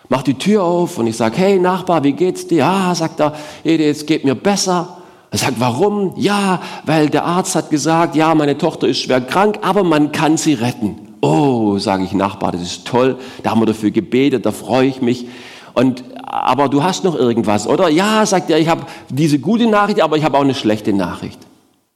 macht 0.08 0.28
die 0.28 0.36
Tür 0.36 0.64
auf 0.64 0.98
und 0.98 1.08
ich 1.08 1.18
sage, 1.18 1.38
hey 1.38 1.60
Nachbar, 1.60 2.06
wie 2.06 2.14
geht's 2.14 2.48
dir? 2.48 2.60
Ja, 2.60 2.96
sagt 2.96 3.20
er, 3.20 3.34
es 3.64 4.06
geht 4.06 4.24
mir 4.24 4.36
besser. 4.36 4.98
Er 5.32 5.38
sagt, 5.38 5.60
warum? 5.60 6.14
Ja, 6.16 6.62
weil 6.86 7.10
der 7.10 7.26
Arzt 7.26 7.56
hat 7.56 7.70
gesagt, 7.70 8.16
ja, 8.16 8.34
meine 8.34 8.58
Tochter 8.58 8.88
ist 8.88 9.00
schwer 9.00 9.22
krank, 9.22 9.60
aber 9.62 9.84
man 9.84 10.14
kann 10.14 10.38
sie 10.38 10.54
retten. 10.54 11.10
Oh, 11.22 11.78
sage 11.78 12.06
ich, 12.06 12.14
Nachbar, 12.14 12.54
das 12.54 12.62
ist 12.62 12.88
toll, 12.88 13.18
da 13.44 13.52
haben 13.52 13.62
wir 13.62 13.66
dafür 13.66 13.92
gebetet, 13.92 14.46
da 14.46 14.52
freue 14.52 14.88
ich 14.88 15.02
mich. 15.02 15.28
Und, 15.74 16.04
aber 16.24 16.70
du 16.70 16.84
hast 16.84 17.04
noch 17.04 17.16
irgendwas, 17.16 17.68
oder? 17.68 17.90
Ja, 17.90 18.26
sagt 18.26 18.50
er, 18.50 18.60
ich 18.60 18.68
habe 18.68 18.86
diese 19.10 19.40
gute 19.40 19.68
Nachricht, 19.68 20.02
aber 20.02 20.18
ich 20.18 20.24
habe 20.24 20.38
auch 20.38 20.44
eine 20.44 20.54
schlechte 20.54 20.94
Nachricht. 20.94 21.40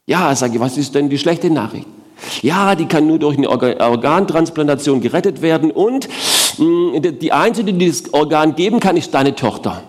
Ja, 0.06 0.36
sage 0.36 0.56
ich, 0.56 0.60
was 0.60 0.78
ist 0.78 0.94
denn 0.96 1.10
die 1.10 1.18
schlechte 1.18 1.50
Nachricht? 1.50 1.88
Ja, 2.42 2.76
die 2.76 2.86
kann 2.86 3.08
nur 3.08 3.20
durch 3.20 3.38
eine 3.38 3.50
Organtransplantation 3.50 5.02
gerettet 5.02 5.42
werden 5.42 5.72
und 5.72 6.08
mm, 6.58 7.02
die 7.20 7.32
Einzige, 7.32 7.74
die 7.74 7.88
das 7.88 8.14
Organ 8.14 8.56
geben 8.56 8.80
kann, 8.80 8.98
ist 8.98 9.14
deine 9.14 9.36
Tochter. 9.36 9.84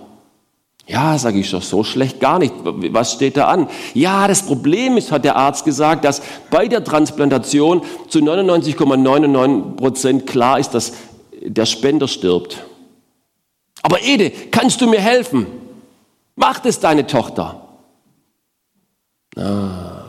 Ja, 0.88 1.18
sage 1.18 1.40
ich 1.40 1.51
doch, 1.51 1.62
so 1.62 1.83
schlecht 1.83 2.20
gar 2.20 2.38
nicht. 2.38 2.55
Was 2.62 3.12
steht 3.14 3.37
da 3.37 3.46
an? 3.49 3.68
Ja, 3.94 4.29
das 4.29 4.42
Problem 4.42 4.96
ist, 4.96 5.11
hat 5.11 5.25
der 5.25 5.35
Arzt 5.35 5.64
gesagt, 5.64 6.05
dass 6.05 6.22
bei 6.51 6.68
der 6.68 6.85
Transplantation 6.85 7.83
zu 8.09 8.20
99,99 8.20 9.75
Prozent 9.75 10.27
klar 10.29 10.61
ist, 10.61 10.70
dass 10.70 10.92
der 11.42 11.66
Spender 11.66 12.07
stirbt. 12.07 12.64
Aber 13.87 14.03
Ede, 14.03 14.33
kannst 14.51 14.81
du 14.81 14.88
mir 14.88 15.01
helfen? 15.01 15.46
Macht 16.35 16.66
es 16.66 16.81
deine 16.81 17.07
Tochter. 17.07 17.68
Ah. 19.37 20.09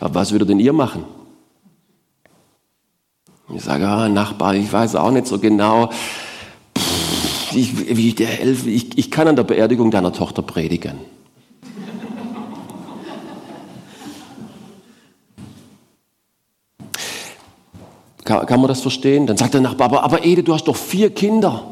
Was 0.00 0.32
würde 0.32 0.46
denn 0.46 0.58
ihr 0.58 0.72
machen? 0.72 1.04
Ich 3.54 3.62
sage, 3.62 3.86
ah, 3.86 4.08
Nachbar, 4.08 4.54
ich 4.54 4.72
weiß 4.72 4.94
auch 4.96 5.10
nicht 5.10 5.26
so 5.26 5.38
genau. 5.38 5.90
Pff, 6.78 7.54
ich, 7.54 7.90
ich 7.90 8.14
dir 8.14 8.28
helfe, 8.28 8.70
ich, 8.70 8.96
ich 8.96 9.10
kann 9.10 9.28
an 9.28 9.36
der 9.36 9.42
Beerdigung 9.42 9.90
deiner 9.90 10.14
Tochter 10.14 10.40
predigen. 10.40 11.00
Kann, 18.24 18.46
kann 18.46 18.58
man 18.58 18.68
das 18.68 18.80
verstehen? 18.80 19.26
Dann 19.26 19.36
sagt 19.36 19.52
der 19.52 19.60
Nachbar, 19.60 19.84
aber, 19.84 20.02
aber 20.02 20.24
Ede, 20.24 20.42
du 20.42 20.54
hast 20.54 20.64
doch 20.64 20.76
vier 20.76 21.10
Kinder. 21.10 21.71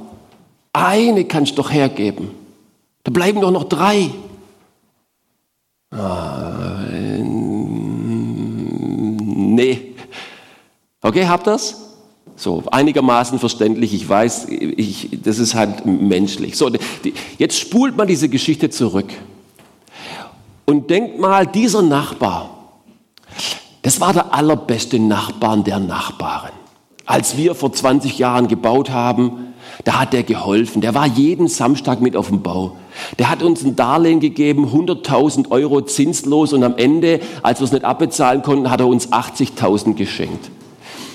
Eine 0.85 1.25
kannst 1.25 1.53
du 1.53 1.57
doch 1.57 1.71
hergeben. 1.71 2.31
Da 3.05 3.11
bleiben 3.11 3.41
doch 3.41 3.51
noch 3.51 3.65
drei. 3.65 4.11
Ah, 5.91 6.87
nee. 9.61 9.95
Okay, 11.03 11.27
habt 11.27 11.47
das? 11.47 11.91
So, 12.37 12.63
einigermaßen 12.71 13.39
verständlich. 13.39 13.93
Ich 13.93 14.09
weiß, 14.09 14.49
ich, 14.49 15.11
das 15.23 15.39
ist 15.39 15.55
halt 15.55 15.85
menschlich. 15.85 16.57
So, 16.57 16.71
die, 16.71 16.81
jetzt 17.39 17.59
spult 17.59 17.97
man 17.97 18.09
diese 18.09 18.29
Geschichte 18.29 18.71
zurück. 18.71 19.13
Und 20.65 20.89
denkt 20.89 21.19
mal, 21.19 21.47
dieser 21.47 21.83
Nachbar, 21.83 22.51
das 23.83 24.01
war 24.01 24.13
der 24.13 24.33
allerbeste 24.33 24.99
Nachbar 24.99 25.57
der 25.59 25.81
Nachbarn. 25.81 26.53
Als 27.05 27.37
wir 27.37 27.55
vor 27.55 27.73
20 27.73 28.19
Jahren 28.19 28.47
gebaut 28.47 28.89
haben, 28.91 29.50
da 29.85 30.01
hat 30.01 30.15
er 30.15 30.23
geholfen. 30.23 30.81
Der 30.81 30.95
war 30.95 31.07
jeden 31.07 31.49
Samstag 31.49 32.01
mit 32.01 32.17
auf 32.17 32.29
dem 32.29 32.43
Bau. 32.43 32.77
Der 33.19 33.31
hat 33.31 33.43
uns 33.43 33.65
ein 33.65 33.77
Darlehen 33.77 34.21
gegeben, 34.21 34.67
100.000 34.67 35.51
Euro 35.51 35.81
zinslos 35.83 36.53
und 36.53 36.65
am 36.65 36.77
Ende, 36.77 37.21
als 37.43 37.61
wir 37.61 37.65
es 37.65 37.73
nicht 37.73 37.85
abbezahlen 37.85 38.43
konnten, 38.43 38.71
hat 38.71 38.81
er 38.81 38.87
uns 38.87 39.11
80.000 39.13 39.95
geschenkt. 39.95 40.51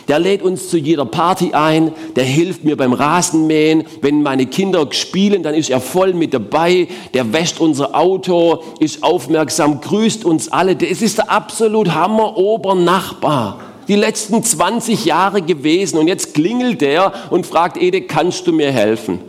Der 0.07 0.19
lädt 0.19 0.43
uns 0.43 0.69
zu 0.69 0.77
jeder 0.77 1.05
Party 1.05 1.53
ein, 1.53 1.91
der 2.15 2.25
hilft 2.25 2.63
mir 2.63 2.77
beim 2.77 2.93
Rasenmähen. 2.93 3.85
Wenn 4.01 4.21
meine 4.21 4.45
Kinder 4.45 4.87
spielen, 4.91 5.41
dann 5.41 5.55
ist 5.55 5.71
er 5.71 5.81
voll 5.81 6.13
mit 6.13 6.33
dabei. 6.33 6.87
Der 7.15 7.33
wäscht 7.33 7.59
unser 7.59 7.95
Auto, 7.95 8.61
ist 8.79 9.01
aufmerksam, 9.01 9.81
grüßt 9.81 10.23
uns 10.23 10.51
alle. 10.51 10.77
Es 10.79 11.01
ist 11.01 11.17
der 11.17 11.31
absolut 11.31 11.93
Hammer 11.95 12.37
Obernachbar 12.37 13.59
die 13.87 13.95
letzten 13.95 14.43
20 14.43 15.05
Jahre 15.05 15.41
gewesen 15.41 15.97
und 15.97 16.07
jetzt 16.07 16.33
klingelt 16.33 16.81
der 16.81 17.13
und 17.29 17.45
fragt, 17.45 17.77
Ede, 17.77 18.01
kannst 18.01 18.47
du 18.47 18.53
mir 18.53 18.71
helfen? 18.71 19.19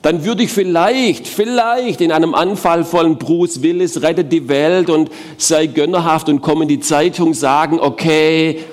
Dann 0.00 0.24
würde 0.24 0.44
ich 0.44 0.52
vielleicht, 0.52 1.26
vielleicht 1.26 2.00
in 2.00 2.12
einem 2.12 2.34
Anfall 2.34 2.84
von 2.84 3.18
Bruce 3.18 3.62
Willis 3.62 4.02
rettet 4.02 4.32
die 4.32 4.48
Welt 4.48 4.90
und 4.90 5.10
sei 5.38 5.66
gönnerhaft 5.66 6.28
und 6.28 6.40
komm 6.40 6.62
in 6.62 6.68
die 6.68 6.80
Zeitung 6.80 7.34
sagen, 7.34 7.80
okay, 7.80 8.64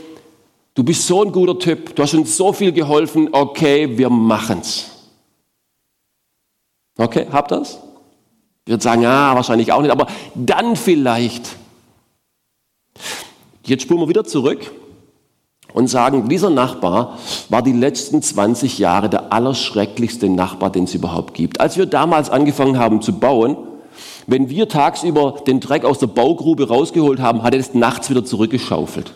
du 0.76 0.84
bist 0.84 1.06
so 1.06 1.24
ein 1.24 1.32
guter 1.32 1.58
Typ, 1.58 1.96
du 1.96 2.04
hast 2.04 2.14
uns 2.14 2.38
so 2.38 2.54
viel 2.54 2.72
geholfen, 2.72 3.30
okay, 3.32 3.98
wir 3.98 4.10
machen's. 4.10 4.92
Okay, 6.98 7.28
habt 7.32 7.52
das? 7.52 7.80
Ich 8.66 8.72
würde 8.72 8.84
sagen, 8.84 9.02
ja, 9.02 9.34
wahrscheinlich 9.36 9.72
auch 9.72 9.82
nicht, 9.82 9.92
aber 9.92 10.08
dann 10.36 10.76
vielleicht. 10.76 11.50
Jetzt 13.70 13.84
spulen 13.84 14.00
wir 14.00 14.10
wieder 14.10 14.24
zurück 14.24 14.72
und 15.74 15.88
sagen, 15.88 16.28
dieser 16.28 16.50
Nachbar 16.50 17.20
war 17.50 17.62
die 17.62 17.72
letzten 17.72 18.20
20 18.20 18.80
Jahre 18.80 19.10
der 19.10 19.32
allerschrecklichste 19.32 20.28
Nachbar, 20.28 20.72
den 20.72 20.86
es 20.86 20.96
überhaupt 20.96 21.36
gibt. 21.36 21.62
Als 21.62 21.78
wir 21.78 21.86
damals 21.86 22.32
angefangen 22.32 22.80
haben 22.80 23.04
zu 23.04 23.14
bauen, 23.20 23.58
wenn 24.26 24.50
wir 24.50 24.70
tagsüber 24.70 25.42
den 25.46 25.60
Dreck 25.60 25.86
aus 25.86 26.00
der 26.00 26.08
Baugrube 26.08 26.68
rausgeholt 26.68 27.20
haben, 27.20 27.44
hat 27.44 27.54
er 27.54 27.60
es 27.60 27.76
nachts 27.76 28.10
wieder 28.10 28.26
zurückgeschaufelt. 28.26 29.14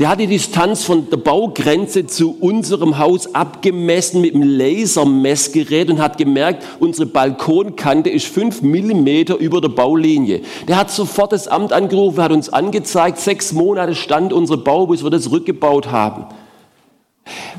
Der 0.00 0.08
hat 0.08 0.18
die 0.18 0.26
Distanz 0.26 0.82
von 0.82 1.10
der 1.10 1.18
Baugrenze 1.18 2.06
zu 2.06 2.34
unserem 2.40 2.96
Haus 2.96 3.34
abgemessen 3.34 4.22
mit 4.22 4.34
einem 4.34 4.48
Lasermessgerät 4.48 5.90
und 5.90 6.00
hat 6.00 6.16
gemerkt, 6.16 6.64
unsere 6.78 7.04
Balkonkante 7.04 8.08
ist 8.08 8.24
fünf 8.24 8.62
Millimeter 8.62 9.36
über 9.36 9.60
der 9.60 9.68
Baulinie. 9.68 10.40
Der 10.66 10.78
hat 10.78 10.90
sofort 10.90 11.32
das 11.32 11.48
Amt 11.48 11.74
angerufen, 11.74 12.22
hat 12.22 12.32
uns 12.32 12.48
angezeigt, 12.48 13.18
sechs 13.18 13.52
Monate 13.52 13.94
stand 13.94 14.32
unsere 14.32 14.56
Bau, 14.56 14.86
bis 14.86 15.04
wir 15.04 15.10
das 15.10 15.30
rückgebaut 15.30 15.92
haben. 15.92 16.24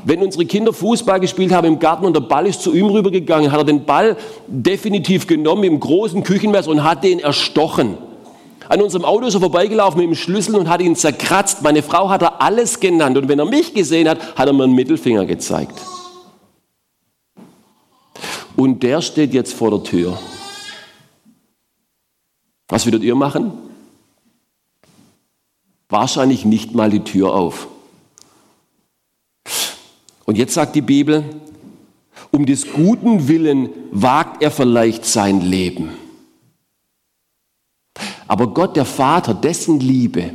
Wenn 0.04 0.20
unsere 0.20 0.44
Kinder 0.44 0.72
Fußball 0.72 1.20
gespielt 1.20 1.52
haben 1.52 1.68
im 1.68 1.78
Garten 1.78 2.04
und 2.04 2.16
der 2.16 2.22
Ball 2.22 2.48
ist 2.48 2.60
zu 2.60 2.74
ihm 2.74 2.86
rübergegangen, 2.86 3.52
hat 3.52 3.60
er 3.60 3.64
den 3.64 3.84
Ball 3.84 4.16
definitiv 4.48 5.28
genommen 5.28 5.62
im 5.62 5.78
großen 5.78 6.24
Küchenmesser 6.24 6.72
und 6.72 6.82
hat 6.82 7.04
den 7.04 7.20
erstochen 7.20 7.98
an 8.72 8.80
unserem 8.80 9.04
Auto 9.04 9.28
so 9.28 9.38
vorbeigelaufen 9.38 10.00
mit 10.00 10.08
dem 10.08 10.14
Schlüssel 10.14 10.54
und 10.54 10.66
hat 10.66 10.80
ihn 10.80 10.96
zerkratzt. 10.96 11.60
Meine 11.60 11.82
Frau 11.82 12.08
hat 12.08 12.22
er 12.22 12.40
alles 12.40 12.80
genannt. 12.80 13.18
Und 13.18 13.28
wenn 13.28 13.38
er 13.38 13.44
mich 13.44 13.74
gesehen 13.74 14.08
hat, 14.08 14.34
hat 14.34 14.46
er 14.46 14.54
mir 14.54 14.64
einen 14.64 14.74
Mittelfinger 14.74 15.26
gezeigt. 15.26 15.78
Und 18.56 18.82
der 18.82 19.02
steht 19.02 19.34
jetzt 19.34 19.52
vor 19.52 19.70
der 19.70 19.82
Tür. 19.82 20.18
Was 22.68 22.86
würdet 22.86 23.02
ihr 23.02 23.14
machen? 23.14 23.52
Wahrscheinlich 25.90 26.46
nicht 26.46 26.74
mal 26.74 26.88
die 26.88 27.04
Tür 27.04 27.34
auf. 27.34 27.68
Und 30.24 30.38
jetzt 30.38 30.54
sagt 30.54 30.74
die 30.76 30.80
Bibel, 30.80 31.24
um 32.30 32.46
des 32.46 32.72
guten 32.72 33.28
Willen 33.28 33.68
wagt 33.90 34.42
er 34.42 34.50
vielleicht 34.50 35.04
sein 35.04 35.42
Leben. 35.42 36.01
Aber 38.32 38.46
Gott, 38.46 38.76
der 38.76 38.86
Vater, 38.86 39.34
dessen 39.34 39.78
Liebe, 39.78 40.30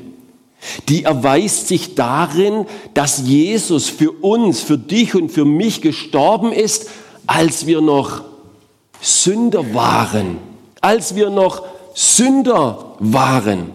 die 0.87 1.05
erweist 1.05 1.67
sich 1.67 1.95
darin, 1.95 2.67
dass 2.93 3.27
Jesus 3.27 3.89
für 3.89 4.11
uns, 4.11 4.61
für 4.61 4.77
dich 4.77 5.15
und 5.15 5.31
für 5.31 5.45
mich 5.45 5.81
gestorben 5.81 6.51
ist, 6.51 6.91
als 7.25 7.65
wir 7.65 7.81
noch 7.81 8.21
Sünder 9.01 9.73
waren. 9.73 10.37
Als 10.79 11.15
wir 11.15 11.31
noch 11.31 11.63
Sünder 11.95 12.97
waren. 12.99 13.71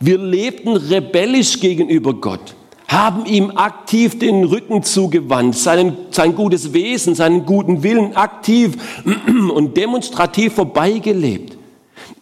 Wir 0.00 0.18
lebten 0.18 0.76
rebellisch 0.76 1.60
gegenüber 1.60 2.12
Gott, 2.12 2.54
haben 2.88 3.24
ihm 3.24 3.52
aktiv 3.52 4.18
den 4.18 4.44
Rücken 4.44 4.82
zugewandt, 4.82 5.56
seinen, 5.56 5.96
sein 6.10 6.34
gutes 6.34 6.74
Wesen, 6.74 7.14
seinen 7.14 7.46
guten 7.46 7.82
Willen 7.82 8.14
aktiv 8.16 8.76
und 9.54 9.78
demonstrativ 9.78 10.56
vorbeigelebt. 10.56 11.56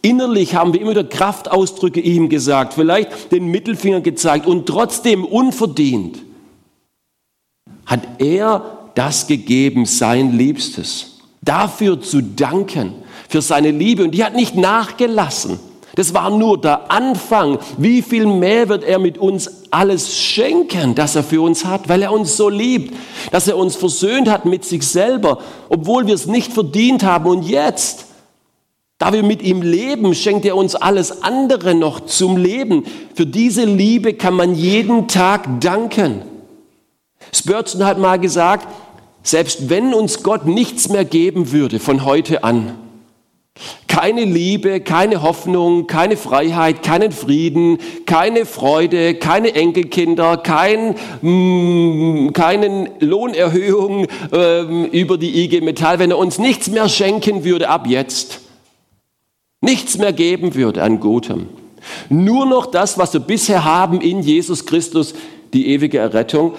Innerlich 0.01 0.55
haben 0.55 0.73
wir 0.73 0.81
immer 0.81 0.91
wieder 0.91 1.03
Kraftausdrücke 1.03 1.99
ihm 1.99 2.29
gesagt, 2.29 2.73
vielleicht 2.73 3.31
den 3.31 3.47
Mittelfinger 3.47 4.01
gezeigt 4.01 4.47
und 4.47 4.65
trotzdem 4.65 5.25
unverdient 5.25 6.19
hat 7.85 8.01
er 8.19 8.91
das 8.95 9.27
gegeben, 9.27 9.85
sein 9.85 10.37
Liebstes, 10.37 11.17
dafür 11.41 11.99
zu 11.99 12.21
danken, 12.21 12.93
für 13.27 13.41
seine 13.41 13.71
Liebe. 13.71 14.03
Und 14.03 14.11
die 14.11 14.23
hat 14.23 14.35
nicht 14.35 14.55
nachgelassen. 14.55 15.59
Das 15.95 16.13
war 16.13 16.29
nur 16.29 16.61
der 16.61 16.91
Anfang. 16.91 17.59
Wie 17.77 18.01
viel 18.01 18.25
mehr 18.25 18.69
wird 18.69 18.83
er 18.83 18.99
mit 18.99 19.17
uns 19.17 19.65
alles 19.71 20.15
schenken, 20.15 20.95
das 20.95 21.15
er 21.15 21.23
für 21.23 21.41
uns 21.41 21.65
hat, 21.65 21.89
weil 21.89 22.03
er 22.03 22.11
uns 22.11 22.37
so 22.37 22.47
liebt, 22.47 22.95
dass 23.31 23.47
er 23.47 23.57
uns 23.57 23.75
versöhnt 23.75 24.29
hat 24.29 24.45
mit 24.45 24.63
sich 24.63 24.87
selber, 24.87 25.39
obwohl 25.67 26.07
wir 26.07 26.13
es 26.13 26.27
nicht 26.27 26.53
verdient 26.53 27.03
haben. 27.03 27.25
Und 27.25 27.43
jetzt, 27.43 28.05
da 28.99 29.13
wir 29.13 29.23
mit 29.23 29.41
ihm 29.41 29.61
leben, 29.61 30.13
schenkt 30.13 30.45
er 30.45 30.57
uns 30.57 30.75
alles 30.75 31.23
andere 31.23 31.73
noch 31.73 32.01
zum 32.01 32.35
Leben. 32.35 32.83
Für 33.15 33.25
diese 33.25 33.63
Liebe 33.63 34.13
kann 34.13 34.33
man 34.33 34.53
jeden 34.53 35.07
Tag 35.07 35.61
danken. 35.61 36.21
Spurgeon 37.33 37.85
hat 37.85 37.97
mal 37.97 38.19
gesagt, 38.19 38.67
selbst 39.23 39.69
wenn 39.69 39.93
uns 39.93 40.21
Gott 40.21 40.45
nichts 40.45 40.89
mehr 40.89 41.05
geben 41.05 41.53
würde 41.53 41.79
von 41.79 42.03
heute 42.03 42.43
an, 42.43 42.75
keine 43.87 44.25
Liebe, 44.25 44.81
keine 44.81 45.21
Hoffnung, 45.21 45.87
keine 45.87 46.17
Freiheit, 46.17 46.83
keinen 46.83 47.13
Frieden, 47.13 47.77
keine 48.05 48.45
Freude, 48.45 49.15
keine 49.15 49.55
Enkelkinder, 49.55 50.37
kein, 50.37 50.95
mm, 51.21 52.31
keinen 52.33 52.89
Lohnerhöhung 52.99 54.07
äh, 54.33 54.87
über 54.87 55.17
die 55.17 55.43
IG 55.43 55.61
Metall, 55.61 55.99
wenn 55.99 56.11
er 56.11 56.17
uns 56.17 56.37
nichts 56.37 56.69
mehr 56.69 56.89
schenken 56.89 57.43
würde 57.45 57.69
ab 57.69 57.87
jetzt, 57.87 58.41
nichts 59.61 59.97
mehr 59.97 60.13
geben 60.13 60.55
würde 60.55 60.83
an 60.83 60.99
Gutem. 60.99 61.47
Nur 62.09 62.45
noch 62.45 62.65
das, 62.65 62.97
was 62.97 63.13
wir 63.13 63.21
bisher 63.21 63.63
haben 63.63 64.01
in 64.01 64.21
Jesus 64.21 64.65
Christus, 64.65 65.13
die 65.53 65.67
ewige 65.67 65.97
Errettung, 65.97 66.53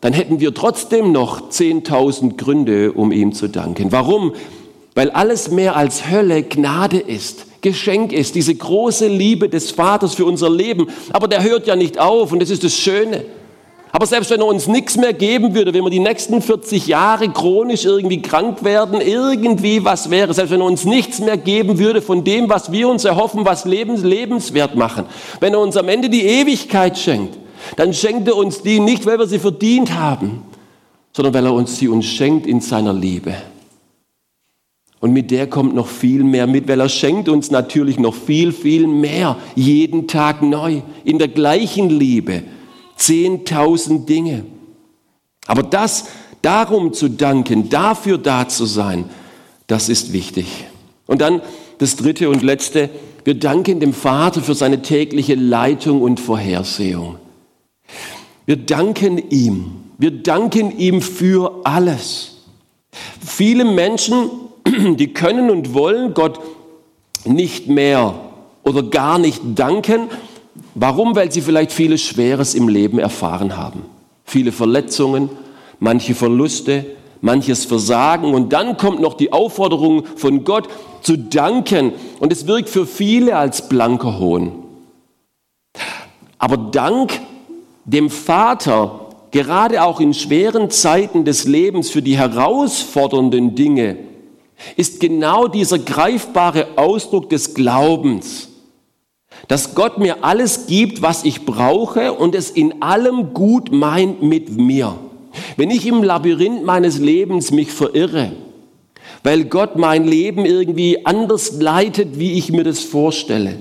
dann 0.00 0.12
hätten 0.12 0.40
wir 0.40 0.52
trotzdem 0.52 1.12
noch 1.12 1.50
10.000 1.50 2.36
Gründe, 2.36 2.92
um 2.92 3.12
ihm 3.12 3.32
zu 3.32 3.48
danken. 3.48 3.92
Warum? 3.92 4.32
Weil 4.94 5.10
alles 5.10 5.50
mehr 5.50 5.76
als 5.76 6.10
Hölle 6.10 6.42
Gnade 6.42 6.98
ist, 6.98 7.46
Geschenk 7.62 8.12
ist, 8.12 8.34
diese 8.34 8.54
große 8.54 9.06
Liebe 9.06 9.48
des 9.48 9.70
Vaters 9.70 10.14
für 10.14 10.26
unser 10.26 10.50
Leben. 10.50 10.88
Aber 11.12 11.28
der 11.28 11.42
hört 11.42 11.66
ja 11.66 11.76
nicht 11.76 11.98
auf 11.98 12.32
und 12.32 12.40
das 12.40 12.50
ist 12.50 12.64
das 12.64 12.76
Schöne. 12.76 13.24
Aber 13.94 14.06
selbst 14.06 14.30
wenn 14.30 14.40
er 14.40 14.46
uns 14.46 14.68
nichts 14.68 14.96
mehr 14.96 15.12
geben 15.12 15.54
würde, 15.54 15.74
wenn 15.74 15.84
wir 15.84 15.90
die 15.90 15.98
nächsten 15.98 16.40
40 16.40 16.86
Jahre 16.86 17.28
chronisch 17.28 17.84
irgendwie 17.84 18.22
krank 18.22 18.64
werden, 18.64 19.02
irgendwie 19.02 19.84
was 19.84 20.08
wäre, 20.08 20.32
selbst 20.32 20.50
wenn 20.50 20.62
er 20.62 20.66
uns 20.66 20.86
nichts 20.86 21.20
mehr 21.20 21.36
geben 21.36 21.78
würde 21.78 22.00
von 22.00 22.24
dem, 22.24 22.48
was 22.48 22.72
wir 22.72 22.88
uns 22.88 23.04
erhoffen, 23.04 23.44
was 23.44 23.66
lebens, 23.66 24.02
lebenswert 24.02 24.76
machen, 24.76 25.04
wenn 25.40 25.52
er 25.52 25.60
uns 25.60 25.76
am 25.76 25.90
Ende 25.90 26.08
die 26.08 26.22
Ewigkeit 26.22 26.98
schenkt, 26.98 27.38
dann 27.76 27.92
schenkt 27.92 28.26
er 28.28 28.36
uns 28.36 28.62
die 28.62 28.80
nicht, 28.80 29.04
weil 29.04 29.18
wir 29.18 29.26
sie 29.26 29.38
verdient 29.38 29.94
haben, 29.94 30.42
sondern 31.14 31.34
weil 31.34 31.44
er 31.44 31.52
uns 31.52 31.76
sie 31.76 31.88
uns 31.88 32.06
schenkt 32.06 32.46
in 32.46 32.62
seiner 32.62 32.94
Liebe. 32.94 33.34
Und 35.00 35.12
mit 35.12 35.30
der 35.30 35.48
kommt 35.48 35.74
noch 35.74 35.88
viel 35.88 36.24
mehr 36.24 36.46
mit, 36.46 36.66
weil 36.66 36.80
er 36.80 36.88
schenkt 36.88 37.28
uns 37.28 37.50
natürlich 37.50 37.98
noch 37.98 38.14
viel, 38.14 38.52
viel 38.52 38.86
mehr, 38.86 39.36
jeden 39.54 40.08
Tag 40.08 40.40
neu, 40.40 40.80
in 41.04 41.18
der 41.18 41.28
gleichen 41.28 41.90
Liebe, 41.90 42.42
zehntausend 43.04 44.08
Dinge. 44.08 44.44
Aber 45.46 45.62
das, 45.62 46.06
darum 46.42 46.92
zu 46.92 47.08
danken, 47.08 47.68
dafür 47.68 48.18
da 48.18 48.48
zu 48.48 48.66
sein, 48.66 49.04
das 49.66 49.88
ist 49.88 50.12
wichtig. 50.12 50.66
Und 51.06 51.20
dann 51.20 51.42
das 51.78 51.96
dritte 51.96 52.28
und 52.28 52.42
letzte, 52.42 52.90
wir 53.24 53.34
danken 53.34 53.80
dem 53.80 53.92
Vater 53.92 54.40
für 54.40 54.54
seine 54.54 54.82
tägliche 54.82 55.34
Leitung 55.34 56.02
und 56.02 56.20
Vorhersehung. 56.20 57.16
Wir 58.46 58.56
danken 58.56 59.30
ihm. 59.30 59.82
Wir 59.98 60.10
danken 60.10 60.76
ihm 60.78 61.00
für 61.00 61.60
alles. 61.64 62.38
Viele 63.24 63.64
Menschen, 63.64 64.30
die 64.96 65.12
können 65.12 65.50
und 65.50 65.74
wollen 65.74 66.14
Gott 66.14 66.40
nicht 67.24 67.68
mehr 67.68 68.14
oder 68.64 68.82
gar 68.82 69.18
nicht 69.18 69.40
danken. 69.54 70.08
Warum? 70.74 71.14
Weil 71.14 71.30
sie 71.30 71.42
vielleicht 71.42 71.72
vieles 71.72 72.02
Schweres 72.02 72.54
im 72.54 72.68
Leben 72.68 72.98
erfahren 72.98 73.56
haben. 73.56 73.84
Viele 74.24 74.52
Verletzungen, 74.52 75.28
manche 75.78 76.14
Verluste, 76.14 76.86
manches 77.20 77.64
Versagen. 77.64 78.34
Und 78.34 78.52
dann 78.52 78.76
kommt 78.76 79.00
noch 79.00 79.14
die 79.14 79.32
Aufforderung 79.32 80.04
von 80.16 80.44
Gott 80.44 80.68
zu 81.02 81.16
danken. 81.18 81.92
Und 82.20 82.32
es 82.32 82.46
wirkt 82.46 82.68
für 82.68 82.86
viele 82.86 83.36
als 83.36 83.68
blanker 83.68 84.18
Hohn. 84.18 84.52
Aber 86.38 86.56
Dank 86.56 87.20
dem 87.84 88.10
Vater 88.10 89.02
gerade 89.32 89.82
auch 89.82 90.00
in 90.00 90.14
schweren 90.14 90.70
Zeiten 90.70 91.24
des 91.24 91.44
Lebens 91.44 91.90
für 91.90 92.02
die 92.02 92.16
herausfordernden 92.16 93.54
Dinge 93.54 93.96
ist 94.76 95.00
genau 95.00 95.48
dieser 95.48 95.78
greifbare 95.78 96.68
Ausdruck 96.76 97.28
des 97.30 97.54
Glaubens, 97.54 98.48
dass 99.48 99.74
Gott 99.74 99.98
mir 99.98 100.24
alles 100.24 100.66
gibt, 100.66 101.02
was 101.02 101.24
ich 101.24 101.44
brauche 101.44 102.12
und 102.12 102.34
es 102.34 102.50
in 102.50 102.82
allem 102.82 103.34
gut 103.34 103.72
meint 103.72 104.22
mit 104.22 104.56
mir. 104.56 104.94
Wenn 105.56 105.70
ich 105.70 105.86
im 105.86 106.02
Labyrinth 106.02 106.64
meines 106.64 106.98
Lebens 106.98 107.50
mich 107.50 107.70
verirre, 107.70 108.32
weil 109.22 109.44
Gott 109.44 109.76
mein 109.76 110.06
Leben 110.06 110.44
irgendwie 110.44 111.06
anders 111.06 111.60
leitet, 111.60 112.18
wie 112.18 112.32
ich 112.32 112.52
mir 112.52 112.64
das 112.64 112.80
vorstelle, 112.80 113.56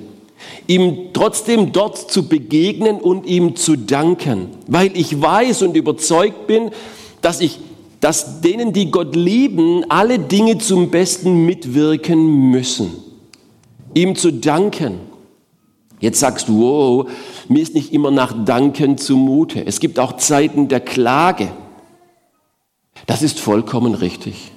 ihm 0.67 1.09
trotzdem 1.13 1.71
dort 1.71 1.97
zu 2.11 2.27
begegnen 2.27 2.97
und 2.97 3.25
ihm 3.25 3.55
zu 3.55 3.75
danken, 3.75 4.47
weil 4.67 4.95
ich 4.97 5.21
weiß 5.21 5.61
und 5.61 5.75
überzeugt 5.75 6.47
bin, 6.47 6.71
dass 7.21 7.41
ich 7.41 7.59
dass 8.01 8.41
denen, 8.41 8.73
die 8.73 8.89
Gott 8.89 9.15
lieben, 9.15 9.85
alle 9.87 10.17
Dinge 10.17 10.57
zum 10.57 10.89
Besten 10.89 11.45
mitwirken 11.45 12.49
müssen. 12.49 12.91
Ihm 13.93 14.15
zu 14.15 14.33
danken. 14.33 15.10
Jetzt 16.01 16.19
sagst 16.19 16.49
du, 16.49 16.59
wow, 16.59 17.09
mir 17.47 17.63
ist 17.63 17.73
nicht 17.73 17.93
immer 17.93 18.11
nach 18.11 18.45
Danken 18.45 18.97
zumute. 18.97 19.65
Es 19.65 19.79
gibt 19.79 19.97
auch 19.97 20.17
Zeiten 20.17 20.67
der 20.67 20.81
Klage. 20.81 21.53
Das 23.05 23.21
ist 23.21 23.39
vollkommen 23.39 23.93
richtig. 23.93 24.51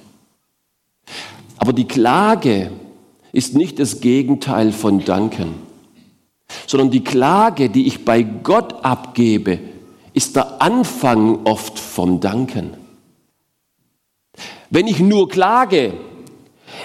Aber 1.57 1.71
die 1.71 1.87
Klage 1.87 2.71
ist 3.31 3.55
nicht 3.55 3.79
das 3.79 4.01
Gegenteil 4.01 4.73
von 4.73 5.05
Danken 5.05 5.65
sondern 6.67 6.91
die 6.91 7.03
Klage, 7.03 7.69
die 7.69 7.87
ich 7.87 8.05
bei 8.05 8.23
Gott 8.23 8.83
abgebe, 8.83 9.59
ist 10.13 10.35
der 10.35 10.61
Anfang 10.61 11.45
oft 11.45 11.77
vom 11.77 12.19
Danken. 12.19 12.71
Wenn 14.69 14.87
ich 14.87 14.99
nur 14.99 15.29
klage, 15.29 15.93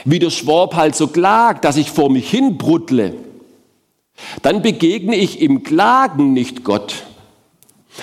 wie 0.04 0.18
der 0.18 0.30
Schwab 0.30 0.74
halt 0.74 0.94
so 0.94 1.08
klagt, 1.08 1.64
dass 1.64 1.76
ich 1.76 1.90
vor 1.90 2.10
mich 2.10 2.30
hin 2.30 2.58
bruttle, 2.58 3.14
dann 4.42 4.62
begegne 4.62 5.16
ich 5.16 5.40
im 5.40 5.62
Klagen 5.62 6.32
nicht 6.32 6.64
Gott. 6.64 7.04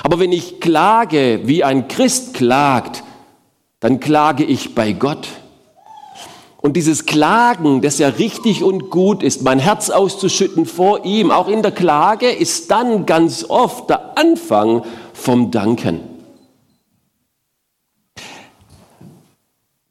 Aber 0.03 0.19
wenn 0.19 0.31
ich 0.31 0.59
klage, 0.59 1.41
wie 1.45 1.63
ein 1.63 1.87
Christ 1.87 2.33
klagt, 2.33 3.03
dann 3.79 3.99
klage 3.99 4.43
ich 4.43 4.75
bei 4.75 4.93
Gott. 4.93 5.27
Und 6.57 6.73
dieses 6.73 7.05
Klagen, 7.05 7.81
das 7.81 7.99
ja 7.99 8.09
richtig 8.09 8.63
und 8.63 8.89
gut 8.89 9.23
ist, 9.23 9.43
mein 9.43 9.59
Herz 9.59 9.89
auszuschütten 9.89 10.65
vor 10.65 11.05
ihm, 11.05 11.31
auch 11.31 11.47
in 11.47 11.61
der 11.61 11.71
Klage, 11.71 12.29
ist 12.29 12.71
dann 12.71 13.05
ganz 13.05 13.45
oft 13.47 13.89
der 13.89 14.17
Anfang 14.17 14.83
vom 15.13 15.51
Danken. 15.51 16.01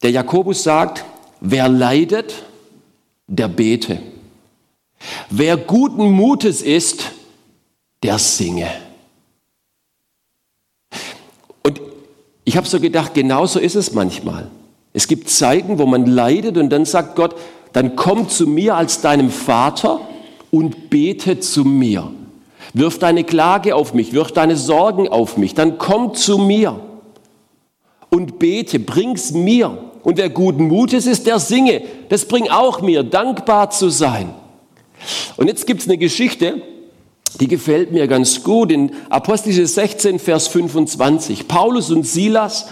Der 0.03 0.11
Jakobus 0.11 0.63
sagt, 0.63 1.03
wer 1.39 1.69
leidet, 1.69 2.43
der 3.27 3.47
bete. 3.47 3.99
Wer 5.29 5.57
guten 5.57 6.11
Mutes 6.11 6.61
ist, 6.61 7.11
der 8.03 8.19
singe. 8.19 8.69
Und 11.63 11.81
ich 12.45 12.57
habe 12.57 12.67
so 12.67 12.79
gedacht, 12.79 13.13
genauso 13.13 13.59
ist 13.59 13.75
es 13.75 13.93
manchmal. 13.93 14.49
Es 14.93 15.07
gibt 15.07 15.29
Zeiten, 15.29 15.77
wo 15.77 15.85
man 15.85 16.05
leidet 16.05 16.57
und 16.57 16.69
dann 16.69 16.85
sagt 16.85 17.15
Gott, 17.15 17.35
dann 17.73 17.95
komm 17.95 18.29
zu 18.29 18.47
mir 18.47 18.75
als 18.75 19.01
deinem 19.01 19.29
Vater 19.29 20.01
und 20.49 20.89
bete 20.89 21.39
zu 21.39 21.63
mir. 21.63 22.11
Wirf 22.73 22.99
deine 22.99 23.23
Klage 23.23 23.75
auf 23.75 23.93
mich, 23.93 24.13
wirf 24.13 24.31
deine 24.31 24.57
Sorgen 24.57 25.07
auf 25.07 25.37
mich, 25.37 25.53
dann 25.53 25.77
komm 25.77 26.13
zu 26.13 26.37
mir 26.37 26.79
und 28.09 28.39
bete, 28.39 28.79
bring's 28.79 29.31
mir. 29.31 29.77
Und 30.03 30.17
wer 30.17 30.29
guten 30.29 30.67
Mutes 30.67 31.05
ist, 31.05 31.27
der 31.27 31.39
singe. 31.39 31.81
Das 32.09 32.25
bringt 32.25 32.51
auch 32.51 32.81
mir, 32.81 33.03
dankbar 33.03 33.69
zu 33.71 33.89
sein. 33.89 34.33
Und 35.37 35.47
jetzt 35.47 35.67
gibt's 35.67 35.87
eine 35.87 35.97
Geschichte, 35.97 36.61
die 37.39 37.47
gefällt 37.47 37.91
mir 37.91 38.07
ganz 38.07 38.43
gut 38.43 38.71
in 38.71 38.91
Apostelgeschichte 39.09 39.67
16, 39.67 40.19
Vers 40.19 40.47
25. 40.47 41.47
Paulus 41.47 41.91
und 41.91 42.05
Silas 42.05 42.67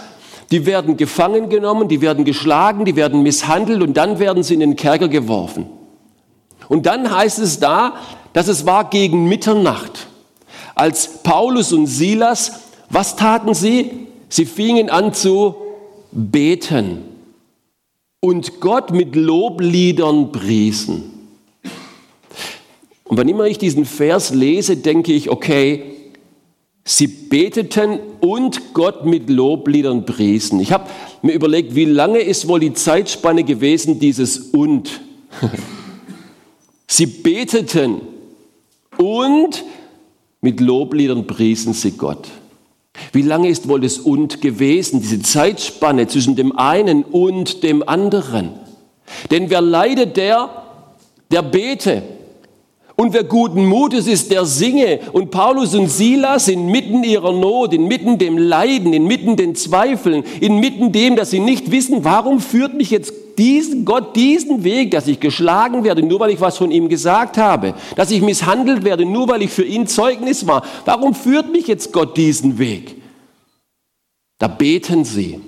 die 0.50 0.64
werden 0.64 0.96
gefangen 0.96 1.48
genommen, 1.48 1.88
die 1.88 2.00
werden 2.00 2.24
geschlagen, 2.24 2.84
die 2.84 2.96
werden 2.96 3.22
misshandelt 3.22 3.82
und 3.82 3.96
dann 3.96 4.18
werden 4.18 4.42
sie 4.42 4.54
in 4.54 4.60
den 4.60 4.76
Kerker 4.76 5.08
geworfen. 5.08 5.66
Und 6.68 6.86
dann 6.86 7.14
heißt 7.14 7.38
es 7.38 7.58
da, 7.58 7.94
dass 8.32 8.48
es 8.48 8.66
war 8.66 8.90
gegen 8.90 9.28
Mitternacht, 9.28 10.08
als 10.74 11.22
Paulus 11.22 11.72
und 11.72 11.86
Silas, 11.86 12.60
was 12.90 13.16
taten 13.16 13.54
sie? 13.54 14.08
Sie 14.28 14.44
fingen 14.44 14.90
an 14.90 15.14
zu 15.14 15.56
beten 16.12 17.02
und 18.20 18.60
Gott 18.60 18.90
mit 18.90 19.16
Lobliedern 19.16 20.32
priesen. 20.32 21.15
Und 23.06 23.16
wann 23.16 23.28
immer 23.28 23.44
ich 23.44 23.58
diesen 23.58 23.84
Vers 23.84 24.34
lese, 24.34 24.76
denke 24.76 25.12
ich, 25.12 25.30
okay, 25.30 25.82
sie 26.84 27.06
beteten 27.06 28.00
und 28.20 28.74
Gott 28.74 29.06
mit 29.06 29.30
Lobliedern 29.30 30.06
priesen. 30.06 30.60
Ich 30.60 30.72
habe 30.72 30.88
mir 31.22 31.32
überlegt, 31.32 31.74
wie 31.74 31.84
lange 31.84 32.18
ist 32.18 32.48
wohl 32.48 32.60
die 32.60 32.72
Zeitspanne 32.72 33.44
gewesen, 33.44 33.98
dieses 34.00 34.38
und. 34.38 35.00
sie 36.86 37.06
beteten 37.06 38.00
und 38.96 39.64
mit 40.40 40.60
Lobliedern 40.60 41.26
priesen 41.26 41.74
sie 41.74 41.92
Gott. 41.92 42.28
Wie 43.12 43.22
lange 43.22 43.48
ist 43.48 43.68
wohl 43.68 43.80
das 43.80 43.98
und 43.98 44.40
gewesen, 44.40 45.00
diese 45.00 45.20
Zeitspanne 45.20 46.06
zwischen 46.08 46.34
dem 46.34 46.56
einen 46.56 47.04
und 47.04 47.62
dem 47.62 47.86
anderen? 47.86 48.54
Denn 49.30 49.50
wer 49.50 49.60
leidet, 49.60 50.16
der, 50.16 50.50
der 51.30 51.42
bete. 51.42 52.02
Und 52.98 53.12
wer 53.12 53.24
guten 53.24 53.66
Mutes 53.66 54.06
ist, 54.06 54.30
der 54.30 54.46
singe. 54.46 55.00
Und 55.12 55.30
Paulus 55.30 55.74
und 55.74 55.88
Silas 55.88 56.48
inmitten 56.48 57.04
ihrer 57.04 57.32
Not, 57.32 57.74
inmitten 57.74 58.16
dem 58.16 58.38
Leiden, 58.38 58.94
inmitten 58.94 59.36
den 59.36 59.54
Zweifeln, 59.54 60.24
inmitten 60.40 60.92
dem, 60.92 61.14
dass 61.14 61.30
sie 61.30 61.40
nicht 61.40 61.70
wissen, 61.70 62.04
warum 62.04 62.40
führt 62.40 62.72
mich 62.72 62.90
jetzt 62.90 63.12
diesen, 63.36 63.84
Gott 63.84 64.16
diesen 64.16 64.64
Weg, 64.64 64.92
dass 64.92 65.08
ich 65.08 65.20
geschlagen 65.20 65.84
werde, 65.84 66.02
nur 66.02 66.20
weil 66.20 66.30
ich 66.30 66.40
was 66.40 66.56
von 66.56 66.70
ihm 66.70 66.88
gesagt 66.88 67.36
habe, 67.36 67.74
dass 67.96 68.10
ich 68.10 68.22
misshandelt 68.22 68.82
werde, 68.82 69.04
nur 69.04 69.28
weil 69.28 69.42
ich 69.42 69.50
für 69.50 69.64
ihn 69.64 69.86
Zeugnis 69.86 70.46
war. 70.46 70.64
Warum 70.86 71.14
führt 71.14 71.52
mich 71.52 71.66
jetzt 71.66 71.92
Gott 71.92 72.16
diesen 72.16 72.58
Weg? 72.58 72.96
Da 74.38 74.48
beten 74.48 75.04
sie. 75.04 75.40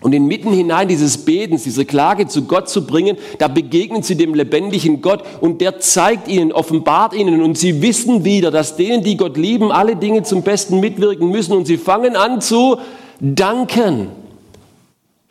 Und 0.00 0.12
inmitten 0.12 0.52
hinein 0.52 0.88
dieses 0.88 1.18
Betens, 1.18 1.64
diese 1.64 1.86
Klage 1.86 2.28
zu 2.28 2.44
Gott 2.44 2.68
zu 2.68 2.86
bringen, 2.86 3.16
da 3.38 3.48
begegnen 3.48 4.02
sie 4.02 4.14
dem 4.14 4.34
lebendigen 4.34 5.00
Gott 5.00 5.24
und 5.40 5.60
der 5.60 5.80
zeigt 5.80 6.28
ihnen, 6.28 6.52
offenbart 6.52 7.14
ihnen 7.14 7.42
und 7.42 7.56
sie 7.56 7.80
wissen 7.80 8.24
wieder, 8.24 8.50
dass 8.50 8.76
denen, 8.76 9.02
die 9.02 9.16
Gott 9.16 9.36
lieben, 9.38 9.72
alle 9.72 9.96
Dinge 9.96 10.22
zum 10.22 10.42
Besten 10.42 10.80
mitwirken 10.80 11.30
müssen 11.30 11.54
und 11.54 11.66
sie 11.66 11.78
fangen 11.78 12.14
an 12.14 12.42
zu 12.42 12.76
danken. 13.20 14.08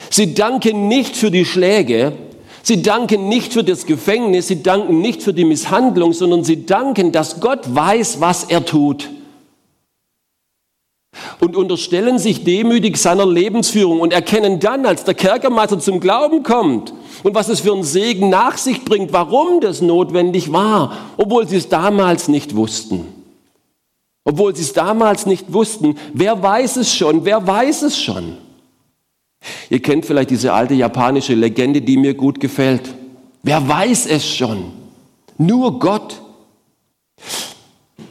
Sie 0.10 0.34
danken 0.34 0.88
nicht 0.88 1.16
für 1.16 1.30
die 1.30 1.46
Schläge, 1.46 2.14
sie 2.64 2.82
danken 2.82 3.30
nicht 3.30 3.54
für 3.54 3.64
das 3.64 3.86
Gefängnis, 3.86 4.48
sie 4.48 4.64
danken 4.64 5.00
nicht 5.00 5.22
für 5.22 5.34
die 5.34 5.46
Misshandlung, 5.46 6.12
sondern 6.12 6.44
sie 6.44 6.66
danken, 6.66 7.12
dass 7.12 7.40
Gott 7.40 7.62
weiß, 7.74 8.20
was 8.20 8.46
er 8.46 8.66
tut 8.66 9.10
und 11.40 11.56
unterstellen 11.56 12.20
sich 12.20 12.44
demütig 12.44 12.98
seiner 12.98 13.26
Lebensführung 13.26 14.00
und 14.00 14.14
erkennen 14.14 14.60
dann, 14.60 14.86
als 14.86 15.04
der 15.04 15.14
Kerkermeister 15.14 15.80
zum 15.80 16.00
Glauben 16.00 16.44
kommt 16.44 16.94
und 17.24 17.36
was 17.36 17.50
es 17.50 17.62
für 17.62 17.74
einen 17.74 17.84
Segen 17.84 18.30
nach 18.30 18.58
sich 18.58 18.84
bringt, 18.86 19.14
warum 19.14 19.60
das 19.62 19.82
notwendig 19.82 20.52
war, 20.52 20.98
obwohl 21.18 21.48
sie 21.48 21.58
es 21.58 21.70
damals 21.70 22.28
nicht 22.28 22.56
wussten. 22.56 23.06
Obwohl 24.24 24.56
sie 24.56 24.64
es 24.64 24.74
damals 24.74 25.26
nicht 25.26 25.54
wussten. 25.54 25.98
Wer 26.14 26.42
weiß 26.42 26.78
es 26.78 26.96
schon? 26.96 27.26
Wer 27.26 27.46
weiß 27.46 27.84
es 27.84 28.02
schon? 28.02 28.38
Ihr 29.70 29.82
kennt 29.82 30.06
vielleicht 30.06 30.32
diese 30.32 30.52
alte 30.54 30.74
japanische 30.74 31.36
Legende, 31.36 31.82
die 31.82 31.98
mir 31.98 32.16
gut 32.16 32.40
gefällt. 32.40 32.94
Wer 33.44 33.68
weiß 33.68 34.08
es 34.08 34.28
schon? 34.28 34.72
Nur 35.38 35.80
Gott. 35.80 36.22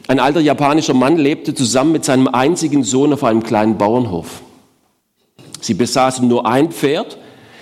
Ein 0.07 0.19
alter 0.19 0.39
japanischer 0.39 0.93
Mann 0.93 1.17
lebte 1.17 1.55
zusammen 1.55 1.91
mit 1.91 2.05
seinem 2.05 2.27
einzigen 2.27 2.83
Sohn 2.83 3.13
auf 3.13 3.23
einem 3.23 3.41
kleinen 3.41 3.77
Bauernhof. 3.77 4.41
Sie 5.61 5.73
besaßen 5.73 6.27
nur 6.27 6.45
ein 6.45 6.71
Pferd, 6.71 7.17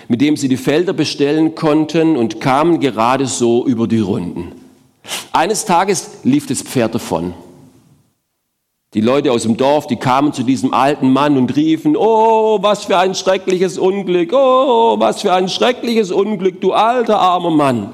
mit 0.08 0.20
dem 0.20 0.36
sie 0.36 0.48
die 0.48 0.58
Felder 0.58 0.92
bestellen 0.92 1.54
konnten 1.54 2.16
und 2.16 2.40
kamen 2.40 2.80
gerade 2.80 3.26
so 3.26 3.66
über 3.66 3.86
die 3.86 4.00
Runden. 4.00 4.52
Eines 5.32 5.64
Tages 5.64 6.18
lief 6.22 6.46
das 6.46 6.60
Pferd 6.60 6.94
davon. 6.94 7.32
Die 8.92 9.00
Leute 9.00 9.32
aus 9.32 9.42
dem 9.42 9.56
Dorf, 9.56 9.86
die 9.86 9.96
kamen 9.96 10.32
zu 10.32 10.44
diesem 10.44 10.72
alten 10.72 11.12
Mann 11.12 11.36
und 11.36 11.56
riefen, 11.56 11.96
oh, 11.96 12.58
was 12.60 12.84
für 12.84 12.98
ein 12.98 13.14
schreckliches 13.14 13.78
Unglück, 13.78 14.32
oh, 14.32 14.96
was 14.98 15.22
für 15.22 15.32
ein 15.32 15.48
schreckliches 15.48 16.12
Unglück, 16.12 16.60
du 16.60 16.72
alter 16.72 17.18
armer 17.18 17.50
Mann. 17.50 17.90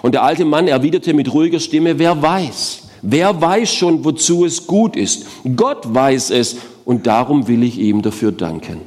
Und 0.00 0.12
der 0.12 0.22
alte 0.22 0.44
Mann 0.44 0.68
erwiderte 0.68 1.12
mit 1.12 1.32
ruhiger 1.34 1.60
Stimme, 1.60 1.98
wer 1.98 2.22
weiß, 2.22 2.89
Wer 3.02 3.40
weiß 3.40 3.72
schon, 3.72 4.04
wozu 4.04 4.44
es 4.44 4.66
gut 4.66 4.96
ist? 4.96 5.26
Gott 5.56 5.94
weiß 5.94 6.30
es 6.30 6.56
und 6.84 7.06
darum 7.06 7.48
will 7.48 7.62
ich 7.62 7.78
ihm 7.78 8.02
dafür 8.02 8.32
danken. 8.32 8.80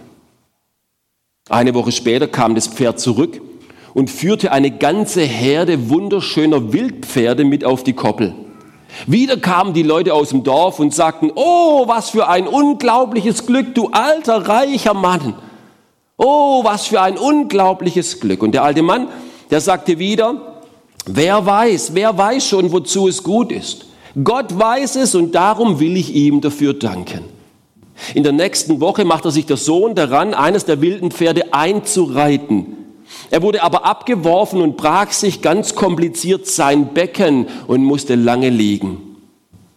Eine 1.49 1.73
Woche 1.73 1.91
später 1.91 2.27
kam 2.27 2.55
das 2.55 2.67
Pferd 2.67 2.99
zurück 2.99 3.41
und 3.93 4.09
führte 4.09 4.51
eine 4.51 4.71
ganze 4.71 5.21
Herde 5.21 5.89
wunderschöner 5.89 6.73
Wildpferde 6.73 7.43
mit 7.43 7.65
auf 7.65 7.83
die 7.83 7.93
Koppel. 7.93 8.33
Wieder 9.07 9.37
kamen 9.37 9.73
die 9.73 9.83
Leute 9.83 10.13
aus 10.13 10.29
dem 10.29 10.43
Dorf 10.43 10.79
und 10.79 10.93
sagten, 10.93 11.31
oh, 11.35 11.87
was 11.87 12.11
für 12.11 12.27
ein 12.27 12.47
unglaubliches 12.47 13.45
Glück, 13.45 13.73
du 13.73 13.89
alter, 13.91 14.47
reicher 14.47 14.93
Mann. 14.93 15.35
Oh, 16.17 16.63
was 16.63 16.87
für 16.87 17.01
ein 17.01 17.17
unglaubliches 17.17 18.19
Glück. 18.19 18.43
Und 18.43 18.53
der 18.53 18.63
alte 18.63 18.83
Mann, 18.83 19.07
der 19.49 19.61
sagte 19.61 19.97
wieder, 19.99 20.61
wer 21.05 21.45
weiß, 21.45 21.95
wer 21.95 22.15
weiß 22.17 22.47
schon, 22.47 22.71
wozu 22.71 23.07
es 23.07 23.23
gut 23.23 23.51
ist. 23.51 23.87
Gott 24.21 24.57
weiß 24.57 24.97
es 24.97 25.15
und 25.15 25.33
darum 25.33 25.79
will 25.79 25.97
ich 25.97 26.13
ihm 26.13 26.41
dafür 26.41 26.73
danken. 26.73 27.23
In 28.13 28.23
der 28.23 28.31
nächsten 28.31 28.79
Woche 28.79 29.05
macht 29.05 29.25
er 29.25 29.31
sich 29.31 29.45
der 29.45 29.57
Sohn 29.57 29.95
daran, 29.95 30.33
eines 30.33 30.65
der 30.65 30.81
wilden 30.81 31.11
Pferde 31.11 31.53
einzureiten. 31.53 32.77
Er 33.31 33.41
wurde 33.41 33.63
aber 33.63 33.85
abgeworfen 33.85 34.61
und 34.61 34.77
brach 34.77 35.11
sich 35.11 35.41
ganz 35.41 35.75
kompliziert 35.75 36.47
sein 36.47 36.93
Becken 36.93 37.47
und 37.67 37.83
musste 37.83 38.15
lange 38.15 38.49
liegen. 38.49 39.13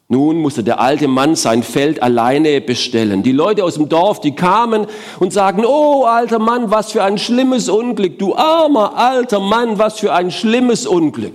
Nun 0.09 0.37
musste 0.37 0.63
der 0.63 0.81
alte 0.81 1.09
Mann 1.09 1.35
sein 1.35 1.63
Feld 1.63 2.01
alleine 2.01 2.61
bestellen. 2.61 3.23
Die 3.23 3.33
Leute 3.33 3.65
aus 3.65 3.75
dem 3.75 3.89
Dorf, 3.89 4.21
die 4.21 4.37
kamen 4.37 4.87
und 5.19 5.33
sagten, 5.33 5.65
oh 5.67 6.05
alter 6.05 6.39
Mann, 6.39 6.71
was 6.71 6.93
für 6.93 7.03
ein 7.03 7.19
schlimmes 7.19 7.69
Unglück, 7.69 8.19
du 8.19 8.37
armer 8.37 8.97
alter 8.97 9.41
Mann, 9.41 9.79
was 9.79 9.99
für 9.99 10.13
ein 10.13 10.31
schlimmes 10.31 10.87
Unglück. 10.87 11.35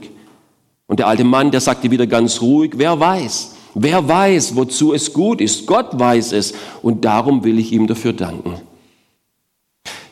Und 0.92 1.00
der 1.00 1.08
alte 1.08 1.24
Mann, 1.24 1.52
der 1.52 1.62
sagte 1.62 1.90
wieder 1.90 2.06
ganz 2.06 2.42
ruhig, 2.42 2.74
wer 2.76 3.00
weiß, 3.00 3.56
wer 3.76 4.10
weiß, 4.10 4.58
wozu 4.58 4.94
es 4.94 5.14
gut 5.14 5.40
ist. 5.40 5.66
Gott 5.66 5.98
weiß 5.98 6.34
es 6.34 6.54
und 6.82 7.06
darum 7.06 7.46
will 7.46 7.60
ich 7.60 7.72
ihm 7.72 7.88
dafür 7.88 8.12
danken. 8.12 8.56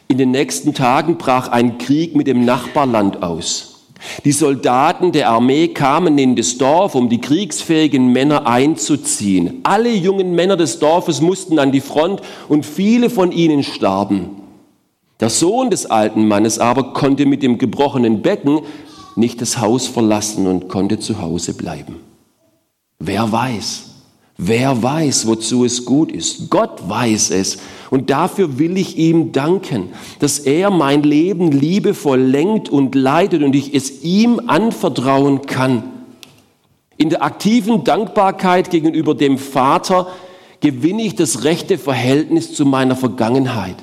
In 0.07 0.17
den 0.17 0.31
nächsten 0.31 0.73
Tagen 0.73 1.17
brach 1.17 1.49
ein 1.49 1.79
Krieg 1.79 2.15
mit 2.15 2.27
dem 2.27 2.45
Nachbarland 2.45 3.21
aus. 3.21 3.87
Die 4.23 4.31
Soldaten 4.31 5.11
der 5.11 5.27
Armee 5.27 5.67
kamen 5.67 6.17
in 6.17 6.37
das 6.37 6.57
Dorf, 6.57 6.95
um 6.95 7.09
die 7.09 7.19
kriegsfähigen 7.19 8.13
Männer 8.13 8.47
einzuziehen. 8.47 9.59
Alle 9.63 9.93
jungen 9.93 10.33
Männer 10.33 10.55
des 10.55 10.79
Dorfes 10.79 11.19
mussten 11.19 11.59
an 11.59 11.73
die 11.73 11.81
Front 11.81 12.21
und 12.47 12.65
viele 12.65 13.09
von 13.09 13.33
ihnen 13.33 13.63
starben. 13.63 14.29
Der 15.19 15.29
Sohn 15.29 15.69
des 15.69 15.87
alten 15.87 16.25
Mannes 16.25 16.57
aber 16.57 16.93
konnte 16.93 17.25
mit 17.25 17.43
dem 17.43 17.57
gebrochenen 17.57 18.21
Becken 18.21 18.61
nicht 19.19 19.41
das 19.41 19.59
Haus 19.59 19.87
verlassen 19.87 20.47
und 20.47 20.69
konnte 20.69 20.99
zu 20.99 21.21
Hause 21.21 21.53
bleiben. 21.53 21.97
Wer 22.99 23.31
weiß, 23.31 23.85
wer 24.37 24.81
weiß, 24.81 25.27
wozu 25.27 25.65
es 25.65 25.85
gut 25.85 26.11
ist. 26.11 26.49
Gott 26.49 26.87
weiß 26.87 27.31
es. 27.31 27.59
Und 27.89 28.09
dafür 28.09 28.59
will 28.59 28.77
ich 28.77 28.97
ihm 28.97 29.31
danken, 29.31 29.89
dass 30.19 30.39
er 30.39 30.69
mein 30.69 31.03
Leben 31.03 31.51
liebevoll 31.51 32.19
lenkt 32.19 32.69
und 32.69 32.95
leitet 32.95 33.43
und 33.43 33.55
ich 33.55 33.73
es 33.73 34.03
ihm 34.03 34.41
anvertrauen 34.47 35.41
kann. 35.43 35.83
In 36.97 37.09
der 37.09 37.23
aktiven 37.23 37.83
Dankbarkeit 37.83 38.69
gegenüber 38.69 39.15
dem 39.15 39.37
Vater 39.37 40.07
gewinne 40.59 41.03
ich 41.03 41.15
das 41.15 41.43
rechte 41.43 41.77
Verhältnis 41.77 42.53
zu 42.53 42.65
meiner 42.65 42.95
Vergangenheit. 42.95 43.77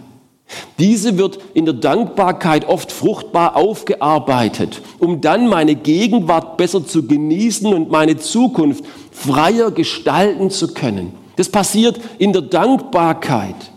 Diese 0.79 1.19
wird 1.19 1.39
in 1.55 1.65
der 1.65 1.75
Dankbarkeit 1.75 2.69
oft 2.69 2.93
fruchtbar 2.93 3.57
aufgearbeitet, 3.57 4.83
um 4.99 5.21
dann 5.21 5.49
meine 5.49 5.75
Gegenwart 5.75 6.57
besser 6.57 6.87
zu 6.87 7.07
genießen 7.07 7.73
und 7.73 7.91
meine 7.91 8.17
Zukunft 8.17 8.85
freier 9.11 9.71
gestalten 9.71 10.51
zu 10.51 10.75
können. 10.75 11.13
Das 11.37 11.49
passiert 11.49 12.01
in 12.19 12.33
der 12.33 12.43
Dankbarkeit 12.43 13.73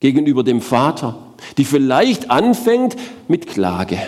gegenüber 0.00 0.42
dem 0.42 0.60
Vater, 0.60 1.16
die 1.58 1.64
vielleicht 1.64 2.30
anfängt 2.30 2.96
mit 3.28 3.46
Klage 3.46 3.98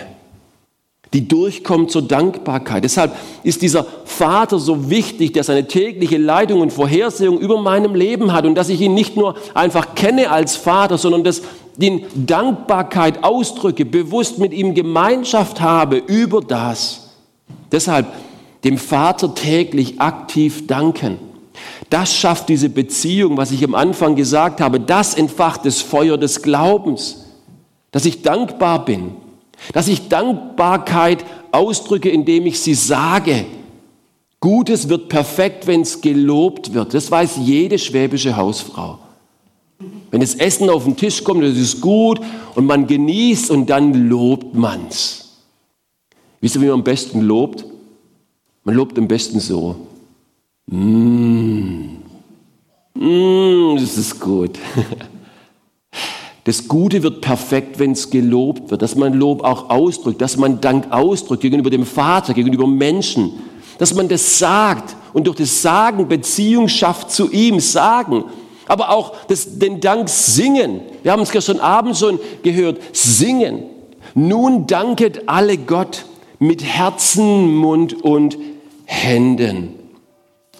die 1.13 1.27
durchkommt 1.27 1.91
zur 1.91 2.01
Dankbarkeit. 2.01 2.83
Deshalb 2.83 3.15
ist 3.43 3.61
dieser 3.61 3.85
Vater 4.05 4.59
so 4.59 4.89
wichtig, 4.89 5.33
der 5.33 5.43
seine 5.43 5.67
tägliche 5.67 6.17
Leitung 6.17 6.61
und 6.61 6.73
Vorhersehung 6.73 7.39
über 7.39 7.61
meinem 7.61 7.95
Leben 7.95 8.33
hat 8.33 8.45
und 8.45 8.55
dass 8.55 8.69
ich 8.69 8.81
ihn 8.81 8.93
nicht 8.93 9.15
nur 9.15 9.35
einfach 9.53 9.95
kenne 9.95 10.31
als 10.31 10.55
Vater, 10.55 10.97
sondern 10.97 11.23
dass 11.23 11.41
die 11.77 12.05
Dankbarkeit 12.15 13.23
ausdrücke, 13.23 13.85
bewusst 13.85 14.39
mit 14.39 14.51
ihm 14.51 14.73
Gemeinschaft 14.73 15.61
habe 15.61 15.97
über 15.97 16.41
das. 16.41 17.09
Deshalb 17.71 18.07
dem 18.63 18.77
Vater 18.77 19.35
täglich 19.35 20.01
aktiv 20.01 20.67
danken. 20.67 21.19
Das 21.89 22.13
schafft 22.13 22.49
diese 22.49 22.69
Beziehung, 22.69 23.37
was 23.37 23.51
ich 23.51 23.63
am 23.63 23.75
Anfang 23.75 24.15
gesagt 24.15 24.59
habe. 24.59 24.79
Das 24.79 25.13
entfacht 25.13 25.65
das 25.65 25.81
Feuer 25.81 26.17
des 26.17 26.41
Glaubens, 26.41 27.25
dass 27.91 28.05
ich 28.05 28.21
dankbar 28.21 28.83
bin, 28.83 29.11
dass 29.73 29.87
ich 29.87 30.09
Dankbarkeit 30.09 31.23
ausdrücke, 31.51 32.09
indem 32.09 32.45
ich 32.45 32.59
sie 32.59 32.73
sage. 32.73 33.45
Gutes 34.39 34.89
wird 34.89 35.09
perfekt, 35.09 35.65
wenn 35.65 35.81
es 35.81 36.01
gelobt 36.01 36.73
wird. 36.73 36.93
Das 36.93 37.09
weiß 37.09 37.37
jede 37.41 37.79
schwäbische 37.79 38.35
Hausfrau. 38.35 38.99
Wenn 40.11 40.21
das 40.21 40.35
Essen 40.35 40.69
auf 40.69 40.85
den 40.85 40.95
Tisch 40.95 41.23
kommt, 41.23 41.43
das 41.43 41.55
ist 41.55 41.81
gut 41.81 42.19
und 42.55 42.65
man 42.65 42.87
genießt 42.87 43.51
und 43.51 43.69
dann 43.69 44.09
lobt 44.09 44.55
man's. 44.55 45.37
Wisst 46.41 46.55
ihr, 46.55 46.61
wie 46.61 46.65
man 46.65 46.75
am 46.75 46.83
besten 46.83 47.21
lobt? 47.21 47.65
Man 48.63 48.75
lobt 48.75 48.97
am 48.97 49.07
besten 49.07 49.39
so. 49.39 49.75
Mmh. 50.67 51.97
Mmh, 52.95 53.79
das 53.79 53.97
ist 53.97 54.19
gut. 54.19 54.57
Das 56.43 56.65
Gute 56.69 57.03
wird 57.03 57.19
perfekt, 57.19 57.77
wenn 57.77 57.91
es 57.91 58.09
gelobt 58.09 58.71
wird, 58.71 58.81
dass 58.81 58.95
man 58.95 59.11
Lob 59.11 59.43
auch 59.43 59.69
ausdrückt, 59.69 60.21
dass 60.21 60.37
man 60.37 60.61
Dank 60.61 60.89
ausdrückt 60.93 61.41
gegenüber 61.41 61.69
dem 61.69 61.85
Vater, 61.85 62.33
gegenüber 62.33 62.65
Menschen, 62.65 63.33
dass 63.79 63.93
man 63.93 64.07
das 64.07 64.39
sagt 64.39 64.95
und 65.11 65.27
durch 65.27 65.35
das 65.35 65.61
Sagen 65.61 66.07
Beziehung 66.07 66.69
schafft 66.69 67.11
zu 67.11 67.29
ihm, 67.31 67.59
sagen, 67.59 68.23
aber 68.67 68.89
auch 68.89 69.15
das, 69.27 69.59
den 69.59 69.79
Dank 69.79 70.09
singen. 70.09 70.81
Wir 71.03 71.11
haben 71.11 71.21
es 71.21 71.31
gestern 71.31 71.59
Abend 71.59 71.97
schon 71.97 72.19
gehört, 72.43 72.79
singen. 72.93 73.63
Nun 74.13 74.67
danket 74.67 75.27
alle 75.27 75.57
Gott 75.57 76.05
mit 76.39 76.63
Herzen, 76.63 77.55
Mund 77.55 77.93
und 78.03 78.37
Händen. 78.85 79.75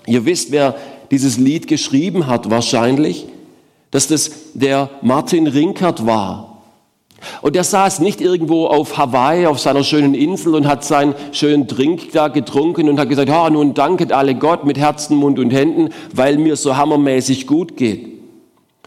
Ihr 0.05 0.25
wisst, 0.25 0.51
wer 0.51 0.75
dieses 1.11 1.37
Lied 1.37 1.67
geschrieben 1.67 2.27
hat, 2.27 2.49
wahrscheinlich, 2.49 3.27
dass 3.91 4.07
das 4.07 4.31
der 4.53 4.89
Martin 5.01 5.47
Rinkert 5.47 6.05
war. 6.05 6.56
Und 7.41 7.55
er 7.55 7.63
saß 7.63 7.99
nicht 7.99 8.21
irgendwo 8.21 8.67
auf 8.67 8.97
Hawaii, 8.97 9.47
auf 9.47 9.59
seiner 9.59 9.83
schönen 9.83 10.13
Insel 10.13 10.55
und 10.55 10.67
hat 10.67 10.83
seinen 10.83 11.15
schönen 11.31 11.67
Trink 11.67 12.11
da 12.11 12.27
getrunken 12.27 12.89
und 12.89 12.99
hat 12.99 13.09
gesagt, 13.09 13.29
ja, 13.29 13.49
nun 13.49 13.73
danket 13.73 14.11
alle 14.11 14.35
Gott 14.35 14.65
mit 14.65 14.77
Herzen, 14.77 15.17
Mund 15.17 15.39
und 15.39 15.51
Händen, 15.51 15.89
weil 16.13 16.37
mir 16.37 16.55
so 16.55 16.77
hammermäßig 16.77 17.47
gut 17.47 17.77
geht. 17.77 18.07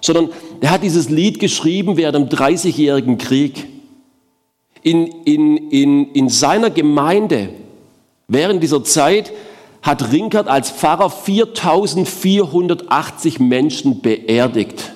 Sondern 0.00 0.30
er 0.60 0.70
hat 0.70 0.82
dieses 0.82 1.10
Lied 1.10 1.40
geschrieben 1.40 1.96
während 1.96 2.16
dem 2.16 2.28
30-jährigen 2.38 3.18
Krieg. 3.18 3.66
In, 4.82 5.08
in, 5.24 5.70
in, 5.70 6.12
in 6.12 6.28
seiner 6.30 6.70
Gemeinde 6.70 7.50
während 8.28 8.62
dieser 8.62 8.84
Zeit 8.84 9.32
hat 9.82 10.12
Rinkert 10.12 10.48
als 10.48 10.70
Pfarrer 10.70 11.10
4480 11.10 13.40
Menschen 13.40 14.00
beerdigt. 14.00 14.92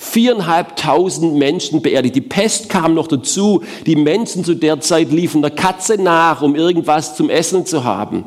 Viereinhalbtausend 0.00 1.34
Menschen 1.34 1.82
beerdigt. 1.82 2.14
Die 2.14 2.20
Pest 2.20 2.68
kam 2.68 2.94
noch 2.94 3.08
dazu. 3.08 3.64
Die 3.84 3.96
Menschen 3.96 4.44
zu 4.44 4.54
der 4.54 4.80
Zeit 4.80 5.10
liefen 5.10 5.42
der 5.42 5.50
Katze 5.50 6.00
nach, 6.00 6.40
um 6.40 6.54
irgendwas 6.54 7.16
zum 7.16 7.28
Essen 7.28 7.66
zu 7.66 7.82
haben. 7.82 8.24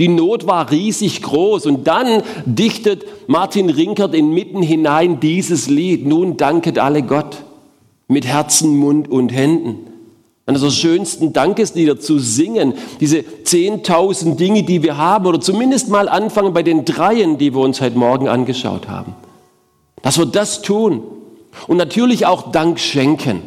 Die 0.00 0.08
Not 0.08 0.48
war 0.48 0.72
riesig 0.72 1.22
groß. 1.22 1.66
Und 1.66 1.86
dann 1.86 2.24
dichtet 2.44 3.06
Martin 3.28 3.70
Rinkert 3.70 4.16
inmitten 4.16 4.62
hinein 4.62 5.20
dieses 5.20 5.68
Lied. 5.68 6.06
Nun 6.06 6.36
danket 6.36 6.80
alle 6.80 7.04
Gott 7.04 7.44
mit 8.08 8.26
Herzen, 8.26 8.76
Mund 8.76 9.08
und 9.08 9.28
Händen. 9.32 9.78
Eines 10.46 10.62
der 10.62 10.70
schönsten 10.70 11.32
Dankeslieder 11.32 12.00
zu 12.00 12.18
singen, 12.18 12.74
diese 12.98 13.18
10.000 13.18 14.34
Dinge, 14.34 14.64
die 14.64 14.82
wir 14.82 14.96
haben, 14.96 15.26
oder 15.26 15.40
zumindest 15.40 15.88
mal 15.88 16.08
anfangen 16.08 16.52
bei 16.52 16.64
den 16.64 16.84
dreien, 16.84 17.38
die 17.38 17.54
wir 17.54 17.60
uns 17.60 17.80
heute 17.80 17.96
Morgen 17.96 18.26
angeschaut 18.26 18.88
haben. 18.88 19.14
Dass 20.02 20.18
wir 20.18 20.26
das 20.26 20.62
tun 20.62 21.02
und 21.66 21.76
natürlich 21.76 22.26
auch 22.26 22.52
Dank 22.52 22.80
schenken. 22.80 23.42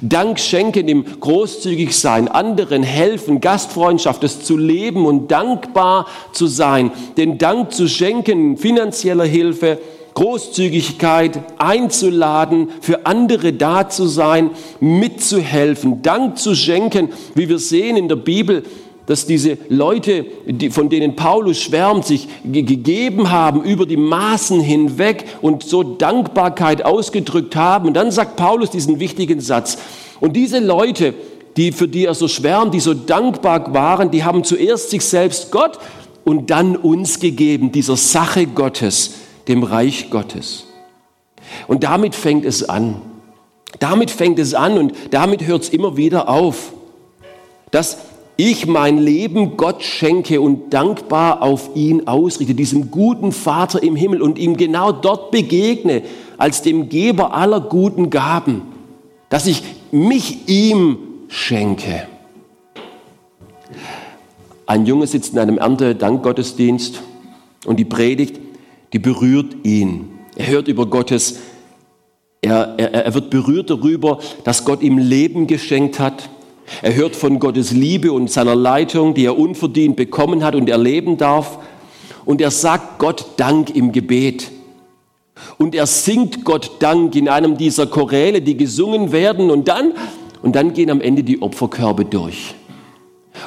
Dank 0.00 0.38
schenken 0.38 0.88
im 0.88 1.04
großzügig 1.20 1.96
sein, 1.96 2.28
anderen 2.28 2.82
helfen, 2.82 3.40
Gastfreundschaft, 3.40 4.22
es 4.24 4.42
zu 4.42 4.56
leben 4.56 5.06
und 5.06 5.30
dankbar 5.30 6.06
zu 6.32 6.46
sein, 6.46 6.90
den 7.16 7.38
Dank 7.38 7.72
zu 7.72 7.88
schenken, 7.88 8.56
finanzieller 8.56 9.24
Hilfe, 9.24 9.78
Großzügigkeit 10.14 11.38
einzuladen, 11.58 12.70
für 12.80 13.06
andere 13.06 13.52
da 13.52 13.88
zu 13.88 14.06
sein, 14.06 14.50
mitzuhelfen, 14.80 16.02
Dank 16.02 16.38
zu 16.38 16.56
schenken, 16.56 17.10
wie 17.34 17.48
wir 17.48 17.60
sehen 17.60 17.96
in 17.96 18.08
der 18.08 18.16
Bibel, 18.16 18.64
dass 19.08 19.24
diese 19.24 19.56
Leute, 19.70 20.26
die, 20.44 20.68
von 20.68 20.90
denen 20.90 21.16
Paulus 21.16 21.58
schwärmt, 21.58 22.04
sich 22.04 22.28
gegeben 22.44 23.30
haben 23.30 23.64
über 23.64 23.86
die 23.86 23.96
Maßen 23.96 24.60
hinweg 24.60 25.24
und 25.40 25.62
so 25.62 25.82
Dankbarkeit 25.82 26.84
ausgedrückt 26.84 27.56
haben. 27.56 27.88
Und 27.88 27.94
dann 27.94 28.10
sagt 28.10 28.36
Paulus 28.36 28.68
diesen 28.68 29.00
wichtigen 29.00 29.40
Satz. 29.40 29.78
Und 30.20 30.36
diese 30.36 30.58
Leute, 30.58 31.14
die, 31.56 31.72
für 31.72 31.88
die 31.88 32.04
er 32.04 32.12
so 32.12 32.28
schwärmt, 32.28 32.74
die 32.74 32.80
so 32.80 32.92
dankbar 32.92 33.72
waren, 33.72 34.10
die 34.10 34.24
haben 34.24 34.44
zuerst 34.44 34.90
sich 34.90 35.02
selbst 35.02 35.50
Gott 35.52 35.78
und 36.24 36.50
dann 36.50 36.76
uns 36.76 37.18
gegeben, 37.18 37.72
dieser 37.72 37.96
Sache 37.96 38.46
Gottes 38.46 39.14
dem 39.48 39.62
Reich 39.62 40.10
Gottes. 40.10 40.66
Und 41.66 41.82
damit 41.82 42.14
fängt 42.14 42.44
es 42.44 42.68
an. 42.68 43.00
Damit 43.78 44.10
fängt 44.10 44.38
es 44.38 44.52
an 44.52 44.76
und 44.76 44.92
damit 45.12 45.46
hört 45.46 45.62
es 45.62 45.68
immer 45.70 45.96
wieder 45.96 46.28
auf, 46.28 46.74
dass 47.70 47.96
ich 48.38 48.66
mein 48.66 48.96
Leben 48.96 49.58
Gott 49.58 49.82
schenke 49.82 50.40
und 50.40 50.72
dankbar 50.72 51.42
auf 51.42 51.70
ihn 51.74 52.06
ausrichte, 52.06 52.54
diesem 52.54 52.90
guten 52.90 53.32
Vater 53.32 53.82
im 53.82 53.94
Himmel 53.94 54.22
und 54.22 54.38
ihm 54.38 54.56
genau 54.56 54.92
dort 54.92 55.30
begegne, 55.30 56.02
als 56.38 56.62
dem 56.62 56.88
Geber 56.88 57.34
aller 57.34 57.60
guten 57.60 58.08
Gaben, 58.08 58.62
dass 59.28 59.46
ich 59.46 59.62
mich 59.92 60.48
ihm 60.48 60.96
schenke. 61.28 62.06
Ein 64.64 64.86
Junge 64.86 65.06
sitzt 65.06 65.34
in 65.34 65.38
einem 65.38 65.58
Erntedankgottesdienst 65.58 67.02
und 67.66 67.78
die 67.78 67.84
Predigt 67.84 68.40
die 68.92 68.98
berührt 68.98 69.56
ihn. 69.64 70.10
Er 70.36 70.48
hört 70.48 70.68
über 70.68 70.86
Gottes, 70.86 71.40
er, 72.40 72.74
er, 72.78 72.92
er 72.94 73.14
wird 73.14 73.30
berührt 73.30 73.70
darüber, 73.70 74.20
dass 74.44 74.64
Gott 74.64 74.82
ihm 74.82 74.98
Leben 74.98 75.46
geschenkt 75.46 75.98
hat. 75.98 76.30
Er 76.82 76.94
hört 76.94 77.16
von 77.16 77.38
Gottes 77.38 77.72
Liebe 77.72 78.12
und 78.12 78.30
seiner 78.30 78.54
Leitung, 78.54 79.14
die 79.14 79.24
er 79.24 79.38
unverdient 79.38 79.96
bekommen 79.96 80.44
hat 80.44 80.54
und 80.54 80.68
erleben 80.68 81.16
darf. 81.16 81.58
Und 82.24 82.40
er 82.40 82.50
sagt 82.50 82.98
Gott 82.98 83.26
Dank 83.36 83.70
im 83.74 83.92
Gebet. 83.92 84.50
Und 85.56 85.74
er 85.74 85.86
singt 85.86 86.44
Gott 86.44 86.72
Dank 86.80 87.14
in 87.14 87.28
einem 87.28 87.56
dieser 87.56 87.86
Choräle, 87.86 88.42
die 88.42 88.56
gesungen 88.56 89.12
werden. 89.12 89.50
Und 89.50 89.68
dann, 89.68 89.92
und 90.42 90.54
dann 90.56 90.72
gehen 90.72 90.90
am 90.90 91.00
Ende 91.00 91.22
die 91.22 91.40
Opferkörbe 91.40 92.04
durch. 92.04 92.54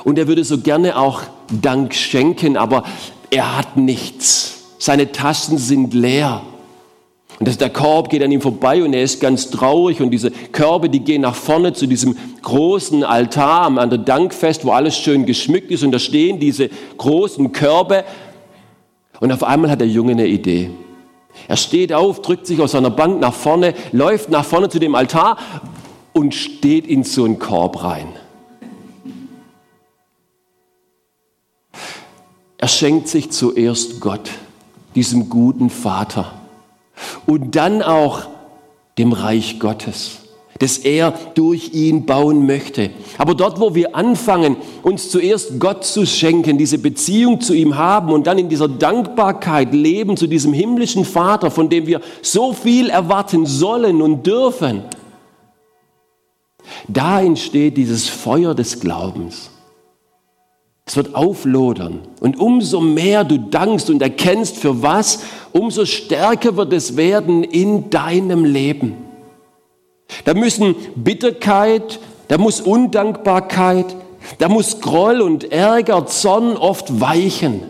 Und 0.03 0.17
er 0.17 0.27
würde 0.27 0.43
so 0.43 0.57
gerne 0.59 0.97
auch 0.97 1.23
Dank 1.61 1.93
schenken, 1.93 2.57
aber 2.57 2.83
er 3.29 3.57
hat 3.57 3.77
nichts. 3.77 4.63
Seine 4.77 5.11
Taschen 5.11 5.57
sind 5.57 5.93
leer. 5.93 6.41
Und 7.41 7.47
das, 7.47 7.57
der 7.57 7.71
Korb 7.71 8.11
geht 8.11 8.21
an 8.21 8.31
ihm 8.31 8.39
vorbei 8.39 8.83
und 8.83 8.93
er 8.93 9.01
ist 9.01 9.19
ganz 9.19 9.49
traurig. 9.49 9.99
Und 9.99 10.11
diese 10.11 10.29
Körbe, 10.29 10.91
die 10.91 10.99
gehen 10.99 11.23
nach 11.23 11.33
vorne 11.33 11.73
zu 11.73 11.87
diesem 11.87 12.15
großen 12.43 13.03
Altar 13.03 13.65
an 13.79 13.89
der 13.89 13.97
Dankfest, 13.97 14.63
wo 14.63 14.69
alles 14.69 14.95
schön 14.95 15.25
geschmückt 15.25 15.71
ist. 15.71 15.81
Und 15.81 15.91
da 15.91 15.97
stehen 15.97 16.39
diese 16.39 16.69
großen 16.99 17.51
Körbe. 17.51 18.03
Und 19.19 19.31
auf 19.31 19.43
einmal 19.43 19.71
hat 19.71 19.81
der 19.81 19.87
Junge 19.87 20.11
eine 20.11 20.27
Idee. 20.27 20.69
Er 21.47 21.57
steht 21.57 21.91
auf, 21.93 22.21
drückt 22.21 22.45
sich 22.45 22.61
aus 22.61 22.73
seiner 22.73 22.91
Bank 22.91 23.19
nach 23.19 23.33
vorne, 23.33 23.73
läuft 23.91 24.29
nach 24.29 24.45
vorne 24.45 24.69
zu 24.69 24.77
dem 24.77 24.93
Altar 24.93 25.37
und 26.13 26.35
steht 26.35 26.85
in 26.85 27.03
so 27.03 27.25
einen 27.25 27.39
Korb 27.39 27.83
rein. 27.83 28.09
Er 32.59 32.67
schenkt 32.67 33.07
sich 33.07 33.31
zuerst 33.31 33.99
Gott 33.99 34.29
diesem 34.93 35.27
guten 35.27 35.71
Vater 35.71 36.33
und 37.25 37.55
dann 37.55 37.81
auch 37.81 38.27
dem 38.97 39.13
Reich 39.13 39.59
Gottes, 39.59 40.19
das 40.59 40.77
er 40.77 41.13
durch 41.33 41.73
ihn 41.73 42.05
bauen 42.05 42.45
möchte. 42.45 42.91
Aber 43.17 43.33
dort, 43.35 43.59
wo 43.59 43.73
wir 43.73 43.95
anfangen, 43.95 44.57
uns 44.83 45.09
zuerst 45.09 45.59
Gott 45.59 45.85
zu 45.85 46.05
schenken, 46.05 46.57
diese 46.57 46.77
Beziehung 46.77 47.41
zu 47.41 47.53
ihm 47.53 47.77
haben 47.77 48.11
und 48.11 48.27
dann 48.27 48.37
in 48.37 48.49
dieser 48.49 48.67
Dankbarkeit 48.67 49.73
leben 49.73 50.17
zu 50.17 50.27
diesem 50.27 50.53
himmlischen 50.53 51.05
Vater, 51.05 51.51
von 51.51 51.69
dem 51.69 51.87
wir 51.87 52.01
so 52.21 52.53
viel 52.53 52.89
erwarten 52.89 53.45
sollen 53.45 54.01
und 54.01 54.25
dürfen, 54.25 54.83
da 56.87 57.21
entsteht 57.21 57.77
dieses 57.77 58.09
Feuer 58.09 58.53
des 58.55 58.79
Glaubens. 58.79 59.50
Es 60.91 60.97
wird 60.97 61.15
auflodern. 61.15 61.99
Und 62.19 62.37
umso 62.37 62.81
mehr 62.81 63.23
du 63.23 63.39
dankst 63.39 63.89
und 63.89 64.01
erkennst 64.01 64.57
für 64.57 64.83
was, 64.83 65.19
umso 65.53 65.85
stärker 65.85 66.57
wird 66.57 66.73
es 66.73 66.97
werden 66.97 67.45
in 67.45 67.89
deinem 67.89 68.43
Leben. 68.43 68.97
Da 70.25 70.33
müssen 70.33 70.75
Bitterkeit, 70.97 71.97
da 72.27 72.37
muss 72.37 72.59
Undankbarkeit, 72.59 73.85
Da 74.37 74.49
muss 74.49 74.81
Groll 74.81 75.21
und 75.21 75.49
Ärger, 75.53 76.05
Zorn 76.07 76.57
oft 76.57 76.99
weichen, 76.99 77.61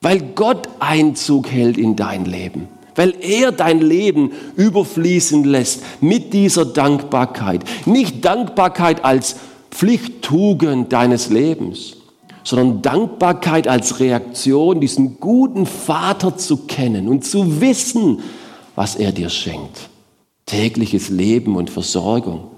weil 0.00 0.20
Gott 0.20 0.68
Einzug 0.78 1.50
hält 1.50 1.76
in 1.76 1.96
dein 1.96 2.24
Leben, 2.24 2.68
weil 2.94 3.14
er 3.20 3.50
dein 3.50 3.80
Leben 3.80 4.30
überfließen 4.54 5.42
lässt 5.42 5.82
mit 6.00 6.32
dieser 6.32 6.64
Dankbarkeit. 6.64 7.64
Nicht 7.84 8.24
Dankbarkeit 8.24 9.04
als 9.04 9.34
Pflichttugend 9.72 10.92
deines 10.92 11.30
Lebens, 11.30 11.96
sondern 12.44 12.82
Dankbarkeit 12.82 13.66
als 13.66 13.98
Reaktion, 14.00 14.80
diesen 14.80 15.18
guten 15.18 15.66
Vater 15.66 16.36
zu 16.36 16.58
kennen 16.58 17.08
und 17.08 17.24
zu 17.24 17.60
wissen, 17.60 18.20
was 18.74 18.96
er 18.96 19.12
dir 19.12 19.30
schenkt. 19.30 19.88
Tägliches 20.46 21.08
Leben 21.08 21.56
und 21.56 21.70
Versorgung, 21.70 22.48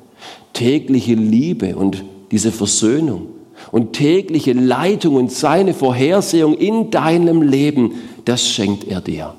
tägliche 0.52 1.14
Liebe 1.14 1.76
und 1.76 2.04
diese 2.32 2.50
Versöhnung 2.50 3.28
und 3.70 3.92
tägliche 3.92 4.52
Leitung 4.52 5.14
und 5.14 5.30
seine 5.30 5.72
Vorhersehung 5.72 6.54
in 6.54 6.90
deinem 6.90 7.42
Leben, 7.42 7.92
das 8.24 8.48
schenkt 8.48 8.84
er 8.84 9.00
dir. 9.00 9.34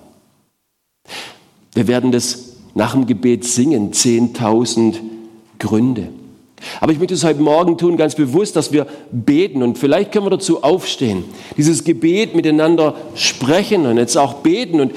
Wir 1.73 1.87
werden 1.87 2.11
das 2.11 2.55
nach 2.73 2.93
dem 2.93 3.05
Gebet 3.05 3.43
singen, 3.43 3.91
10.000 3.91 4.95
Gründe. 5.59 6.09
Aber 6.81 6.91
ich 6.91 6.99
möchte 6.99 7.13
es 7.13 7.23
heute 7.23 7.41
Morgen 7.41 7.77
tun, 7.77 7.97
ganz 7.97 8.15
bewusst, 8.15 8.55
dass 8.55 8.71
wir 8.71 8.87
beten 9.11 9.61
und 9.61 9.77
vielleicht 9.77 10.11
können 10.11 10.25
wir 10.25 10.31
dazu 10.31 10.63
aufstehen, 10.63 11.23
dieses 11.55 11.83
Gebet 11.83 12.35
miteinander 12.35 12.95
sprechen 13.15 13.85
und 13.85 13.97
jetzt 13.97 14.17
auch 14.17 14.35
beten 14.35 14.81
und, 14.81 14.93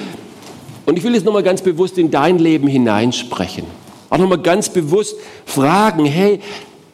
und 0.86 0.96
ich 0.96 1.04
will 1.04 1.14
jetzt 1.14 1.24
nochmal 1.24 1.42
ganz 1.42 1.60
bewusst 1.60 1.98
in 1.98 2.10
dein 2.10 2.38
Leben 2.38 2.66
hineinsprechen. 2.66 3.64
Auch 4.08 4.18
nochmal 4.18 4.40
ganz 4.40 4.68
bewusst 4.70 5.16
fragen, 5.44 6.04
hey, 6.06 6.40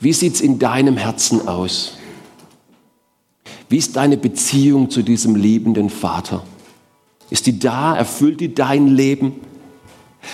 wie 0.01 0.13
sieht 0.13 0.35
es 0.35 0.41
in 0.41 0.59
deinem 0.59 0.97
Herzen 0.97 1.49
aus? 1.49 1.97
Wie 3.69 3.79
ist 3.79 3.97
deine 3.97 4.17
Beziehung 4.17 4.91
zu 4.91 5.03
diesem 5.03 5.35
liebenden 5.35 5.91
Vater? 5.91 6.45
Ist 7.31 7.47
die 7.47 7.59
da? 7.59 7.97
Erfüllt 7.97 8.41
die 8.41 8.55
dein 8.55 8.89
Leben? 8.89 9.41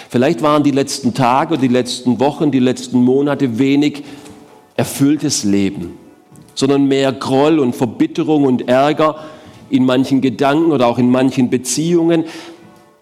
Vielleicht 0.08 0.42
waren 0.42 0.62
die 0.62 0.70
letzten 0.70 1.14
Tage, 1.14 1.58
die 1.58 1.68
letzten 1.68 2.18
Wochen, 2.20 2.50
die 2.50 2.58
letzten 2.58 3.02
Monate 3.02 3.58
wenig 3.58 4.02
erfülltes 4.82 5.44
Leben, 5.44 5.96
sondern 6.56 6.88
mehr 6.88 7.12
Groll 7.12 7.60
und 7.60 7.76
Verbitterung 7.76 8.42
und 8.42 8.68
Ärger 8.68 9.14
in 9.70 9.84
manchen 9.84 10.20
Gedanken 10.20 10.72
oder 10.72 10.88
auch 10.88 10.98
in 10.98 11.08
manchen 11.08 11.50
Beziehungen. 11.50 12.24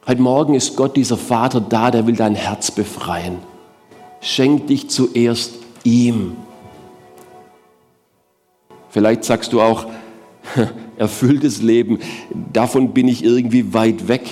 Heute 0.06 0.20
Morgen 0.20 0.52
ist 0.52 0.76
Gott, 0.76 0.94
dieser 0.94 1.16
Vater, 1.16 1.58
da, 1.58 1.90
der 1.90 2.06
will 2.06 2.16
dein 2.16 2.34
Herz 2.34 2.70
befreien. 2.70 3.38
Schenk 4.20 4.66
dich 4.66 4.90
zuerst 4.90 5.54
ihm. 5.82 6.36
Vielleicht 8.90 9.24
sagst 9.24 9.54
du 9.54 9.62
auch, 9.62 9.86
erfülltes 10.98 11.62
Leben, 11.62 11.98
davon 12.52 12.92
bin 12.92 13.08
ich 13.08 13.24
irgendwie 13.24 13.72
weit 13.72 14.06
weg. 14.06 14.26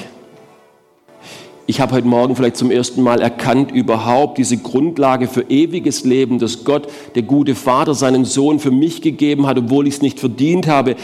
Ich 1.70 1.82
habe 1.82 1.96
heute 1.96 2.08
Morgen 2.08 2.34
vielleicht 2.34 2.56
zum 2.56 2.70
ersten 2.70 3.02
Mal 3.02 3.20
erkannt, 3.20 3.72
überhaupt 3.72 4.38
diese 4.38 4.56
Grundlage 4.56 5.28
für 5.28 5.42
ewiges 5.50 6.02
Leben, 6.06 6.38
dass 6.38 6.64
Gott, 6.64 6.88
der 7.14 7.22
gute 7.24 7.54
Vater, 7.54 7.92
seinen 7.92 8.24
Sohn 8.24 8.58
für 8.58 8.70
mich 8.70 9.02
gegeben 9.02 9.46
hat, 9.46 9.58
obwohl 9.58 9.86
ich 9.86 9.96
es 9.96 10.00
nicht 10.00 10.18
verdient 10.18 10.66
habe. 10.66 10.96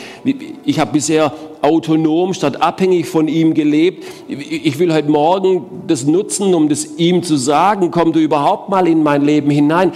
Ich 0.64 0.80
habe 0.80 0.92
bisher 0.92 1.34
autonom 1.60 2.32
statt 2.32 2.62
abhängig 2.62 3.06
von 3.08 3.28
ihm 3.28 3.52
gelebt. 3.52 4.04
Ich 4.26 4.78
will 4.78 4.90
heute 4.94 5.10
Morgen 5.10 5.66
das 5.86 6.06
nutzen, 6.06 6.54
um 6.54 6.70
das 6.70 6.96
ihm 6.96 7.22
zu 7.22 7.36
sagen, 7.36 7.90
komm 7.90 8.14
du 8.14 8.20
überhaupt 8.20 8.70
mal 8.70 8.88
in 8.88 9.02
mein 9.02 9.22
Leben 9.22 9.50
hinein. 9.50 9.92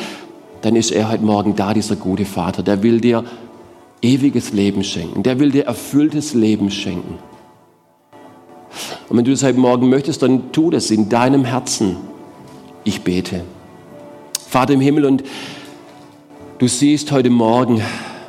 Dann 0.60 0.76
ist 0.76 0.90
er 0.90 1.10
heute 1.10 1.24
Morgen 1.24 1.56
da, 1.56 1.72
dieser 1.72 1.96
gute 1.96 2.26
Vater. 2.26 2.62
Der 2.62 2.82
will 2.82 3.00
dir 3.00 3.24
ewiges 4.02 4.52
Leben 4.52 4.84
schenken. 4.84 5.22
Der 5.22 5.40
will 5.40 5.50
dir 5.50 5.64
erfülltes 5.64 6.34
Leben 6.34 6.70
schenken. 6.70 7.14
Und 9.08 9.16
wenn 9.16 9.24
du 9.24 9.30
das 9.30 9.42
heute 9.42 9.58
Morgen 9.58 9.88
möchtest, 9.88 10.22
dann 10.22 10.52
tu 10.52 10.70
das 10.70 10.90
in 10.90 11.08
deinem 11.08 11.44
Herzen. 11.44 11.96
Ich 12.84 13.02
bete. 13.02 13.44
Vater 14.48 14.74
im 14.74 14.80
Himmel, 14.80 15.04
und 15.04 15.24
du 16.58 16.68
siehst 16.68 17.12
heute 17.12 17.30
Morgen, 17.30 17.82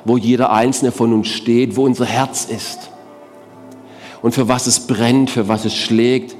wo 0.05 0.17
jeder 0.17 0.51
einzelne 0.51 0.91
von 0.91 1.13
uns 1.13 1.27
steht, 1.27 1.75
wo 1.75 1.85
unser 1.85 2.05
Herz 2.05 2.45
ist 2.45 2.89
und 4.21 4.33
für 4.33 4.47
was 4.47 4.67
es 4.67 4.81
brennt, 4.81 5.29
für 5.29 5.47
was 5.47 5.65
es 5.65 5.75
schlägt. 5.75 6.35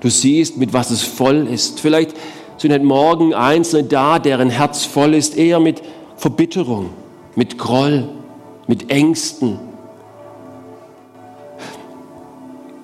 Du 0.00 0.08
siehst, 0.08 0.56
mit 0.56 0.72
was 0.72 0.90
es 0.90 1.02
voll 1.02 1.46
ist. 1.46 1.80
Vielleicht 1.80 2.16
sind 2.56 2.72
heute 2.72 2.84
Morgen 2.84 3.34
Einzelne 3.34 3.84
da, 3.84 4.18
deren 4.18 4.50
Herz 4.50 4.84
voll 4.84 5.14
ist, 5.14 5.36
eher 5.36 5.60
mit 5.60 5.82
Verbitterung, 6.16 6.90
mit 7.36 7.58
Groll, 7.58 8.08
mit 8.66 8.90
Ängsten, 8.90 9.58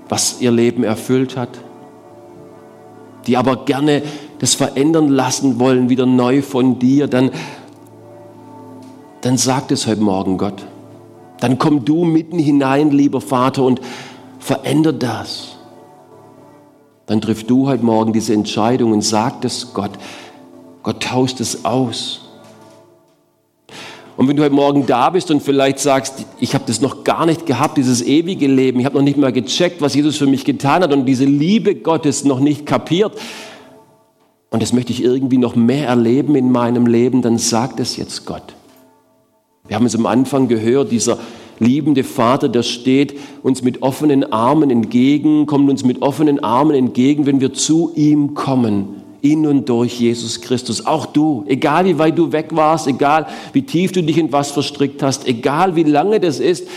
was 0.09 0.41
ihr 0.41 0.51
Leben 0.51 0.85
erfüllt 0.85 1.37
hat, 1.37 1.51
die 3.27 3.37
aber 3.37 3.65
gerne 3.65 4.03
das 4.39 4.55
verändern 4.55 5.09
lassen 5.09 5.59
wollen, 5.59 5.89
wieder 5.89 6.07
neu 6.07 6.43
von 6.43 6.79
dir, 6.79 7.09
dann, 7.09 7.31
dann 9.23 9.37
sagt 9.37 9.73
es 9.73 9.87
heute 9.87 10.03
Morgen 10.03 10.39
Gott. 10.39 10.67
Dann 11.41 11.59
komm 11.59 11.85
du 11.85 12.05
mitten 12.05 12.39
hinein, 12.39 12.91
lieber 12.91 13.21
Vater, 13.21 13.63
und 13.63 13.81
veränder 14.39 14.93
das. 14.93 15.57
Dann 17.07 17.21
triff 17.21 17.45
du 17.45 17.69
heute 17.69 17.85
Morgen 17.85 18.13
diese 18.13 18.33
Entscheidung 18.33 18.93
und 18.93 19.03
sag 19.03 19.45
es 19.45 19.73
Gott. 19.75 19.93
Gott 20.83 21.03
tauscht 21.03 21.41
es 21.41 21.65
aus. 21.65 22.26
Und 24.17 24.29
wenn 24.29 24.37
du 24.37 24.43
heute 24.43 24.55
Morgen 24.55 24.87
da 24.87 25.11
bist 25.11 25.31
und 25.31 25.43
vielleicht 25.43 25.79
sagst, 25.79 26.25
ich 26.41 26.55
habe 26.55 26.65
das 26.67 26.81
noch 26.81 27.05
gar 27.05 27.27
nicht 27.27 27.45
gehabt, 27.45 27.77
dieses 27.77 28.01
ewige 28.01 28.47
Leben, 28.47 28.81
ich 28.81 28.87
habe 28.87 28.97
noch 28.97 29.05
nicht 29.05 29.19
mal 29.19 29.33
gecheckt, 29.33 29.83
was 29.83 29.95
Jesus 29.95 30.17
für 30.17 30.27
mich 30.27 30.45
getan 30.45 30.83
hat 30.83 30.93
und 30.93 31.05
diese 31.05 31.27
Liebe 31.27 31.75
Gottes 31.75 32.25
noch 32.25 32.41
nicht 32.41 32.65
kapiert, 32.65 33.13
und 34.51 34.63
das 34.63 34.73
möchte 34.73 34.93
ich 34.93 35.03
irgendwie 35.03 35.39
noch 35.39 35.55
mehr 35.55 35.89
erleben 35.89 36.35
in 36.35 36.51
meinem 36.51 36.87
Leben, 36.87 37.21
dann 37.21 37.37
sagt 37.37 37.79
es 37.79 37.97
jetzt 37.97 38.25
Gott. 38.25 38.55
Wir 39.67 39.77
haben 39.77 39.85
es 39.85 39.95
am 39.95 40.07
Anfang 40.07 40.49
gehört, 40.49 40.93
dieser 40.93 41.19
liebende 41.59 42.05
Vater, 42.05 42.49
der 42.49 42.63
steht 42.63 43.19
uns 43.43 43.63
mit 43.63 43.83
offenen 43.83 44.33
Armen 44.33 44.71
entgegen, 44.71 45.45
kommt 45.47 45.69
uns 45.69 45.85
mit 45.85 46.01
offenen 46.01 46.43
Armen 46.43 46.75
entgegen, 46.75 47.27
wenn 47.27 47.41
wir 47.41 47.53
zu 47.53 47.93
ihm 47.97 48.35
kommen 48.35 49.03
in 49.33 49.47
und 49.47 49.69
durch 49.69 50.01
Jesus 50.01 50.41
Christus. 50.41 50.87
Auch 50.87 51.07
du, 51.07 51.45
egal 51.47 51.85
wie 51.85 51.99
weit 51.99 52.19
du 52.19 52.33
weg 52.33 52.49
warst, 52.53 52.87
egal 52.87 53.27
wie 53.53 53.63
tief 53.63 53.93
du 53.93 54.03
dich 54.03 54.19
in 54.19 54.33
was 54.33 54.51
verstrickt 54.51 55.03
hast, 55.03 55.27
egal 55.27 55.77
wie 55.77 55.83
lange 55.83 56.21
das 56.21 56.41
ist, 56.41 56.69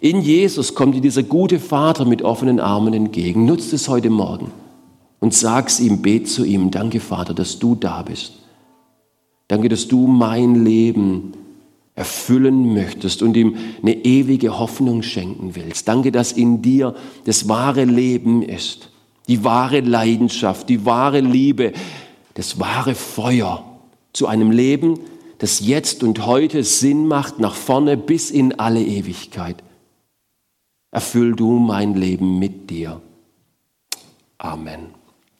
in 0.00 0.20
Jesus 0.20 0.74
kommt 0.74 0.94
dir 0.94 1.00
dieser 1.00 1.22
gute 1.22 1.58
Vater 1.58 2.04
mit 2.04 2.22
offenen 2.22 2.60
Armen 2.60 2.94
entgegen. 2.94 3.46
Nutzt 3.46 3.72
es 3.72 3.88
heute 3.88 4.10
Morgen 4.10 4.50
und 5.20 5.34
sag's 5.34 5.80
ihm, 5.80 6.02
bet 6.02 6.28
zu 6.28 6.44
ihm, 6.44 6.70
danke 6.70 7.00
Vater, 7.00 7.34
dass 7.34 7.58
du 7.58 7.74
da 7.74 8.02
bist. 8.02 8.34
Danke, 9.48 9.68
dass 9.68 9.88
du 9.88 10.06
mein 10.06 10.64
Leben 10.64 11.32
erfüllen 11.94 12.74
möchtest 12.74 13.22
und 13.22 13.36
ihm 13.36 13.56
eine 13.80 14.04
ewige 14.04 14.58
Hoffnung 14.58 15.02
schenken 15.02 15.54
willst. 15.54 15.88
Danke, 15.88 16.12
dass 16.12 16.32
in 16.32 16.60
dir 16.60 16.94
das 17.24 17.48
wahre 17.48 17.84
Leben 17.84 18.42
ist 18.42 18.90
die 19.28 19.44
wahre 19.44 19.80
Leidenschaft, 19.80 20.68
die 20.68 20.84
wahre 20.84 21.20
Liebe, 21.20 21.72
das 22.34 22.60
wahre 22.60 22.94
Feuer 22.94 23.64
zu 24.12 24.26
einem 24.26 24.50
Leben, 24.50 25.00
das 25.38 25.60
jetzt 25.60 26.02
und 26.02 26.26
heute 26.26 26.64
Sinn 26.64 27.06
macht, 27.06 27.38
nach 27.38 27.54
vorne 27.54 27.96
bis 27.96 28.30
in 28.30 28.58
alle 28.58 28.82
Ewigkeit. 28.82 29.62
Erfüll 30.90 31.34
du 31.34 31.58
mein 31.58 31.94
Leben 31.94 32.38
mit 32.38 32.70
dir. 32.70 33.02
Amen. 34.38 35.05